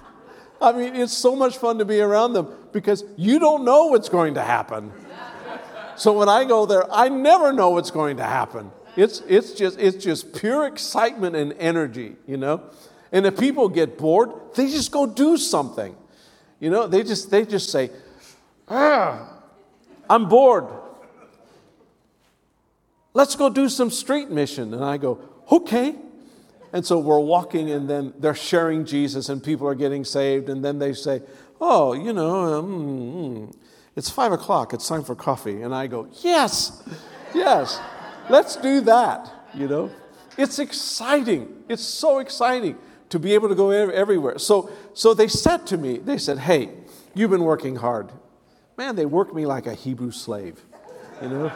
I 0.61 0.71
mean, 0.71 0.95
it's 0.95 1.11
so 1.11 1.36
much 1.36 1.57
fun 1.57 1.77
to 1.79 1.86
be 1.86 1.99
around 1.99 2.32
them 2.32 2.47
because 2.71 3.03
you 3.17 3.38
don't 3.38 3.65
know 3.65 3.88
what's 3.88 4.07
going 4.07 4.36
to 4.36 4.41
happen. 4.41 4.93
So 5.97 6.17
when 6.17 6.29
I 6.29 6.45
go 6.45 6.65
there, 6.65 6.86
I 6.89 7.09
never 7.09 7.51
know 7.51 7.71
what's 7.71 7.91
going 7.91 8.15
to 8.15 8.23
happen. 8.23 8.71
It's, 8.95 9.21
it's, 9.27 9.51
just, 9.51 9.77
it's 9.77 10.01
just 10.01 10.34
pure 10.34 10.67
excitement 10.67 11.36
and 11.36 11.51
energy, 11.59 12.15
you 12.25 12.38
know? 12.38 12.63
And 13.11 13.25
if 13.25 13.38
people 13.38 13.67
get 13.67 13.97
bored, 13.97 14.29
they 14.55 14.71
just 14.71 14.89
go 14.89 15.05
do 15.05 15.36
something. 15.36 15.97
You 16.61 16.69
know, 16.69 16.88
they 16.88 17.03
just, 17.03 17.29
they 17.29 17.45
just 17.45 17.71
say, 17.71 17.89
ah, 18.72 19.28
I'm 20.09 20.28
bored. 20.28 20.65
Let's 23.13 23.36
go 23.36 23.49
do 23.49 23.69
some 23.69 23.91
street 23.91 24.30
mission. 24.30 24.74
And 24.74 24.84
I 24.84 24.97
go, 24.97 25.19
okay. 25.51 25.95
And 26.74 26.86
so 26.86 26.99
we're 26.99 27.19
walking, 27.19 27.69
and 27.69 27.89
then 27.89 28.13
they're 28.17 28.34
sharing 28.34 28.86
Jesus, 28.86 29.28
and 29.28 29.43
people 29.43 29.67
are 29.67 29.76
getting 29.76 30.05
saved. 30.05 30.49
And 30.49 30.63
then 30.63 30.80
they 30.80 30.93
say, 30.93 31.22
Oh, 31.59 31.93
you 31.93 32.13
know, 32.13 32.59
um, 32.59 33.51
it's 33.95 34.09
five 34.09 34.32
o'clock, 34.32 34.74
it's 34.74 34.88
time 34.88 35.03
for 35.03 35.13
coffee. 35.13 35.61
And 35.61 35.76
I 35.76 35.88
go, 35.88 36.07
Yes, 36.22 36.82
yes, 37.36 37.80
let's 38.30 38.55
do 38.55 38.82
that, 38.82 39.30
you 39.53 39.67
know. 39.67 39.91
It's 40.38 40.59
exciting. 40.59 41.63
It's 41.67 41.84
so 41.84 42.19
exciting 42.19 42.78
to 43.09 43.19
be 43.19 43.34
able 43.34 43.49
to 43.49 43.55
go 43.55 43.72
everywhere. 43.72 44.39
So, 44.39 44.72
so 44.93 45.13
they 45.13 45.28
said 45.28 45.67
to 45.67 45.78
me, 45.78 45.97
They 45.97 46.17
said, 46.17 46.39
Hey, 46.39 46.69
you've 47.13 47.32
been 47.32 47.43
working 47.43 47.76
hard. 47.76 48.11
Man, 48.78 48.95
they 48.95 49.05
worked 49.05 49.34
me 49.34 49.45
like 49.45 49.67
a 49.67 49.74
Hebrew 49.74 50.11
slave, 50.11 50.61
you 51.22 51.30
know. 51.30 51.51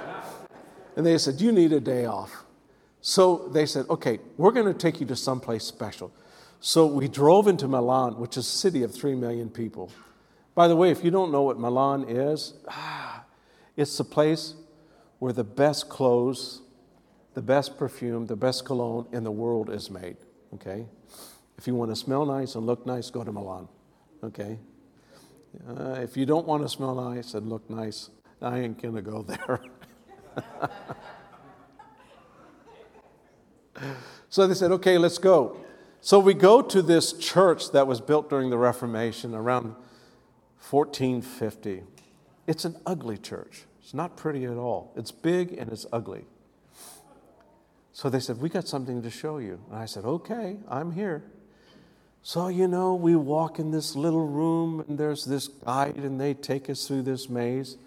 And 0.95 1.05
they 1.05 1.18
said, 1.18 1.41
You 1.41 1.51
need 1.51 1.74
a 1.74 1.80
day 1.80 2.05
off. 2.05 2.45
So 3.07 3.49
they 3.49 3.68
said, 3.68 3.86
okay, 3.88 4.18
we're 4.36 4.51
going 4.51 4.66
to 4.66 4.74
take 4.74 4.99
you 4.99 5.05
to 5.05 5.16
someplace 5.16 5.63
special. 5.63 6.11
So 6.59 6.88
we 6.88 7.07
drove 7.07 7.47
into 7.47 7.68
Milan, 7.68 8.18
which 8.18 8.36
is 8.36 8.47
a 8.47 8.49
city 8.49 8.82
of 8.82 8.95
3 8.95 9.13
million 9.13 9.51
people. 9.51 9.91
By 10.55 10.68
the 10.68 10.76
way, 10.76 10.89
if 10.89 11.03
you 11.03 11.11
don't 11.11 11.32
know 11.32 11.43
what 11.43 11.59
Milan 11.59 12.05
is, 12.09 12.55
ah, 12.68 13.24
it's 13.78 13.95
the 13.95 14.03
place 14.03 14.55
where 15.20 15.32
the 15.32 15.43
best 15.43 15.88
clothes, 15.88 16.63
the 17.36 17.43
best 17.43 17.78
perfume, 17.78 18.26
the 18.26 18.36
best 18.36 18.66
cologne 18.66 19.05
in 19.11 19.24
the 19.24 19.30
world 19.30 19.70
is 19.70 19.91
made. 19.91 20.18
Okay? 20.55 20.88
If 21.59 21.68
you 21.68 21.76
want 21.76 21.91
to 21.91 21.95
smell 21.95 22.26
nice 22.26 22.55
and 22.55 22.66
look 22.66 22.88
nice, 22.88 23.11
go 23.11 23.24
to 23.24 23.32
Milan. 23.32 23.68
Okay? 24.24 24.57
Uh, 25.68 25.99
if 26.01 26.18
you 26.18 26.26
don't 26.26 26.47
want 26.47 26.64
to 26.64 26.70
smell 26.70 26.95
nice 26.95 27.34
and 27.34 27.49
look 27.49 27.70
nice, 27.70 28.10
I 28.41 28.60
ain't 28.60 28.82
going 28.82 28.95
to 28.95 29.01
go 29.01 29.22
there. 29.24 29.62
So 34.36 34.47
they 34.47 34.53
said, 34.53 34.72
okay, 34.72 34.97
let's 34.97 35.18
go. 35.18 35.56
So 36.01 36.20
we 36.20 36.34
go 36.34 36.62
to 36.62 36.82
this 36.82 37.14
church 37.14 37.72
that 37.72 37.88
was 37.88 38.01
built 38.01 38.30
during 38.30 38.49
the 38.49 38.58
Reformation 38.58 39.34
around 39.34 39.76
1450. 40.70 41.84
It's 42.45 42.66
an 42.66 42.76
ugly 42.86 43.18
church. 43.18 43.64
It's 43.82 43.93
not 43.93 44.18
pretty 44.18 44.43
at 44.43 44.58
all. 44.58 44.91
It's 44.97 45.12
big 45.12 45.53
and 45.53 45.72
it's 45.72 45.86
ugly. 45.93 46.26
So 47.93 48.10
they 48.10 48.20
said, 48.20 48.41
We 48.41 48.49
got 48.49 48.68
something 48.68 49.01
to 49.03 49.10
show 49.10 49.38
you. 49.38 49.62
And 49.72 49.80
I 49.80 49.86
said, 49.86 50.03
Okay, 50.03 50.58
I'm 50.68 50.91
here. 50.91 51.24
So, 52.28 52.47
you 52.47 52.67
know, 52.67 52.95
we 52.95 53.15
walk 53.15 53.59
in 53.59 53.69
this 53.69 53.95
little 53.95 54.26
room 54.26 54.84
and 54.88 54.97
there's 54.97 55.26
this 55.26 55.47
guide 55.47 55.97
and 55.97 56.19
they 56.19 56.34
take 56.34 56.71
us 56.71 56.88
through 56.88 57.03
this 57.03 57.30
maze. 57.30 57.78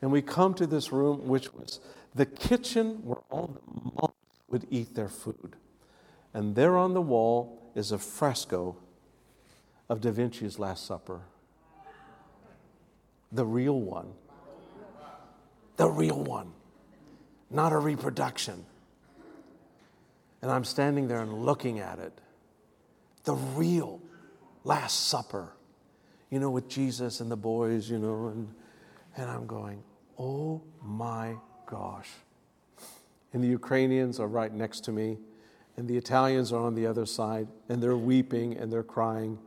And 0.00 0.12
we 0.12 0.22
come 0.22 0.54
to 0.54 0.66
this 0.68 0.92
room, 0.92 1.26
which 1.26 1.52
was 1.52 1.80
the 2.14 2.24
kitchen 2.24 3.00
where 3.02 3.18
all 3.30 3.48
the 3.48 3.90
monks 3.96 4.14
would 4.48 4.64
eat 4.70 4.94
their 4.94 5.08
food. 5.08 5.56
And 6.32 6.54
there 6.54 6.78
on 6.78 6.94
the 6.94 7.00
wall 7.00 7.72
is 7.74 7.90
a 7.90 7.98
fresco 7.98 8.76
of 9.88 10.00
Da 10.00 10.12
Vinci's 10.12 10.60
Last 10.60 10.86
Supper. 10.86 11.22
The 13.32 13.44
real 13.44 13.80
one. 13.80 14.12
The 15.78 15.88
real 15.88 16.22
one, 16.22 16.52
not 17.50 17.72
a 17.72 17.78
reproduction. 17.78 18.64
And 20.42 20.48
I'm 20.52 20.64
standing 20.64 21.08
there 21.08 21.22
and 21.22 21.44
looking 21.44 21.80
at 21.80 21.98
it. 21.98 22.16
The 23.24 23.34
real 23.34 24.00
Last 24.64 25.08
Supper, 25.08 25.52
you 26.30 26.38
know, 26.38 26.50
with 26.50 26.68
Jesus 26.68 27.20
and 27.20 27.30
the 27.30 27.36
boys, 27.36 27.90
you 27.90 27.98
know, 27.98 28.28
and, 28.28 28.48
and 29.16 29.30
I'm 29.30 29.46
going, 29.46 29.82
oh 30.18 30.62
my 30.82 31.36
gosh. 31.66 32.10
And 33.32 33.42
the 33.42 33.48
Ukrainians 33.48 34.20
are 34.20 34.28
right 34.28 34.52
next 34.52 34.80
to 34.84 34.92
me 34.92 35.18
and 35.80 35.88
the 35.88 35.96
Italians 35.96 36.52
are 36.52 36.60
on 36.60 36.74
the 36.74 36.86
other 36.86 37.06
side, 37.06 37.48
and 37.70 37.82
they're 37.82 37.96
weeping 37.96 38.54
and 38.54 38.70
they're 38.70 38.82
crying. 38.82 39.38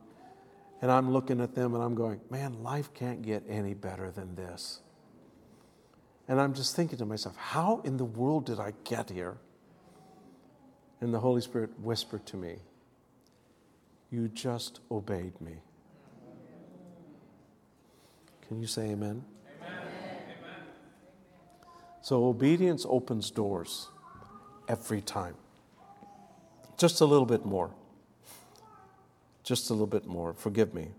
And 0.82 0.90
I'm 0.90 1.12
looking 1.12 1.40
at 1.40 1.54
them 1.54 1.74
and 1.74 1.82
I'm 1.82 1.94
going, 1.94 2.20
man, 2.28 2.60
life 2.60 2.92
can't 2.92 3.22
get 3.22 3.44
any 3.48 3.72
better 3.72 4.10
than 4.10 4.34
this. 4.34 4.80
And 6.26 6.40
I'm 6.40 6.52
just 6.52 6.74
thinking 6.74 6.98
to 6.98 7.06
myself, 7.06 7.36
how 7.36 7.82
in 7.84 7.98
the 7.98 8.04
world 8.04 8.46
did 8.46 8.58
I 8.58 8.72
get 8.82 9.10
here? 9.10 9.36
And 11.00 11.14
the 11.14 11.20
Holy 11.20 11.40
Spirit 11.40 11.70
whispered 11.78 12.26
to 12.26 12.36
me, 12.36 12.56
You 14.14 14.28
just 14.28 14.78
obeyed 14.92 15.40
me. 15.40 15.56
Can 18.46 18.60
you 18.60 18.68
say 18.68 18.90
amen? 18.90 19.24
amen? 19.60 19.80
So 22.00 22.26
obedience 22.26 22.86
opens 22.88 23.32
doors 23.32 23.88
every 24.68 25.00
time. 25.00 25.34
Just 26.78 27.00
a 27.00 27.04
little 27.04 27.26
bit 27.26 27.44
more. 27.44 27.72
Just 29.42 29.70
a 29.70 29.72
little 29.72 29.88
bit 29.88 30.06
more. 30.06 30.32
Forgive 30.32 30.72
me. 30.72 30.90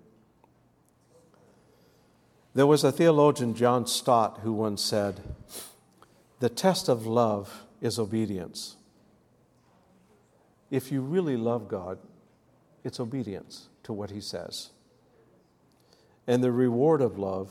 There 2.53 2.67
was 2.67 2.83
a 2.83 2.91
theologian, 2.91 3.55
John 3.55 3.87
Stott, 3.87 4.41
who 4.43 4.51
once 4.51 4.81
said, 4.81 5.21
The 6.41 6.49
test 6.49 6.89
of 6.89 7.07
love 7.07 7.63
is 7.79 7.97
obedience. 7.97 8.75
If 10.69 10.91
you 10.91 10.99
really 10.99 11.37
love 11.37 11.69
God, 11.69 11.97
it's 12.85 13.01
obedience 13.01 13.67
to 13.83 13.91
what 13.91 14.11
He 14.11 14.21
says. 14.21 14.69
And 16.27 16.41
the 16.41 16.51
reward 16.51 17.01
of 17.01 17.17
love 17.17 17.49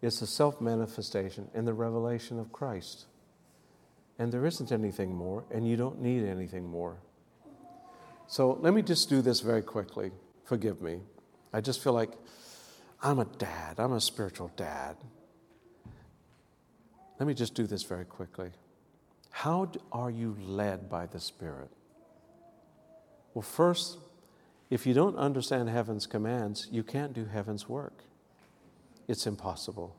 is 0.00 0.20
the 0.20 0.26
self 0.26 0.60
manifestation 0.60 1.50
and 1.52 1.66
the 1.66 1.74
revelation 1.74 2.38
of 2.38 2.52
Christ. 2.52 3.06
And 4.18 4.32
there 4.32 4.46
isn't 4.46 4.72
anything 4.72 5.14
more, 5.14 5.44
and 5.50 5.68
you 5.68 5.76
don't 5.76 6.00
need 6.00 6.24
anything 6.24 6.68
more. 6.68 6.96
So 8.26 8.58
let 8.60 8.74
me 8.74 8.82
just 8.82 9.08
do 9.08 9.22
this 9.22 9.40
very 9.40 9.62
quickly. 9.62 10.10
Forgive 10.44 10.80
me. 10.80 11.00
I 11.52 11.60
just 11.60 11.82
feel 11.82 11.92
like 11.92 12.10
I'm 13.02 13.18
a 13.18 13.24
dad, 13.24 13.78
I'm 13.78 13.92
a 13.92 14.00
spiritual 14.00 14.50
dad. 14.56 14.96
Let 17.18 17.26
me 17.26 17.34
just 17.34 17.54
do 17.54 17.66
this 17.66 17.82
very 17.82 18.04
quickly. 18.04 18.50
How 19.30 19.70
are 19.92 20.10
you 20.10 20.36
led 20.40 20.88
by 20.88 21.06
the 21.06 21.20
Spirit? 21.20 21.70
Well, 23.34 23.42
first, 23.42 23.98
if 24.70 24.86
you 24.86 24.94
don't 24.94 25.16
understand 25.16 25.68
heaven's 25.68 26.06
commands, 26.06 26.68
you 26.70 26.82
can't 26.82 27.12
do 27.12 27.24
heaven's 27.24 27.68
work. 27.68 28.04
It's 29.06 29.26
impossible. 29.26 29.96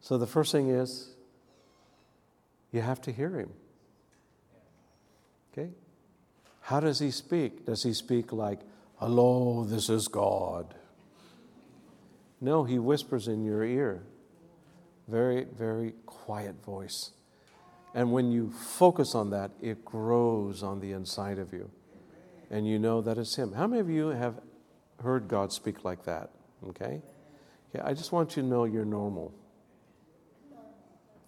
So 0.00 0.18
the 0.18 0.26
first 0.26 0.52
thing 0.52 0.68
is 0.68 1.14
you 2.72 2.82
have 2.82 3.00
to 3.02 3.12
hear 3.12 3.38
him. 3.38 3.50
Okay? 5.52 5.70
How 6.60 6.80
does 6.80 6.98
he 6.98 7.10
speak? 7.10 7.64
Does 7.64 7.82
he 7.82 7.94
speak 7.94 8.32
like, 8.32 8.60
Hello, 8.96 9.64
this 9.64 9.88
is 9.88 10.08
God? 10.08 10.74
No, 12.40 12.64
he 12.64 12.78
whispers 12.78 13.28
in 13.28 13.44
your 13.44 13.64
ear. 13.64 14.02
Very, 15.08 15.44
very 15.44 15.94
quiet 16.04 16.62
voice. 16.64 17.12
And 17.94 18.12
when 18.12 18.32
you 18.32 18.50
focus 18.50 19.14
on 19.14 19.30
that, 19.30 19.52
it 19.60 19.84
grows 19.84 20.62
on 20.62 20.80
the 20.80 20.92
inside 20.92 21.38
of 21.38 21.52
you. 21.52 21.70
And 22.54 22.68
you 22.68 22.78
know 22.78 23.00
that 23.00 23.18
it's 23.18 23.34
him. 23.34 23.50
How 23.50 23.66
many 23.66 23.80
of 23.80 23.90
you 23.90 24.10
have 24.10 24.40
heard 25.02 25.26
God 25.26 25.52
speak 25.52 25.84
like 25.84 26.04
that? 26.04 26.30
Okay? 26.68 27.02
Okay, 27.68 27.82
I 27.84 27.92
just 27.94 28.12
want 28.12 28.36
you 28.36 28.44
to 28.44 28.48
know 28.48 28.62
you're 28.62 28.84
normal. 28.84 29.34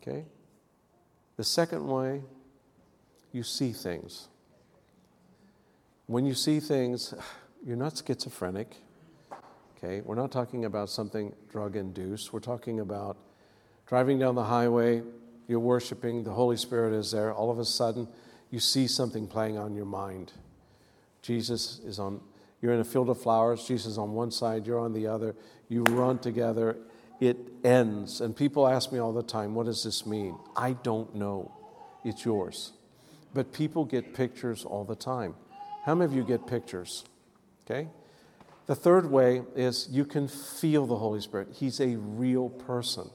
Okay? 0.01 0.24
The 1.37 1.43
second 1.43 1.85
way, 1.85 2.22
you 3.33 3.43
see 3.43 3.72
things. 3.72 4.29
when 6.07 6.24
you 6.24 6.35
see 6.35 6.61
things, 6.61 7.12
you're 7.66 7.77
not 7.77 8.01
schizophrenic. 8.07 8.77
Okay, 9.77 10.03
we're 10.03 10.14
not 10.14 10.31
talking 10.31 10.64
about 10.64 10.91
something 10.91 11.35
drug 11.51 11.74
induced. 11.74 12.33
We're 12.33 12.39
talking 12.39 12.79
about 12.79 13.16
driving 13.89 14.20
down 14.20 14.37
the 14.37 14.45
highway, 14.45 15.03
you're 15.49 15.59
worshiping, 15.59 16.22
the 16.22 16.35
Holy 16.35 16.57
Spirit 16.57 16.97
is 16.97 17.11
there. 17.11 17.35
All 17.35 17.51
of 17.51 17.59
a 17.59 17.64
sudden, 17.64 18.07
you 18.53 18.61
see 18.61 18.87
something 18.87 19.27
playing 19.27 19.59
on 19.59 19.74
your 19.74 19.87
mind. 19.87 20.33
Jesus 21.27 21.81
is 21.85 21.99
on, 21.99 22.20
you're 22.62 22.72
in 22.72 22.79
a 22.79 22.85
field 22.85 23.11
of 23.11 23.20
flowers, 23.20 23.66
Jesus 23.66 23.93
is 23.93 23.99
on 23.99 24.12
one 24.12 24.31
side, 24.31 24.64
you're 24.64 24.79
on 24.79 24.93
the 24.93 25.09
other. 25.09 25.35
You 25.68 25.83
run 25.83 26.20
together, 26.20 26.77
it 27.20 27.37
ends. 27.64 28.20
And 28.20 28.37
people 28.37 28.68
ask 28.68 28.93
me 28.93 29.01
all 29.01 29.12
the 29.12 29.24
time, 29.24 29.55
what 29.55 29.66
does 29.66 29.83
this 29.83 30.07
mean? 30.07 30.39
I 30.55 30.74
don't 30.74 31.12
know. 31.16 31.53
It's 32.05 32.24
yours. 32.24 32.72
But 33.35 33.53
people 33.53 33.85
get 33.85 34.14
pictures 34.14 34.64
all 34.64 34.85
the 34.85 34.95
time. 34.95 35.35
How 35.85 35.97
many 35.97 36.11
of 36.11 36.16
you 36.16 36.22
get 36.22 36.47
pictures? 36.47 37.05
Okay? 37.64 37.89
The 38.66 38.77
third 38.77 39.11
way 39.11 39.43
is 39.57 39.89
you 39.91 40.05
can 40.05 40.29
feel 40.29 40.87
the 40.87 40.97
Holy 40.97 41.20
Spirit. 41.20 41.49
He's 41.53 41.81
a 41.81 41.97
real 41.97 42.51
person. 42.51 43.11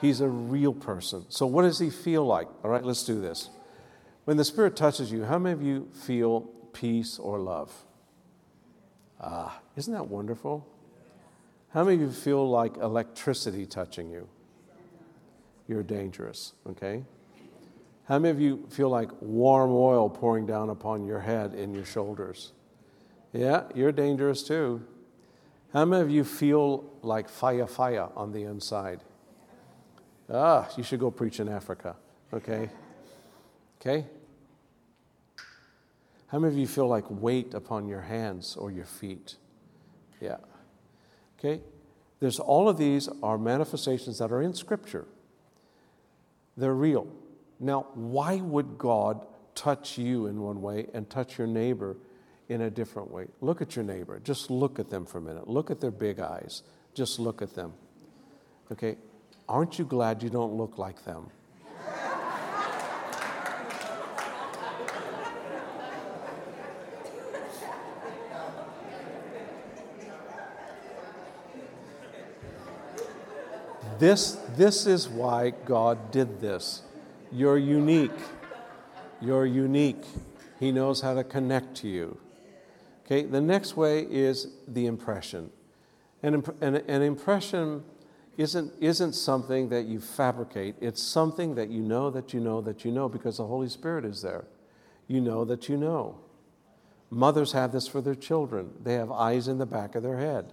He's 0.00 0.20
a 0.20 0.28
real 0.28 0.74
person. 0.74 1.24
So, 1.30 1.46
what 1.46 1.62
does 1.62 1.78
he 1.78 1.88
feel 1.88 2.26
like? 2.26 2.48
All 2.62 2.70
right, 2.70 2.84
let's 2.84 3.04
do 3.04 3.20
this. 3.20 3.48
When 4.24 4.36
the 4.36 4.44
Spirit 4.44 4.76
touches 4.76 5.10
you, 5.10 5.24
how 5.24 5.38
many 5.38 5.54
of 5.54 5.62
you 5.62 5.88
feel 5.92 6.50
peace 6.74 7.18
or 7.18 7.38
love? 7.38 7.72
Ah, 9.20 9.60
isn't 9.76 9.94
that 9.94 10.08
wonderful? 10.08 10.66
How 11.70 11.82
many 11.84 11.96
of 11.96 12.02
you 12.02 12.10
feel 12.10 12.48
like 12.48 12.76
electricity 12.76 13.64
touching 13.64 14.10
you? 14.10 14.28
You're 15.66 15.82
dangerous, 15.82 16.52
okay? 16.68 17.04
How 18.06 18.18
many 18.18 18.30
of 18.30 18.40
you 18.40 18.66
feel 18.68 18.90
like 18.90 19.10
warm 19.20 19.70
oil 19.72 20.10
pouring 20.10 20.44
down 20.44 20.68
upon 20.68 21.06
your 21.06 21.20
head 21.20 21.54
and 21.54 21.74
your 21.74 21.86
shoulders? 21.86 22.52
Yeah, 23.32 23.64
you're 23.74 23.92
dangerous 23.92 24.42
too. 24.42 24.82
How 25.72 25.84
many 25.84 26.02
of 26.02 26.10
you 26.10 26.22
feel 26.22 26.84
like 27.02 27.28
fire, 27.28 27.66
fire 27.66 28.08
on 28.14 28.30
the 28.30 28.42
inside? 28.42 29.00
Ah, 30.30 30.68
you 30.76 30.82
should 30.82 31.00
go 31.00 31.10
preach 31.10 31.40
in 31.40 31.48
Africa, 31.48 31.96
okay? 32.32 32.70
Okay? 33.80 34.06
How 36.28 36.38
many 36.38 36.52
of 36.52 36.58
you 36.58 36.66
feel 36.66 36.88
like 36.88 37.04
weight 37.08 37.54
upon 37.54 37.86
your 37.86 38.00
hands 38.00 38.56
or 38.56 38.70
your 38.70 38.86
feet? 38.86 39.36
Yeah. 40.20 40.38
Okay? 41.38 41.62
There's 42.20 42.38
all 42.38 42.68
of 42.68 42.78
these 42.78 43.08
are 43.22 43.38
manifestations 43.38 44.18
that 44.18 44.32
are 44.32 44.42
in 44.42 44.54
Scripture. 44.54 45.06
They're 46.56 46.74
real. 46.74 47.06
Now, 47.60 47.86
why 47.94 48.36
would 48.36 48.78
God 48.78 49.26
touch 49.54 49.98
you 49.98 50.26
in 50.26 50.40
one 50.40 50.62
way 50.62 50.86
and 50.94 51.08
touch 51.08 51.38
your 51.38 51.46
neighbor 51.46 51.96
in 52.48 52.62
a 52.62 52.70
different 52.70 53.10
way? 53.10 53.26
Look 53.40 53.60
at 53.60 53.76
your 53.76 53.84
neighbor. 53.84 54.20
Just 54.20 54.50
look 54.50 54.78
at 54.78 54.90
them 54.90 55.06
for 55.06 55.18
a 55.18 55.20
minute. 55.20 55.48
Look 55.48 55.70
at 55.70 55.80
their 55.80 55.90
big 55.90 56.20
eyes. 56.20 56.62
Just 56.94 57.18
look 57.18 57.42
at 57.42 57.54
them. 57.54 57.74
Okay? 58.72 58.96
Aren't 59.48 59.78
you 59.78 59.84
glad 59.84 60.22
you 60.22 60.30
don't 60.30 60.54
look 60.54 60.78
like 60.78 61.04
them? 61.04 61.28
This, 73.98 74.38
this 74.56 74.86
is 74.86 75.08
why 75.08 75.50
God 75.50 76.10
did 76.10 76.40
this. 76.40 76.82
You're 77.30 77.58
unique. 77.58 78.10
You're 79.20 79.46
unique. 79.46 80.04
He 80.58 80.72
knows 80.72 81.00
how 81.00 81.14
to 81.14 81.24
connect 81.24 81.76
to 81.78 81.88
you. 81.88 82.18
Okay, 83.04 83.22
the 83.22 83.40
next 83.40 83.76
way 83.76 84.00
is 84.00 84.48
the 84.66 84.86
impression. 84.86 85.50
An, 86.22 86.34
imp- 86.34 86.62
an, 86.62 86.76
an 86.76 87.02
impression 87.02 87.84
isn't, 88.36 88.72
isn't 88.80 89.12
something 89.12 89.68
that 89.68 89.84
you 89.84 90.00
fabricate, 90.00 90.76
it's 90.80 91.02
something 91.02 91.54
that 91.54 91.68
you 91.68 91.82
know 91.82 92.10
that 92.10 92.32
you 92.32 92.40
know 92.40 92.60
that 92.62 92.84
you 92.84 92.90
know 92.90 93.08
because 93.08 93.36
the 93.36 93.46
Holy 93.46 93.68
Spirit 93.68 94.04
is 94.04 94.22
there. 94.22 94.46
You 95.06 95.20
know 95.20 95.44
that 95.44 95.68
you 95.68 95.76
know. 95.76 96.18
Mothers 97.10 97.52
have 97.52 97.72
this 97.72 97.86
for 97.86 98.00
their 98.00 98.14
children, 98.14 98.72
they 98.82 98.94
have 98.94 99.12
eyes 99.12 99.48
in 99.48 99.58
the 99.58 99.66
back 99.66 99.94
of 99.94 100.02
their 100.02 100.18
head. 100.18 100.52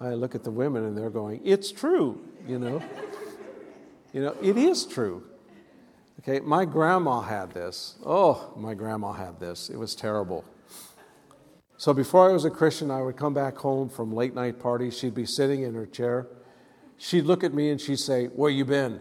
I 0.00 0.10
look 0.10 0.34
at 0.34 0.44
the 0.44 0.50
women 0.50 0.84
and 0.84 0.96
they're 0.96 1.10
going, 1.10 1.40
It's 1.44 1.70
true, 1.72 2.20
you 2.46 2.58
know. 2.58 2.82
you 4.12 4.22
know, 4.22 4.36
it 4.42 4.56
is 4.56 4.86
true. 4.86 5.24
Okay, 6.20 6.40
my 6.40 6.64
grandma 6.64 7.20
had 7.20 7.52
this. 7.52 7.96
Oh, 8.04 8.52
my 8.56 8.74
grandma 8.74 9.12
had 9.12 9.38
this. 9.40 9.68
It 9.68 9.76
was 9.76 9.94
terrible. 9.94 10.44
So 11.76 11.92
before 11.92 12.30
I 12.30 12.32
was 12.32 12.44
a 12.44 12.50
Christian, 12.50 12.90
I 12.90 13.02
would 13.02 13.16
come 13.16 13.34
back 13.34 13.56
home 13.56 13.88
from 13.88 14.14
late 14.14 14.34
night 14.34 14.58
parties. 14.58 14.96
She'd 14.96 15.14
be 15.14 15.26
sitting 15.26 15.62
in 15.62 15.74
her 15.74 15.86
chair. 15.86 16.26
She'd 16.96 17.24
look 17.24 17.44
at 17.44 17.52
me 17.52 17.70
and 17.70 17.80
she'd 17.80 17.98
say, 17.98 18.26
Where 18.26 18.50
you 18.50 18.64
been? 18.64 19.00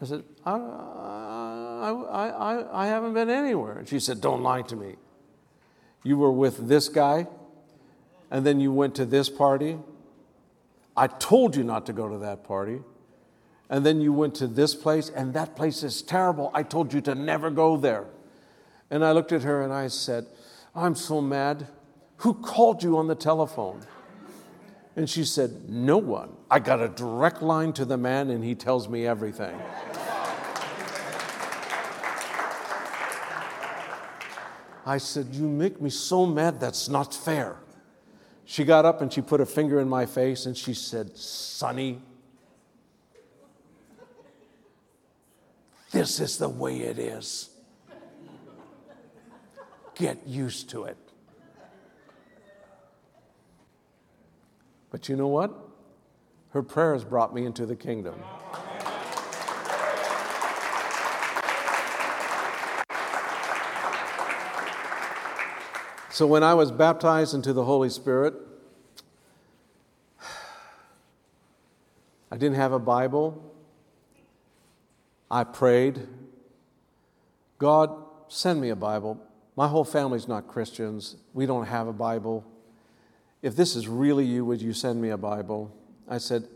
I 0.00 0.04
said, 0.04 0.24
I, 0.44 0.52
I, 0.56 1.90
I, 1.90 2.82
I 2.84 2.86
haven't 2.86 3.14
been 3.14 3.30
anywhere. 3.30 3.78
And 3.78 3.88
she 3.88 4.00
said, 4.00 4.20
Don't 4.20 4.42
lie 4.42 4.62
to 4.62 4.76
me. 4.76 4.96
You 6.02 6.18
were 6.18 6.32
with 6.32 6.68
this 6.68 6.88
guy, 6.88 7.26
and 8.30 8.44
then 8.44 8.60
you 8.60 8.72
went 8.72 8.94
to 8.96 9.04
this 9.04 9.28
party. 9.28 9.78
I 10.96 11.06
told 11.06 11.56
you 11.56 11.64
not 11.64 11.86
to 11.86 11.92
go 11.92 12.08
to 12.08 12.18
that 12.18 12.44
party. 12.44 12.80
And 13.68 13.84
then 13.84 14.00
you 14.00 14.12
went 14.12 14.34
to 14.36 14.46
this 14.46 14.74
place, 14.74 15.08
and 15.08 15.34
that 15.34 15.56
place 15.56 15.82
is 15.82 16.00
terrible. 16.00 16.50
I 16.54 16.62
told 16.62 16.92
you 16.92 17.00
to 17.02 17.14
never 17.14 17.50
go 17.50 17.76
there. 17.76 18.06
And 18.90 19.04
I 19.04 19.12
looked 19.12 19.32
at 19.32 19.42
her 19.42 19.62
and 19.62 19.72
I 19.72 19.88
said, 19.88 20.26
I'm 20.74 20.94
so 20.94 21.20
mad. 21.20 21.66
Who 22.18 22.34
called 22.34 22.82
you 22.82 22.96
on 22.96 23.08
the 23.08 23.14
telephone? 23.14 23.80
And 24.94 25.10
she 25.10 25.24
said, 25.24 25.68
No 25.68 25.98
one. 25.98 26.32
I 26.50 26.60
got 26.60 26.80
a 26.80 26.88
direct 26.88 27.42
line 27.42 27.72
to 27.74 27.84
the 27.84 27.96
man, 27.96 28.30
and 28.30 28.42
he 28.44 28.54
tells 28.54 28.88
me 28.88 29.06
everything. 29.06 29.58
I 34.86 34.98
said, 34.98 35.34
You 35.34 35.48
make 35.48 35.80
me 35.80 35.90
so 35.90 36.24
mad, 36.24 36.60
that's 36.60 36.88
not 36.88 37.12
fair. 37.12 37.56
She 38.48 38.64
got 38.64 38.84
up 38.84 39.02
and 39.02 39.12
she 39.12 39.20
put 39.20 39.40
a 39.40 39.46
finger 39.46 39.80
in 39.80 39.88
my 39.88 40.06
face 40.06 40.46
and 40.46 40.56
she 40.56 40.72
said, 40.72 41.16
Sonny, 41.16 42.00
this 45.90 46.20
is 46.20 46.38
the 46.38 46.48
way 46.48 46.78
it 46.78 46.96
is. 46.96 47.50
Get 49.96 50.24
used 50.26 50.70
to 50.70 50.84
it. 50.84 50.96
But 54.90 55.08
you 55.08 55.16
know 55.16 55.26
what? 55.26 55.52
Her 56.50 56.62
prayers 56.62 57.02
brought 57.02 57.34
me 57.34 57.44
into 57.44 57.66
the 57.66 57.76
kingdom. 57.76 58.14
So 66.16 66.26
when 66.26 66.42
I 66.42 66.54
was 66.54 66.70
baptized 66.70 67.34
into 67.34 67.52
the 67.52 67.62
Holy 67.62 67.90
Spirit, 67.90 68.32
I 72.30 72.38
didn't 72.38 72.56
have 72.56 72.72
a 72.72 72.78
Bible. 72.78 73.54
I 75.30 75.44
prayed, 75.44 76.08
God, 77.58 77.94
send 78.28 78.62
me 78.62 78.70
a 78.70 78.74
Bible. 78.74 79.20
My 79.56 79.68
whole 79.68 79.84
family's 79.84 80.26
not 80.26 80.48
Christians. 80.48 81.16
We 81.34 81.44
don't 81.44 81.66
have 81.66 81.86
a 81.86 81.92
Bible. 81.92 82.46
If 83.42 83.54
this 83.54 83.76
is 83.76 83.86
really 83.86 84.24
you, 84.24 84.42
would 84.46 84.62
you 84.62 84.72
send 84.72 85.02
me 85.02 85.10
a 85.10 85.18
Bible? 85.18 85.70
I 86.08 86.16
said, 86.16 86.48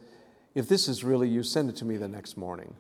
If 0.54 0.70
this 0.70 0.88
is 0.88 1.04
really 1.04 1.28
you, 1.28 1.42
send 1.42 1.68
it 1.68 1.76
to 1.76 1.84
me 1.84 1.98
the 1.98 2.08
next 2.08 2.38
morning. 2.38 2.76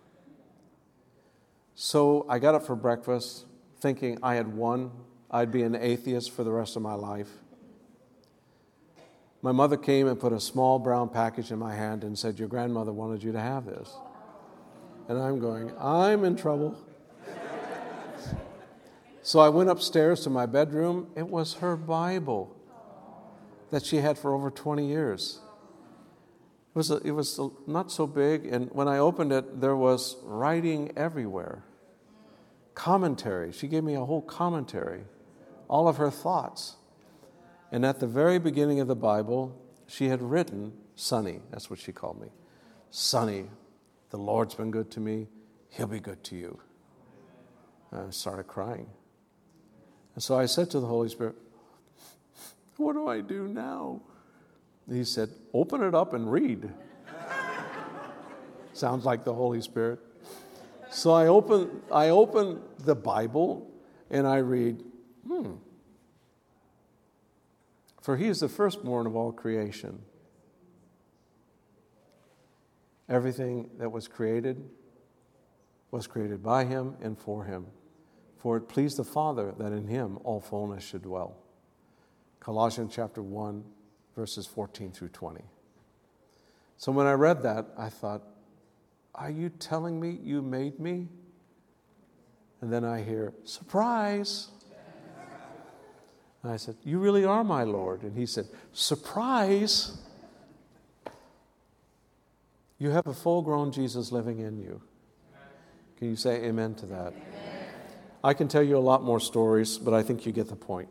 So 1.74 2.24
I 2.26 2.38
got 2.38 2.54
up 2.54 2.64
for 2.64 2.74
breakfast 2.74 3.44
thinking 3.80 4.16
I 4.22 4.36
had 4.36 4.54
won. 4.56 4.92
I'd 5.30 5.52
be 5.52 5.62
an 5.62 5.74
atheist 5.74 6.32
for 6.32 6.44
the 6.44 6.50
rest 6.50 6.76
of 6.76 6.82
my 6.82 6.94
life. 6.94 7.28
My 9.42 9.52
mother 9.52 9.76
came 9.76 10.06
and 10.06 10.18
put 10.18 10.32
a 10.32 10.40
small 10.40 10.78
brown 10.78 11.08
package 11.08 11.50
in 11.50 11.58
my 11.58 11.74
hand 11.74 12.04
and 12.04 12.18
said, 12.18 12.38
Your 12.38 12.48
grandmother 12.48 12.92
wanted 12.92 13.22
you 13.22 13.32
to 13.32 13.40
have 13.40 13.64
this. 13.64 13.90
And 15.08 15.18
I'm 15.18 15.40
going, 15.40 15.72
I'm 15.78 16.24
in 16.24 16.36
trouble. 16.36 16.76
So 19.22 19.38
I 19.38 19.48
went 19.48 19.70
upstairs 19.70 20.20
to 20.22 20.30
my 20.30 20.46
bedroom. 20.46 21.08
It 21.14 21.28
was 21.28 21.54
her 21.54 21.76
Bible 21.76 22.56
that 23.70 23.84
she 23.84 23.98
had 23.98 24.18
for 24.18 24.34
over 24.34 24.50
20 24.50 24.86
years. 24.86 25.40
It 26.74 26.78
was, 26.78 26.90
a, 26.90 26.96
it 26.98 27.10
was 27.12 27.38
not 27.66 27.90
so 27.90 28.06
big, 28.06 28.46
and 28.46 28.70
when 28.70 28.88
I 28.88 28.98
opened 28.98 29.32
it, 29.32 29.60
there 29.60 29.76
was 29.76 30.16
writing 30.22 30.92
everywhere. 30.96 31.64
Commentary. 32.74 33.52
She 33.52 33.68
gave 33.68 33.84
me 33.84 33.94
a 33.94 34.04
whole 34.04 34.22
commentary, 34.22 35.02
all 35.70 35.86
of 35.86 35.96
her 35.96 36.10
thoughts. 36.10 36.76
And 37.72 37.86
at 37.86 38.00
the 38.00 38.06
very 38.08 38.38
beginning 38.40 38.80
of 38.80 38.88
the 38.88 38.96
Bible, 38.96 39.56
she 39.86 40.08
had 40.08 40.20
written, 40.20 40.72
Sonny, 40.96 41.40
that's 41.50 41.70
what 41.70 41.78
she 41.78 41.92
called 41.92 42.20
me. 42.20 42.28
Sonny, 42.90 43.46
the 44.10 44.18
Lord's 44.18 44.56
been 44.56 44.72
good 44.72 44.90
to 44.90 45.00
me, 45.00 45.28
He'll 45.70 45.86
be 45.86 46.00
good 46.00 46.24
to 46.24 46.36
you. 46.36 46.58
I 47.92 48.10
started 48.10 48.48
crying. 48.48 48.88
And 50.16 50.22
so 50.22 50.36
I 50.36 50.46
said 50.46 50.68
to 50.70 50.80
the 50.80 50.86
Holy 50.86 51.08
Spirit, 51.08 51.36
What 52.76 52.94
do 52.94 53.06
I 53.06 53.20
do 53.20 53.46
now? 53.46 54.00
He 54.90 55.04
said, 55.04 55.30
Open 55.54 55.84
it 55.84 55.94
up 55.94 56.12
and 56.12 56.30
read. 56.30 56.68
Sounds 58.72 59.04
like 59.04 59.22
the 59.22 59.34
Holy 59.34 59.60
Spirit. 59.60 60.00
So 60.90 61.12
I 61.12 61.28
open, 61.28 61.82
I 61.92 62.08
open 62.08 62.60
the 62.80 62.96
Bible 62.96 63.70
and 64.10 64.26
I 64.26 64.38
read, 64.38 64.82
hmm. 65.26 65.52
For 68.02 68.16
he 68.16 68.28
is 68.28 68.40
the 68.40 68.48
firstborn 68.48 69.06
of 69.06 69.14
all 69.14 69.32
creation. 69.32 70.00
Everything 73.08 73.70
that 73.78 73.90
was 73.90 74.08
created 74.08 74.70
was 75.90 76.06
created 76.06 76.42
by 76.42 76.64
him 76.64 76.96
and 77.02 77.18
for 77.18 77.44
him. 77.44 77.66
For 78.38 78.56
it 78.56 78.62
pleased 78.62 78.96
the 78.96 79.04
Father 79.04 79.52
that 79.58 79.72
in 79.72 79.86
him 79.86 80.18
all 80.24 80.40
fullness 80.40 80.84
should 80.84 81.02
dwell. 81.02 81.36
Colossians 82.38 82.94
chapter 82.94 83.22
1, 83.22 83.64
verses 84.16 84.46
14 84.46 84.92
through 84.92 85.08
20. 85.08 85.42
So 86.78 86.90
when 86.92 87.06
I 87.06 87.12
read 87.12 87.42
that, 87.42 87.66
I 87.76 87.90
thought, 87.90 88.22
Are 89.14 89.30
you 89.30 89.50
telling 89.50 90.00
me 90.00 90.18
you 90.22 90.40
made 90.40 90.80
me? 90.80 91.08
And 92.62 92.72
then 92.72 92.84
I 92.84 93.02
hear, 93.02 93.34
Surprise! 93.44 94.48
And 96.42 96.52
I 96.52 96.56
said, 96.56 96.76
You 96.84 96.98
really 96.98 97.24
are 97.24 97.44
my 97.44 97.64
Lord. 97.64 98.02
And 98.02 98.16
he 98.16 98.26
said, 98.26 98.46
Surprise! 98.72 99.98
You 102.78 102.90
have 102.90 103.06
a 103.06 103.12
full 103.12 103.42
grown 103.42 103.72
Jesus 103.72 104.10
living 104.10 104.38
in 104.38 104.58
you. 104.58 104.80
Can 105.98 106.08
you 106.08 106.16
say 106.16 106.44
amen 106.44 106.74
to 106.76 106.86
that? 106.86 107.08
Amen. 107.08 107.68
I 108.24 108.32
can 108.32 108.48
tell 108.48 108.62
you 108.62 108.78
a 108.78 108.80
lot 108.80 109.02
more 109.02 109.20
stories, 109.20 109.76
but 109.76 109.92
I 109.92 110.02
think 110.02 110.24
you 110.24 110.32
get 110.32 110.48
the 110.48 110.56
point. 110.56 110.88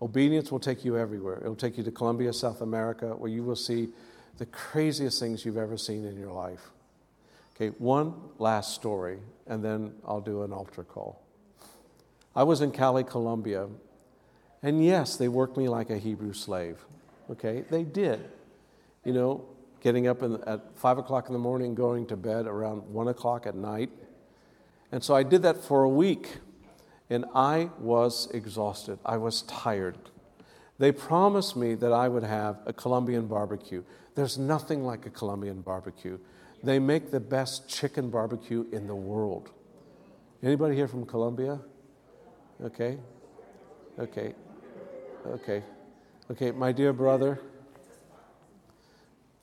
Obedience 0.00 0.52
will 0.52 0.60
take 0.60 0.84
you 0.84 0.96
everywhere. 0.96 1.40
It 1.44 1.48
will 1.48 1.56
take 1.56 1.76
you 1.76 1.82
to 1.82 1.90
Colombia, 1.90 2.32
South 2.32 2.60
America, 2.60 3.16
where 3.16 3.30
you 3.30 3.42
will 3.42 3.56
see 3.56 3.88
the 4.38 4.46
craziest 4.46 5.18
things 5.18 5.44
you've 5.44 5.56
ever 5.56 5.76
seen 5.76 6.04
in 6.04 6.16
your 6.16 6.32
life. 6.32 6.70
Okay, 7.56 7.74
one 7.78 8.14
last 8.38 8.74
story, 8.74 9.18
and 9.46 9.64
then 9.64 9.94
I'll 10.06 10.20
do 10.20 10.42
an 10.42 10.52
altar 10.52 10.84
call. 10.84 11.20
I 12.34 12.42
was 12.42 12.60
in 12.60 12.72
Cali, 12.72 13.04
Colombia, 13.04 13.68
and 14.64 14.82
yes, 14.82 15.16
they 15.16 15.28
worked 15.28 15.58
me 15.58 15.68
like 15.68 15.90
a 15.90 15.98
Hebrew 15.98 16.32
slave. 16.32 16.78
Okay, 17.30 17.64
they 17.70 17.82
did. 17.84 18.30
You 19.04 19.12
know, 19.12 19.44
getting 19.80 20.06
up 20.06 20.22
in, 20.22 20.42
at 20.46 20.62
5 20.76 20.98
o'clock 20.98 21.26
in 21.28 21.34
the 21.34 21.38
morning, 21.38 21.74
going 21.74 22.06
to 22.06 22.16
bed 22.16 22.46
around 22.46 22.78
1 22.90 23.08
o'clock 23.08 23.46
at 23.46 23.54
night. 23.54 23.90
And 24.90 25.04
so 25.04 25.14
I 25.14 25.22
did 25.22 25.42
that 25.42 25.62
for 25.62 25.82
a 25.82 25.88
week, 25.88 26.38
and 27.10 27.26
I 27.34 27.68
was 27.78 28.30
exhausted. 28.32 28.98
I 29.04 29.18
was 29.18 29.42
tired. 29.42 29.98
They 30.78 30.92
promised 30.92 31.56
me 31.56 31.74
that 31.74 31.92
I 31.92 32.08
would 32.08 32.24
have 32.24 32.56
a 32.64 32.72
Colombian 32.72 33.26
barbecue. 33.26 33.84
There's 34.14 34.38
nothing 34.38 34.82
like 34.82 35.04
a 35.04 35.10
Colombian 35.10 35.60
barbecue. 35.60 36.18
They 36.62 36.78
make 36.78 37.10
the 37.10 37.20
best 37.20 37.68
chicken 37.68 38.08
barbecue 38.08 38.64
in 38.72 38.86
the 38.86 38.94
world. 38.94 39.50
Anybody 40.42 40.74
here 40.74 40.88
from 40.88 41.04
Colombia? 41.04 41.60
Okay. 42.62 42.96
Okay. 43.98 44.34
Okay. 45.26 45.62
Okay, 46.30 46.50
my 46.50 46.72
dear 46.72 46.92
brother, 46.92 47.40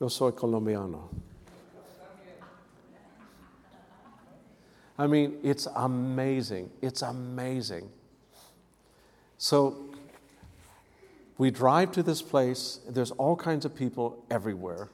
Yo 0.00 0.08
soy 0.08 0.32
colombiano. 0.32 1.08
I 4.98 5.06
mean, 5.06 5.38
it's 5.42 5.66
amazing. 5.74 6.70
It's 6.80 7.02
amazing. 7.02 7.88
So 9.38 9.76
we 11.38 11.50
drive 11.50 11.92
to 11.92 12.02
this 12.02 12.22
place, 12.22 12.80
there's 12.88 13.10
all 13.12 13.36
kinds 13.36 13.64
of 13.64 13.74
people 13.74 14.24
everywhere. 14.30 14.88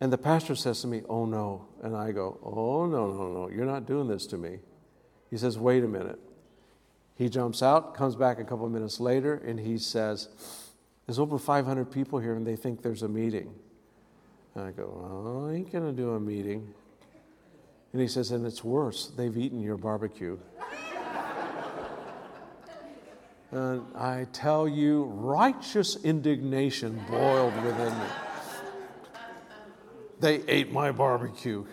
And 0.00 0.12
the 0.12 0.18
pastor 0.18 0.54
says 0.54 0.80
to 0.82 0.86
me, 0.86 1.02
Oh 1.08 1.24
no. 1.24 1.66
And 1.82 1.96
I 1.96 2.12
go, 2.12 2.38
Oh 2.42 2.86
no, 2.86 3.10
no, 3.12 3.28
no, 3.28 3.48
you're 3.48 3.66
not 3.66 3.86
doing 3.86 4.08
this 4.08 4.26
to 4.28 4.38
me. 4.38 4.58
He 5.30 5.38
says, 5.38 5.58
Wait 5.58 5.84
a 5.84 5.88
minute. 5.88 6.18
He 7.16 7.28
jumps 7.28 7.62
out, 7.62 7.94
comes 7.94 8.16
back 8.16 8.40
a 8.40 8.44
couple 8.44 8.68
minutes 8.68 8.98
later, 8.98 9.40
and 9.46 9.58
he 9.58 9.78
says, 9.78 10.28
there's 11.06 11.18
over 11.18 11.38
500 11.38 11.90
people 11.90 12.18
here 12.18 12.34
and 12.34 12.46
they 12.46 12.56
think 12.56 12.82
there's 12.82 13.02
a 13.02 13.08
meeting. 13.08 13.54
And 14.54 14.64
I 14.64 14.70
go, 14.70 14.90
well, 14.96 15.48
I 15.48 15.54
ain't 15.54 15.70
going 15.70 15.84
to 15.84 15.92
do 15.92 16.10
a 16.10 16.20
meeting. 16.20 16.72
And 17.92 18.00
he 18.00 18.08
says, 18.08 18.30
and 18.30 18.46
it's 18.46 18.64
worse. 18.64 19.12
They've 19.16 19.36
eaten 19.36 19.60
your 19.60 19.76
barbecue. 19.76 20.38
and 23.50 23.82
I 23.94 24.26
tell 24.32 24.66
you, 24.66 25.04
righteous 25.04 26.02
indignation 26.04 27.00
boiled 27.08 27.54
within 27.62 27.92
me. 27.98 28.06
They 30.20 30.42
ate 30.48 30.72
my 30.72 30.90
barbecue. 30.90 31.66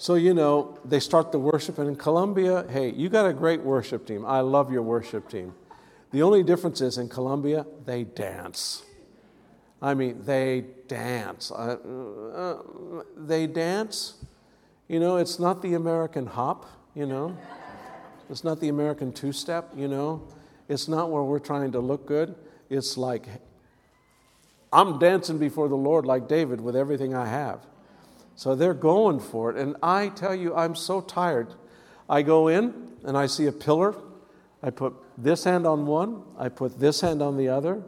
So, 0.00 0.14
you 0.14 0.32
know, 0.32 0.78
they 0.84 1.00
start 1.00 1.32
the 1.32 1.40
worship. 1.40 1.78
And 1.78 1.88
in 1.88 1.96
Colombia, 1.96 2.64
hey, 2.70 2.90
you 2.92 3.08
got 3.08 3.26
a 3.26 3.32
great 3.32 3.60
worship 3.60 4.06
team. 4.06 4.24
I 4.24 4.40
love 4.40 4.70
your 4.70 4.82
worship 4.82 5.28
team. 5.28 5.54
The 6.12 6.22
only 6.22 6.44
difference 6.44 6.80
is 6.80 6.98
in 6.98 7.08
Colombia, 7.08 7.66
they 7.84 8.04
dance. 8.04 8.84
I 9.82 9.94
mean, 9.94 10.22
they 10.24 10.64
dance. 10.86 11.50
Uh, 11.50 11.76
uh, 12.34 13.02
they 13.16 13.48
dance. 13.48 14.14
You 14.86 15.00
know, 15.00 15.16
it's 15.16 15.40
not 15.40 15.62
the 15.62 15.74
American 15.74 16.26
hop, 16.26 16.64
you 16.94 17.04
know. 17.04 17.36
It's 18.30 18.44
not 18.44 18.60
the 18.60 18.68
American 18.68 19.12
two 19.12 19.32
step, 19.32 19.72
you 19.76 19.88
know. 19.88 20.22
It's 20.68 20.86
not 20.86 21.10
where 21.10 21.24
we're 21.24 21.38
trying 21.40 21.72
to 21.72 21.80
look 21.80 22.06
good. 22.06 22.36
It's 22.70 22.96
like, 22.96 23.26
I'm 24.72 24.98
dancing 25.00 25.38
before 25.38 25.68
the 25.68 25.76
Lord 25.76 26.06
like 26.06 26.28
David 26.28 26.60
with 26.60 26.76
everything 26.76 27.14
I 27.14 27.26
have. 27.26 27.66
So 28.38 28.54
they're 28.54 28.72
going 28.72 29.18
for 29.18 29.50
it. 29.50 29.56
And 29.56 29.74
I 29.82 30.08
tell 30.08 30.34
you, 30.34 30.54
I'm 30.54 30.74
so 30.74 31.00
tired. 31.00 31.54
I 32.08 32.22
go 32.22 32.46
in 32.46 32.72
and 33.04 33.18
I 33.18 33.26
see 33.26 33.46
a 33.46 33.52
pillar 33.52 33.94
I 34.62 34.70
put 34.70 34.94
this 35.16 35.44
hand 35.44 35.66
on 35.66 35.86
one, 35.86 36.22
I 36.36 36.48
put 36.48 36.80
this 36.80 37.00
hand 37.00 37.22
on 37.22 37.36
the 37.36 37.48
other, 37.48 37.82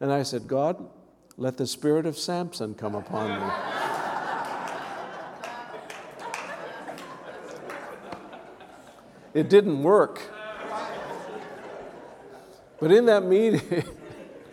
and 0.00 0.12
I 0.12 0.22
said, 0.22 0.46
God, 0.46 0.88
let 1.36 1.56
the 1.56 1.66
spirit 1.66 2.06
of 2.06 2.16
Samson 2.16 2.74
come 2.74 2.94
upon 2.94 3.40
me. 3.40 3.46
it 9.40 9.50
didn't 9.50 9.82
work. 9.82 10.22
But 12.78 12.92
in 12.92 13.06
that 13.06 13.24
meeting, 13.24 13.84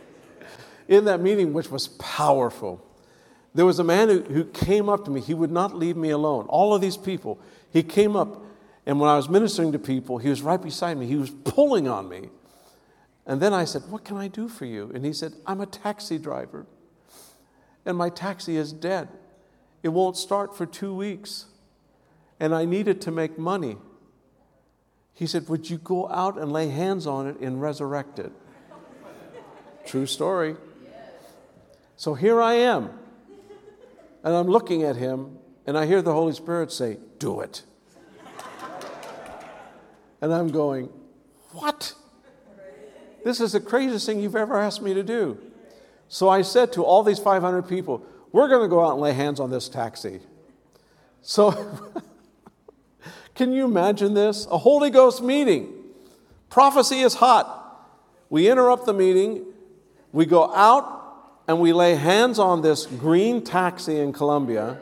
in 0.88 1.06
that 1.06 1.20
meeting, 1.22 1.54
which 1.54 1.70
was 1.70 1.90
powerful, 1.90 2.84
there 3.54 3.66
was 3.66 3.80
a 3.80 3.84
man 3.84 4.10
who, 4.10 4.22
who 4.22 4.46
came 4.46 4.90
up 4.90 5.06
to 5.06 5.12
me. 5.12 5.22
He 5.22 5.34
would 5.34 5.52
not 5.52 5.76
leave 5.76 5.96
me 5.96 6.10
alone. 6.10 6.46
All 6.48 6.74
of 6.74 6.82
these 6.82 6.98
people, 6.98 7.40
he 7.72 7.84
came 7.84 8.16
up 8.16 8.44
and 8.86 9.00
when 9.00 9.10
I 9.10 9.16
was 9.16 9.30
ministering 9.30 9.72
to 9.72 9.80
people, 9.80 10.18
he 10.18 10.30
was 10.30 10.42
right 10.42 10.62
beside 10.62 10.98
me. 10.98 11.06
He 11.06 11.16
was 11.16 11.30
pulling 11.30 11.88
on 11.88 12.10
me. 12.10 12.30
And 13.26 13.42
then 13.42 13.54
I 13.54 13.64
said, 13.64 13.84
What 13.90 14.04
can 14.04 14.18
I 14.18 14.28
do 14.28 14.50
for 14.50 14.66
you? 14.66 14.92
And 14.94 15.06
he 15.06 15.14
said, 15.14 15.34
I'm 15.48 15.62
a 15.62 15.66
taxi 15.66 16.18
driver. 16.18 16.66
And 17.86 17.98
my 17.98 18.10
taxi 18.10 18.58
is 18.58 18.74
dead. 18.74 19.08
It 19.82 19.90
won't 19.90 20.18
start 20.18 20.56
for 20.56 20.66
two 20.66 20.94
weeks. 20.94 21.46
And 22.40 22.54
I 22.54 22.66
need 22.66 22.88
it 22.88 23.00
to 23.02 23.12
make 23.12 23.38
money. 23.38 23.78
He 25.14 25.28
said, 25.28 25.48
Would 25.48 25.70
you 25.70 25.78
go 25.78 26.10
out 26.10 26.38
and 26.38 26.52
lay 26.52 26.68
hands 26.68 27.08
on 27.08 27.28
it 27.28 27.40
and 27.40 27.62
resurrect 27.62 28.20
it? 28.20 28.34
True 29.86 30.06
story. 30.06 30.58
So 31.96 32.16
here 32.16 32.42
I 32.42 32.56
am. 32.56 32.90
And 34.24 34.34
I'm 34.34 34.48
looking 34.48 34.84
at 34.84 34.96
him, 34.96 35.38
and 35.66 35.78
I 35.78 35.86
hear 35.86 36.02
the 36.02 36.14
Holy 36.14 36.34
Spirit 36.34 36.72
say, 36.72 36.98
Do 37.20 37.42
it. 37.42 37.64
And 40.22 40.34
I'm 40.34 40.50
going, 40.50 40.90
What? 41.52 41.94
This 43.26 43.40
is 43.40 43.54
the 43.54 43.60
craziest 43.60 44.06
thing 44.06 44.20
you've 44.20 44.36
ever 44.36 44.58
asked 44.58 44.82
me 44.82 44.94
to 44.94 45.04
do. 45.04 45.38
So 46.08 46.30
I 46.30 46.42
said 46.42 46.74
to 46.74 46.84
all 46.84 47.04
these 47.04 47.20
500 47.20 47.64
people, 47.64 48.06
We're 48.32 48.48
going 48.48 48.62
to 48.62 48.68
go 48.70 48.86
out 48.86 48.94
and 48.94 49.02
lay 49.02 49.14
hands 49.14 49.40
on 49.40 49.50
this 49.50 49.68
taxi. 49.68 50.22
So, 51.22 51.92
can 53.36 53.52
you 53.52 53.66
imagine 53.66 54.14
this? 54.14 54.46
A 54.52 54.58
Holy 54.58 54.90
Ghost 54.90 55.22
meeting. 55.22 55.74
Prophecy 56.50 57.00
is 57.00 57.16
hot. 57.16 57.60
We 58.30 58.50
interrupt 58.50 58.86
the 58.86 58.94
meeting, 58.94 59.46
we 60.12 60.26
go 60.26 60.54
out 60.54 61.03
and 61.48 61.60
we 61.60 61.74
lay 61.74 61.96
hands 61.96 62.40
on 62.40 62.62
this 62.62 62.86
green 62.86 63.44
taxi 63.44 64.00
in 64.00 64.14
Colombia, 64.14 64.80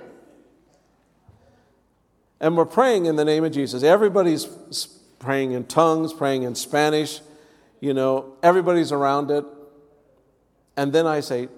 and 2.39 2.57
we're 2.57 2.65
praying 2.65 3.05
in 3.05 3.15
the 3.15 3.25
name 3.25 3.43
of 3.43 3.51
Jesus. 3.51 3.83
Everybody's 3.83 4.45
praying 5.19 5.51
in 5.51 5.65
tongues, 5.65 6.11
praying 6.11 6.43
in 6.43 6.55
Spanish. 6.55 7.21
You 7.79 7.93
know, 7.93 8.33
everybody's 8.41 8.91
around 8.91 9.29
it. 9.31 9.45
And 10.75 10.93
then 10.93 11.05
I 11.05 11.19
say, 11.19 11.49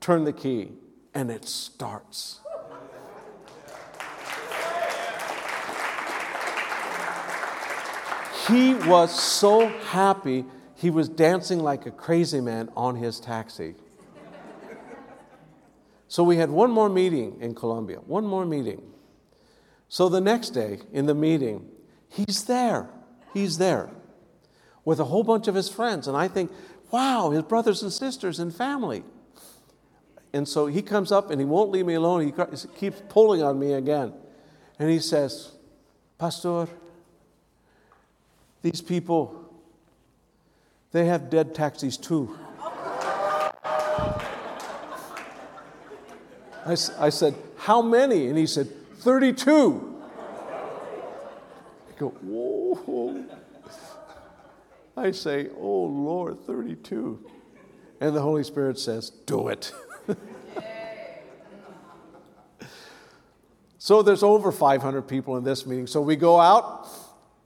turn 0.00 0.24
the 0.24 0.32
key, 0.32 0.72
and 1.14 1.30
it 1.30 1.44
starts. 1.44 2.40
He 8.48 8.74
was 8.74 9.18
so 9.18 9.68
happy, 9.68 10.44
he 10.74 10.90
was 10.90 11.08
dancing 11.08 11.60
like 11.60 11.86
a 11.86 11.90
crazy 11.90 12.40
man 12.40 12.68
on 12.76 12.96
his 12.96 13.18
taxi. 13.18 13.74
So 16.14 16.22
we 16.22 16.36
had 16.36 16.48
one 16.48 16.70
more 16.70 16.88
meeting 16.88 17.38
in 17.40 17.56
Colombia, 17.56 17.96
one 17.98 18.24
more 18.24 18.46
meeting. 18.46 18.80
So 19.88 20.08
the 20.08 20.20
next 20.20 20.50
day 20.50 20.78
in 20.92 21.06
the 21.06 21.14
meeting, 21.14 21.68
he's 22.08 22.44
there. 22.44 22.88
He's 23.32 23.58
there 23.58 23.90
with 24.84 25.00
a 25.00 25.06
whole 25.06 25.24
bunch 25.24 25.48
of 25.48 25.56
his 25.56 25.68
friends. 25.68 26.06
And 26.06 26.16
I 26.16 26.28
think, 26.28 26.52
wow, 26.92 27.30
his 27.30 27.42
brothers 27.42 27.82
and 27.82 27.92
sisters 27.92 28.38
and 28.38 28.54
family. 28.54 29.02
And 30.32 30.46
so 30.46 30.68
he 30.68 30.82
comes 30.82 31.10
up 31.10 31.32
and 31.32 31.40
he 31.40 31.44
won't 31.44 31.72
leave 31.72 31.86
me 31.86 31.94
alone. 31.94 32.24
He 32.24 32.32
keeps 32.76 33.02
pulling 33.08 33.42
on 33.42 33.58
me 33.58 33.72
again. 33.72 34.12
And 34.78 34.88
he 34.88 35.00
says, 35.00 35.50
Pastor, 36.16 36.68
these 38.62 38.80
people, 38.80 39.52
they 40.92 41.06
have 41.06 41.28
dead 41.28 41.56
taxis 41.56 41.96
too. 41.96 42.38
I, 46.64 46.72
I 46.98 47.08
said, 47.10 47.34
How 47.56 47.82
many? 47.82 48.28
And 48.28 48.38
he 48.38 48.46
said, 48.46 48.68
32. 48.98 50.02
I 51.88 51.98
go, 51.98 52.08
Whoa. 52.08 53.24
I 54.96 55.10
say, 55.10 55.48
Oh 55.58 55.84
Lord, 55.84 56.40
32. 56.46 57.30
And 58.00 58.14
the 58.14 58.20
Holy 58.20 58.44
Spirit 58.44 58.78
says, 58.78 59.10
Do 59.10 59.48
it. 59.48 59.72
so 63.78 64.02
there's 64.02 64.22
over 64.22 64.52
500 64.52 65.02
people 65.02 65.36
in 65.36 65.44
this 65.44 65.66
meeting. 65.66 65.86
So 65.86 66.00
we 66.00 66.16
go 66.16 66.40
out, 66.40 66.88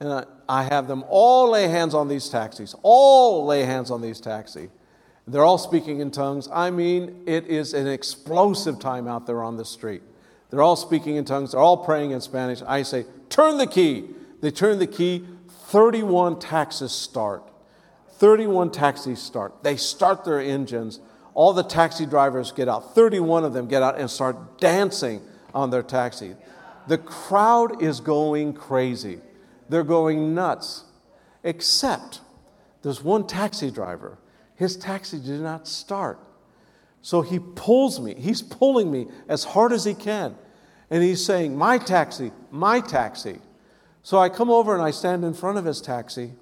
and 0.01 0.25
I 0.49 0.62
have 0.64 0.87
them 0.89 1.05
all 1.09 1.51
lay 1.51 1.69
hands 1.69 1.95
on 1.95 2.09
these 2.09 2.29
taxis, 2.29 2.75
all 2.83 3.47
lay 3.47 3.62
hands 3.62 3.91
on 3.91 4.01
these 4.01 4.21
taxis. 4.21 4.69
They're 5.29 5.45
all 5.45 5.59
speaking 5.59 6.01
in 6.01 6.11
tongues. 6.11 6.49
I 6.51 6.70
mean, 6.70 7.22
it 7.26 7.47
is 7.47 7.74
an 7.74 7.87
explosive 7.87 8.79
time 8.79 9.07
out 9.07 9.26
there 9.26 9.43
on 9.43 9.59
the 9.59 9.64
street. 9.64 10.03
They're 10.49 10.62
all 10.62 10.76
speaking 10.76 11.16
in 11.16 11.26
tongues. 11.26 11.53
They're 11.53 11.61
all 11.61 11.76
praying 11.76 12.12
in 12.12 12.22
Spanish. 12.22 12.62
I 12.66 12.83
say, 12.83 13.05
turn 13.29 13.59
the 13.59 13.66
key. 13.66 14.09
They 14.41 14.51
turn 14.51 14.79
the 14.79 14.87
key. 14.87 15.26
31 15.49 16.39
taxis 16.39 16.93
start. 16.93 17.43
31 18.12 18.70
taxis 18.70 19.20
start. 19.20 19.62
They 19.62 19.76
start 19.76 20.24
their 20.24 20.41
engines. 20.41 20.99
All 21.35 21.53
the 21.53 21.62
taxi 21.62 22.07
drivers 22.07 22.51
get 22.51 22.66
out. 22.66 22.95
31 22.95 23.45
of 23.45 23.53
them 23.53 23.68
get 23.68 23.83
out 23.83 23.99
and 23.99 24.11
start 24.11 24.59
dancing 24.59 25.20
on 25.53 25.68
their 25.68 25.83
taxi. 25.83 26.37
The 26.87 26.99
crowd 26.99 27.83
is 27.83 28.01
going 28.01 28.55
crazy. 28.55 29.20
They're 29.68 29.85
going 29.85 30.35
nuts. 30.35 30.85
Except 31.45 32.22
there's 32.83 33.05
one 33.05 33.26
taxi 33.26 33.70
driver 33.70 34.16
his 34.59 34.77
taxi 34.77 35.21
did 35.21 35.41
not 35.41 35.69
start. 35.69 36.19
So 37.01 37.23
he 37.23 37.39
pulls 37.39 38.01
me. 38.01 38.17
He's 38.19 38.43
pulling 38.43 38.91
me 38.91 39.07
as 39.29 39.45
hard 39.45 39.73
as 39.73 39.85
he 39.85 39.95
can. 39.95 40.35
And 40.91 41.01
he's 41.01 41.25
saying, 41.25 41.57
My 41.57 41.79
taxi, 41.79 42.33
my 42.51 42.81
taxi. 42.81 43.39
So 44.03 44.19
I 44.19 44.29
come 44.29 44.51
over 44.51 44.75
and 44.75 44.83
I 44.83 44.91
stand 44.91 45.25
in 45.25 45.33
front 45.33 45.59
of 45.59 45.65
his 45.65 45.81
taxi. 45.81 46.33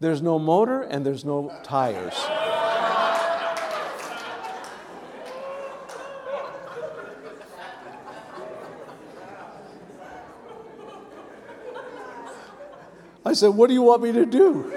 There's 0.00 0.20
no 0.20 0.40
motor 0.40 0.82
and 0.82 1.06
there's 1.06 1.24
no 1.24 1.56
tires. 1.62 2.14
I 13.24 13.32
said, 13.32 13.48
What 13.48 13.68
do 13.68 13.74
you 13.74 13.82
want 13.82 14.02
me 14.02 14.12
to 14.12 14.26
do? 14.26 14.72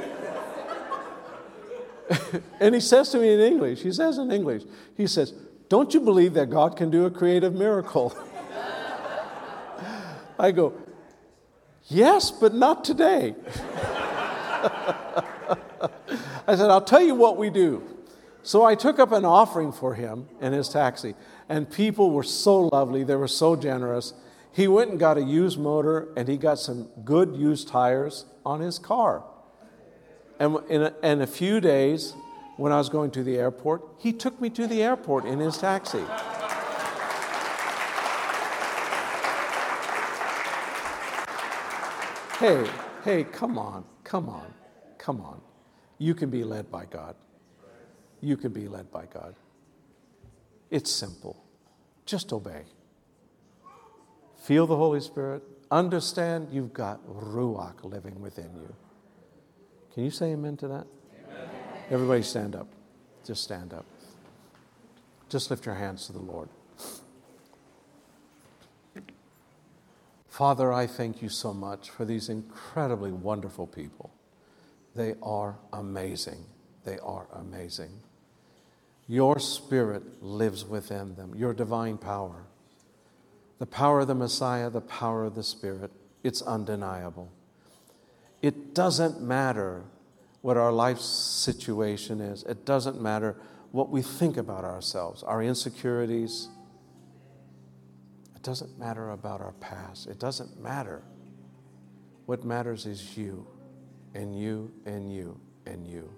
and 2.59 2.75
he 2.75 2.81
says 2.81 3.09
to 3.09 3.19
me 3.19 3.33
in 3.33 3.39
English, 3.39 3.81
he 3.81 3.91
says 3.91 4.17
in 4.17 4.31
English, 4.31 4.63
he 4.95 5.07
says, 5.07 5.33
Don't 5.69 5.93
you 5.93 6.01
believe 6.01 6.33
that 6.33 6.49
God 6.49 6.75
can 6.75 6.89
do 6.89 7.05
a 7.05 7.11
creative 7.11 7.53
miracle? 7.53 8.15
I 10.39 10.51
go, 10.51 10.73
Yes, 11.87 12.31
but 12.31 12.53
not 12.53 12.83
today. 12.85 13.35
I 16.45 16.55
said, 16.55 16.69
I'll 16.69 16.81
tell 16.81 17.01
you 17.01 17.15
what 17.15 17.37
we 17.37 17.49
do. 17.49 17.83
So 18.41 18.63
I 18.63 18.75
took 18.75 18.99
up 18.99 19.11
an 19.11 19.25
offering 19.25 19.71
for 19.71 19.93
him 19.93 20.27
in 20.41 20.53
his 20.53 20.69
taxi, 20.69 21.15
and 21.47 21.69
people 21.69 22.11
were 22.11 22.23
so 22.23 22.67
lovely, 22.67 23.03
they 23.03 23.15
were 23.15 23.27
so 23.27 23.55
generous. 23.55 24.13
He 24.54 24.68
went 24.68 24.91
and 24.91 24.99
got 24.99 25.18
a 25.18 25.24
used 25.24 25.60
motor 25.60 26.10
and 26.16 26.28
he 26.28 26.38
got 26.38 26.60
some 26.60 26.84
good 27.04 27.36
used 27.36 27.68
tires 27.68 28.26
on 28.45 28.60
his 28.62 28.78
car. 28.78 29.24
And 30.39 30.60
in 30.70 30.84
a, 30.84 30.93
in 31.01 31.22
a 31.22 31.28
few 31.28 31.60
days, 31.60 32.14
when 32.58 32.72
I 32.72 32.78
was 32.78 32.88
going 32.88 33.10
to 33.12 33.24
the 33.24 33.38
airport, 33.38 33.84
he 33.97 34.14
took 34.14 34.39
me 34.39 34.51
to 34.51 34.68
the 34.68 34.84
airport 34.84 35.26
in 35.26 35.39
his 35.39 35.58
taxi. 35.58 36.04
Hey, 42.38 42.70
hey, 43.04 43.24
come 43.24 43.58
on, 43.58 43.86
come 44.04 44.30
on, 44.30 44.54
come 44.99 45.20
on. 45.22 45.41
You 45.97 46.14
can 46.14 46.30
be 46.30 46.43
led 46.43 46.70
by 46.70 46.86
God. 46.86 47.16
You 48.22 48.38
can 48.38 48.51
be 48.51 48.68
led 48.68 48.91
by 48.91 49.06
God. 49.06 49.34
It's 50.70 50.91
simple. 50.91 51.43
Just 52.06 52.34
obey. 52.34 52.64
Feel 54.43 54.67
the 54.67 54.75
Holy 54.75 54.99
Spirit. 54.99 55.41
Understand 55.71 56.49
you've 56.51 56.73
got 56.73 56.99
Ruach 57.07 57.85
living 57.85 58.19
within 58.19 58.49
you. 58.53 58.75
Can 59.93 60.03
you 60.03 60.11
say 60.11 60.33
amen 60.33 60.57
to 60.57 60.67
that? 60.67 60.85
Amen. 61.31 61.49
Everybody 61.89 62.23
stand 62.23 62.53
up. 62.53 62.67
Just 63.25 63.41
stand 63.41 63.73
up. 63.73 63.85
Just 65.29 65.49
lift 65.49 65.65
your 65.65 65.75
hands 65.75 66.07
to 66.07 66.11
the 66.11 66.19
Lord. 66.19 66.49
Father, 70.27 70.73
I 70.73 70.87
thank 70.87 71.21
you 71.21 71.29
so 71.29 71.53
much 71.53 71.89
for 71.89 72.03
these 72.03 72.27
incredibly 72.27 73.13
wonderful 73.13 73.65
people. 73.65 74.11
They 74.93 75.15
are 75.23 75.55
amazing. 75.71 76.43
They 76.83 76.99
are 76.99 77.27
amazing. 77.33 78.01
Your 79.07 79.39
spirit 79.39 80.21
lives 80.21 80.65
within 80.65 81.15
them, 81.15 81.33
your 81.33 81.53
divine 81.53 81.97
power. 81.97 82.43
The 83.60 83.66
power 83.66 84.01
of 84.01 84.08
the 84.08 84.16
Messiah, 84.16 84.70
the 84.70 84.82
power 84.82 85.26
of 85.26 85.36
the 85.36 85.43
Spirit, 85.43 85.91
it's 86.24 86.41
undeniable. 86.41 87.32
It 88.41 88.74
doesn't 88.74 89.22
matter 89.22 89.84
what 90.41 90.58
our 90.58 90.72
life 90.72 90.99
situation 90.99 92.20
is, 92.20 92.43
it 92.43 92.66
doesn't 92.66 93.01
matter 93.01 93.38
what 93.72 93.89
we 93.89 94.01
think 94.01 94.38
about 94.38 94.64
ourselves, 94.64 95.24
our 95.24 95.41
insecurities. 95.41 96.49
It 98.36 98.43
doesn't 98.43 98.78
matter 98.78 99.10
about 99.10 99.41
our 99.41 99.54
past. 99.54 100.06
It 100.08 100.20
doesn't 100.20 100.62
matter. 100.62 101.01
What 102.26 102.43
matters 102.43 102.86
is 102.86 103.18
you, 103.18 103.47
and 104.14 104.38
you, 104.38 104.72
and 104.86 105.12
you, 105.12 105.39
and 105.66 105.88
you. 105.88 106.14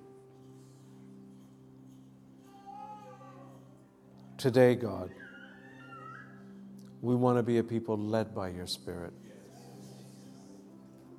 Today, 4.37 4.75
God, 4.75 5.11
we 7.01 7.15
want 7.15 7.37
to 7.37 7.43
be 7.43 7.57
a 7.57 7.63
people 7.63 7.97
led 7.97 8.33
by 8.33 8.49
your 8.49 8.67
Spirit. 8.67 9.13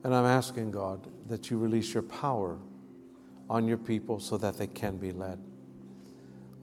And 0.04 0.14
I'm 0.14 0.24
asking, 0.24 0.70
God, 0.70 1.06
that 1.28 1.50
you 1.50 1.58
release 1.58 1.92
your 1.92 2.02
power 2.02 2.58
on 3.48 3.66
your 3.66 3.78
people 3.78 4.20
so 4.20 4.36
that 4.38 4.58
they 4.58 4.66
can 4.66 4.96
be 4.96 5.12
led. 5.12 5.38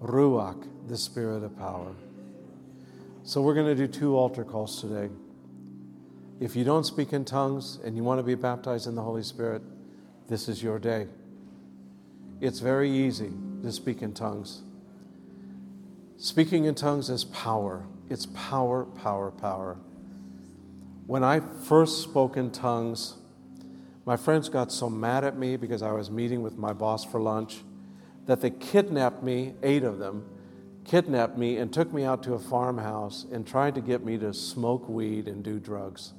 Ruach, 0.01 0.67
the 0.87 0.97
Spirit 0.97 1.43
of 1.43 1.57
power. 1.57 1.93
So 3.23 3.41
we're 3.41 3.53
going 3.53 3.67
to 3.67 3.75
do 3.75 3.87
two 3.87 4.17
altar 4.17 4.43
calls 4.43 4.81
today. 4.81 5.09
If 6.39 6.55
you 6.55 6.65
don't 6.65 6.85
speak 6.85 7.13
in 7.13 7.23
tongues 7.23 7.79
and 7.85 7.95
you 7.95 8.03
want 8.03 8.19
to 8.19 8.23
be 8.23 8.35
baptized 8.35 8.87
in 8.87 8.95
the 8.95 9.01
Holy 9.01 9.23
Spirit, 9.23 9.61
this 10.27 10.49
is 10.49 10.61
your 10.61 10.79
day. 10.79 11.07
It's 12.41 12.59
very 12.59 12.91
easy 12.91 13.31
to 13.61 13.71
speak 13.71 14.01
in 14.01 14.13
tongues. 14.13 14.63
Speaking 16.17 16.65
in 16.65 16.75
tongues 16.75 17.09
is 17.09 17.23
power. 17.25 17.85
It's 18.09 18.25
power, 18.27 18.85
power, 18.85 19.31
power. 19.31 19.77
When 21.07 21.23
I 21.23 21.39
first 21.39 22.01
spoke 22.01 22.37
in 22.37 22.51
tongues, 22.51 23.15
my 24.05 24.17
friends 24.17 24.49
got 24.49 24.71
so 24.71 24.89
mad 24.89 25.23
at 25.23 25.37
me 25.37 25.57
because 25.57 25.81
I 25.81 25.91
was 25.91 26.11
meeting 26.11 26.41
with 26.41 26.57
my 26.57 26.73
boss 26.73 27.03
for 27.05 27.19
lunch 27.19 27.63
that 28.25 28.41
they 28.41 28.49
kidnapped 28.49 29.23
me, 29.23 29.53
eight 29.63 29.83
of 29.83 29.99
them, 29.99 30.25
kidnapped 30.85 31.37
me 31.37 31.57
and 31.57 31.71
took 31.71 31.93
me 31.93 32.03
out 32.03 32.23
to 32.23 32.33
a 32.33 32.39
farmhouse 32.39 33.25
and 33.31 33.47
tried 33.47 33.75
to 33.75 33.81
get 33.81 34.03
me 34.03 34.17
to 34.17 34.33
smoke 34.33 34.87
weed 34.87 35.27
and 35.27 35.43
do 35.43 35.59
drugs. 35.59 36.13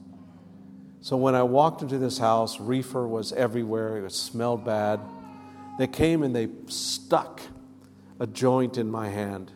So 1.00 1.16
when 1.16 1.34
I 1.34 1.42
walked 1.42 1.82
into 1.82 1.98
this 1.98 2.18
house, 2.18 2.58
reefer 2.58 3.06
was 3.06 3.32
everywhere, 3.32 4.04
it 4.04 4.12
smelled 4.12 4.64
bad. 4.64 5.00
They 5.78 5.86
came 5.86 6.22
and 6.22 6.34
they 6.34 6.48
stuck 6.66 7.42
a 8.18 8.26
joint 8.26 8.78
in 8.78 8.90
my 8.90 9.08
hand 9.10 9.52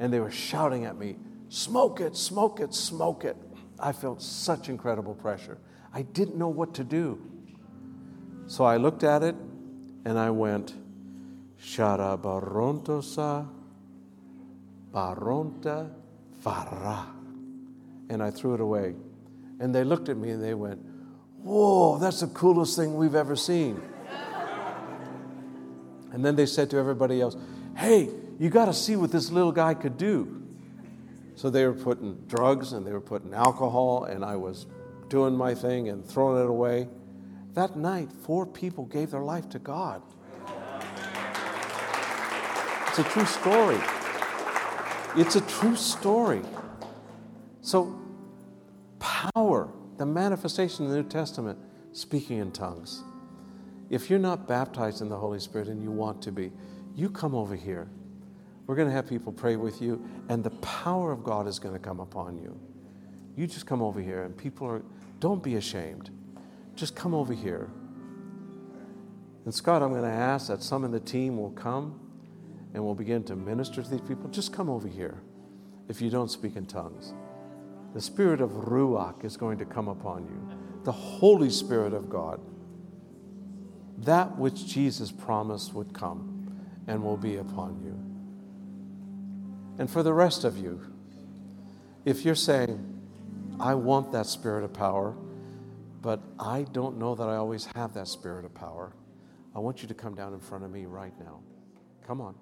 and 0.00 0.12
they 0.12 0.20
were 0.20 0.30
shouting 0.30 0.84
at 0.84 0.96
me, 0.96 1.16
Smoke 1.52 2.00
it, 2.00 2.16
smoke 2.16 2.60
it, 2.60 2.72
smoke 2.72 3.26
it. 3.26 3.36
I 3.78 3.92
felt 3.92 4.22
such 4.22 4.70
incredible 4.70 5.14
pressure. 5.14 5.58
I 5.92 6.00
didn't 6.00 6.36
know 6.36 6.48
what 6.48 6.72
to 6.76 6.82
do. 6.82 7.20
So 8.46 8.64
I 8.64 8.78
looked 8.78 9.04
at 9.04 9.22
it 9.22 9.34
and 10.06 10.18
I 10.18 10.30
went, 10.30 10.72
Sharabarontosa 11.62 13.46
Baronta 14.94 15.90
Vara. 16.40 17.08
And 18.08 18.22
I 18.22 18.30
threw 18.30 18.54
it 18.54 18.60
away. 18.62 18.94
And 19.60 19.74
they 19.74 19.84
looked 19.84 20.08
at 20.08 20.16
me 20.16 20.30
and 20.30 20.42
they 20.42 20.54
went, 20.54 20.80
Whoa, 21.42 21.98
that's 21.98 22.20
the 22.20 22.28
coolest 22.28 22.76
thing 22.76 22.96
we've 22.96 23.14
ever 23.14 23.36
seen. 23.36 23.78
and 26.14 26.24
then 26.24 26.34
they 26.34 26.46
said 26.46 26.70
to 26.70 26.78
everybody 26.78 27.20
else, 27.20 27.36
Hey, 27.76 28.08
you 28.38 28.48
got 28.48 28.64
to 28.64 28.72
see 28.72 28.96
what 28.96 29.12
this 29.12 29.30
little 29.30 29.52
guy 29.52 29.74
could 29.74 29.98
do. 29.98 30.41
So 31.42 31.50
they 31.50 31.66
were 31.66 31.74
putting 31.74 32.14
drugs 32.28 32.72
and 32.72 32.86
they 32.86 32.92
were 32.92 33.00
putting 33.00 33.34
alcohol, 33.34 34.04
and 34.04 34.24
I 34.24 34.36
was 34.36 34.66
doing 35.08 35.34
my 35.34 35.56
thing 35.56 35.88
and 35.88 36.06
throwing 36.06 36.40
it 36.40 36.48
away. 36.48 36.86
That 37.54 37.74
night, 37.74 38.12
four 38.12 38.46
people 38.46 38.84
gave 38.84 39.10
their 39.10 39.24
life 39.24 39.48
to 39.48 39.58
God. 39.58 40.02
It's 42.86 43.00
a 43.00 43.02
true 43.02 43.24
story. 43.24 43.80
It's 45.16 45.34
a 45.34 45.40
true 45.40 45.74
story. 45.74 46.42
So, 47.60 48.00
power, 49.00 49.68
the 49.96 50.06
manifestation 50.06 50.84
in 50.84 50.92
the 50.92 50.98
New 50.98 51.08
Testament, 51.08 51.58
speaking 51.90 52.38
in 52.38 52.52
tongues. 52.52 53.02
If 53.90 54.08
you're 54.08 54.20
not 54.20 54.46
baptized 54.46 55.02
in 55.02 55.08
the 55.08 55.18
Holy 55.18 55.40
Spirit 55.40 55.66
and 55.66 55.82
you 55.82 55.90
want 55.90 56.22
to 56.22 56.30
be, 56.30 56.52
you 56.94 57.10
come 57.10 57.34
over 57.34 57.56
here. 57.56 57.90
We're 58.66 58.76
going 58.76 58.88
to 58.88 58.94
have 58.94 59.08
people 59.08 59.32
pray 59.32 59.56
with 59.56 59.82
you, 59.82 60.04
and 60.28 60.42
the 60.44 60.50
power 60.50 61.12
of 61.12 61.24
God 61.24 61.46
is 61.46 61.58
going 61.58 61.74
to 61.74 61.80
come 61.80 62.00
upon 62.00 62.38
you. 62.38 62.58
You 63.36 63.46
just 63.46 63.66
come 63.66 63.82
over 63.82 64.00
here, 64.00 64.22
and 64.22 64.36
people 64.36 64.66
are, 64.66 64.82
don't 65.20 65.42
be 65.42 65.56
ashamed. 65.56 66.10
Just 66.74 66.94
come 66.94 67.14
over 67.14 67.32
here. 67.32 67.70
And 69.44 69.52
Scott, 69.52 69.82
I'm 69.82 69.90
going 69.90 70.02
to 70.02 70.08
ask 70.08 70.46
that 70.48 70.62
some 70.62 70.84
of 70.84 70.92
the 70.92 71.00
team 71.00 71.36
will 71.36 71.50
come 71.50 71.98
and 72.74 72.82
we'll 72.82 72.94
begin 72.94 73.22
to 73.24 73.36
minister 73.36 73.82
to 73.82 73.90
these 73.90 74.00
people, 74.00 74.30
just 74.30 74.52
come 74.52 74.70
over 74.70 74.88
here 74.88 75.20
if 75.88 76.00
you 76.00 76.10
don't 76.10 76.30
speak 76.30 76.56
in 76.56 76.64
tongues. 76.64 77.12
The 77.94 78.00
spirit 78.00 78.40
of 78.40 78.50
Ruach 78.50 79.24
is 79.24 79.36
going 79.36 79.58
to 79.58 79.64
come 79.64 79.88
upon 79.88 80.24
you, 80.24 80.58
the 80.84 80.92
Holy 80.92 81.50
Spirit 81.50 81.92
of 81.92 82.08
God. 82.08 82.40
That 83.98 84.38
which 84.38 84.66
Jesus 84.66 85.12
promised 85.12 85.74
would 85.74 85.92
come 85.92 86.56
and 86.86 87.02
will 87.02 87.18
be 87.18 87.36
upon 87.36 87.82
you. 87.84 88.11
And 89.82 89.90
for 89.90 90.04
the 90.04 90.12
rest 90.14 90.44
of 90.44 90.56
you, 90.56 90.80
if 92.04 92.24
you're 92.24 92.36
saying, 92.36 92.78
I 93.58 93.74
want 93.74 94.12
that 94.12 94.26
spirit 94.26 94.62
of 94.62 94.72
power, 94.72 95.16
but 96.00 96.22
I 96.38 96.66
don't 96.70 96.98
know 96.98 97.16
that 97.16 97.28
I 97.28 97.34
always 97.34 97.66
have 97.74 97.92
that 97.94 98.06
spirit 98.06 98.44
of 98.44 98.54
power, 98.54 98.92
I 99.56 99.58
want 99.58 99.82
you 99.82 99.88
to 99.88 99.94
come 99.94 100.14
down 100.14 100.34
in 100.34 100.38
front 100.38 100.62
of 100.62 100.70
me 100.70 100.86
right 100.86 101.12
now. 101.18 101.40
Come 102.06 102.20
on. 102.20 102.36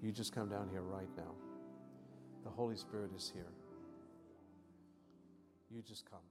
You 0.00 0.10
just 0.10 0.34
come 0.34 0.48
down 0.48 0.70
here 0.70 0.80
right 0.80 1.10
now. 1.18 1.34
The 2.44 2.50
Holy 2.50 2.76
Spirit 2.76 3.10
is 3.14 3.30
here. 3.30 3.52
You 5.70 5.82
just 5.82 6.10
come. 6.10 6.29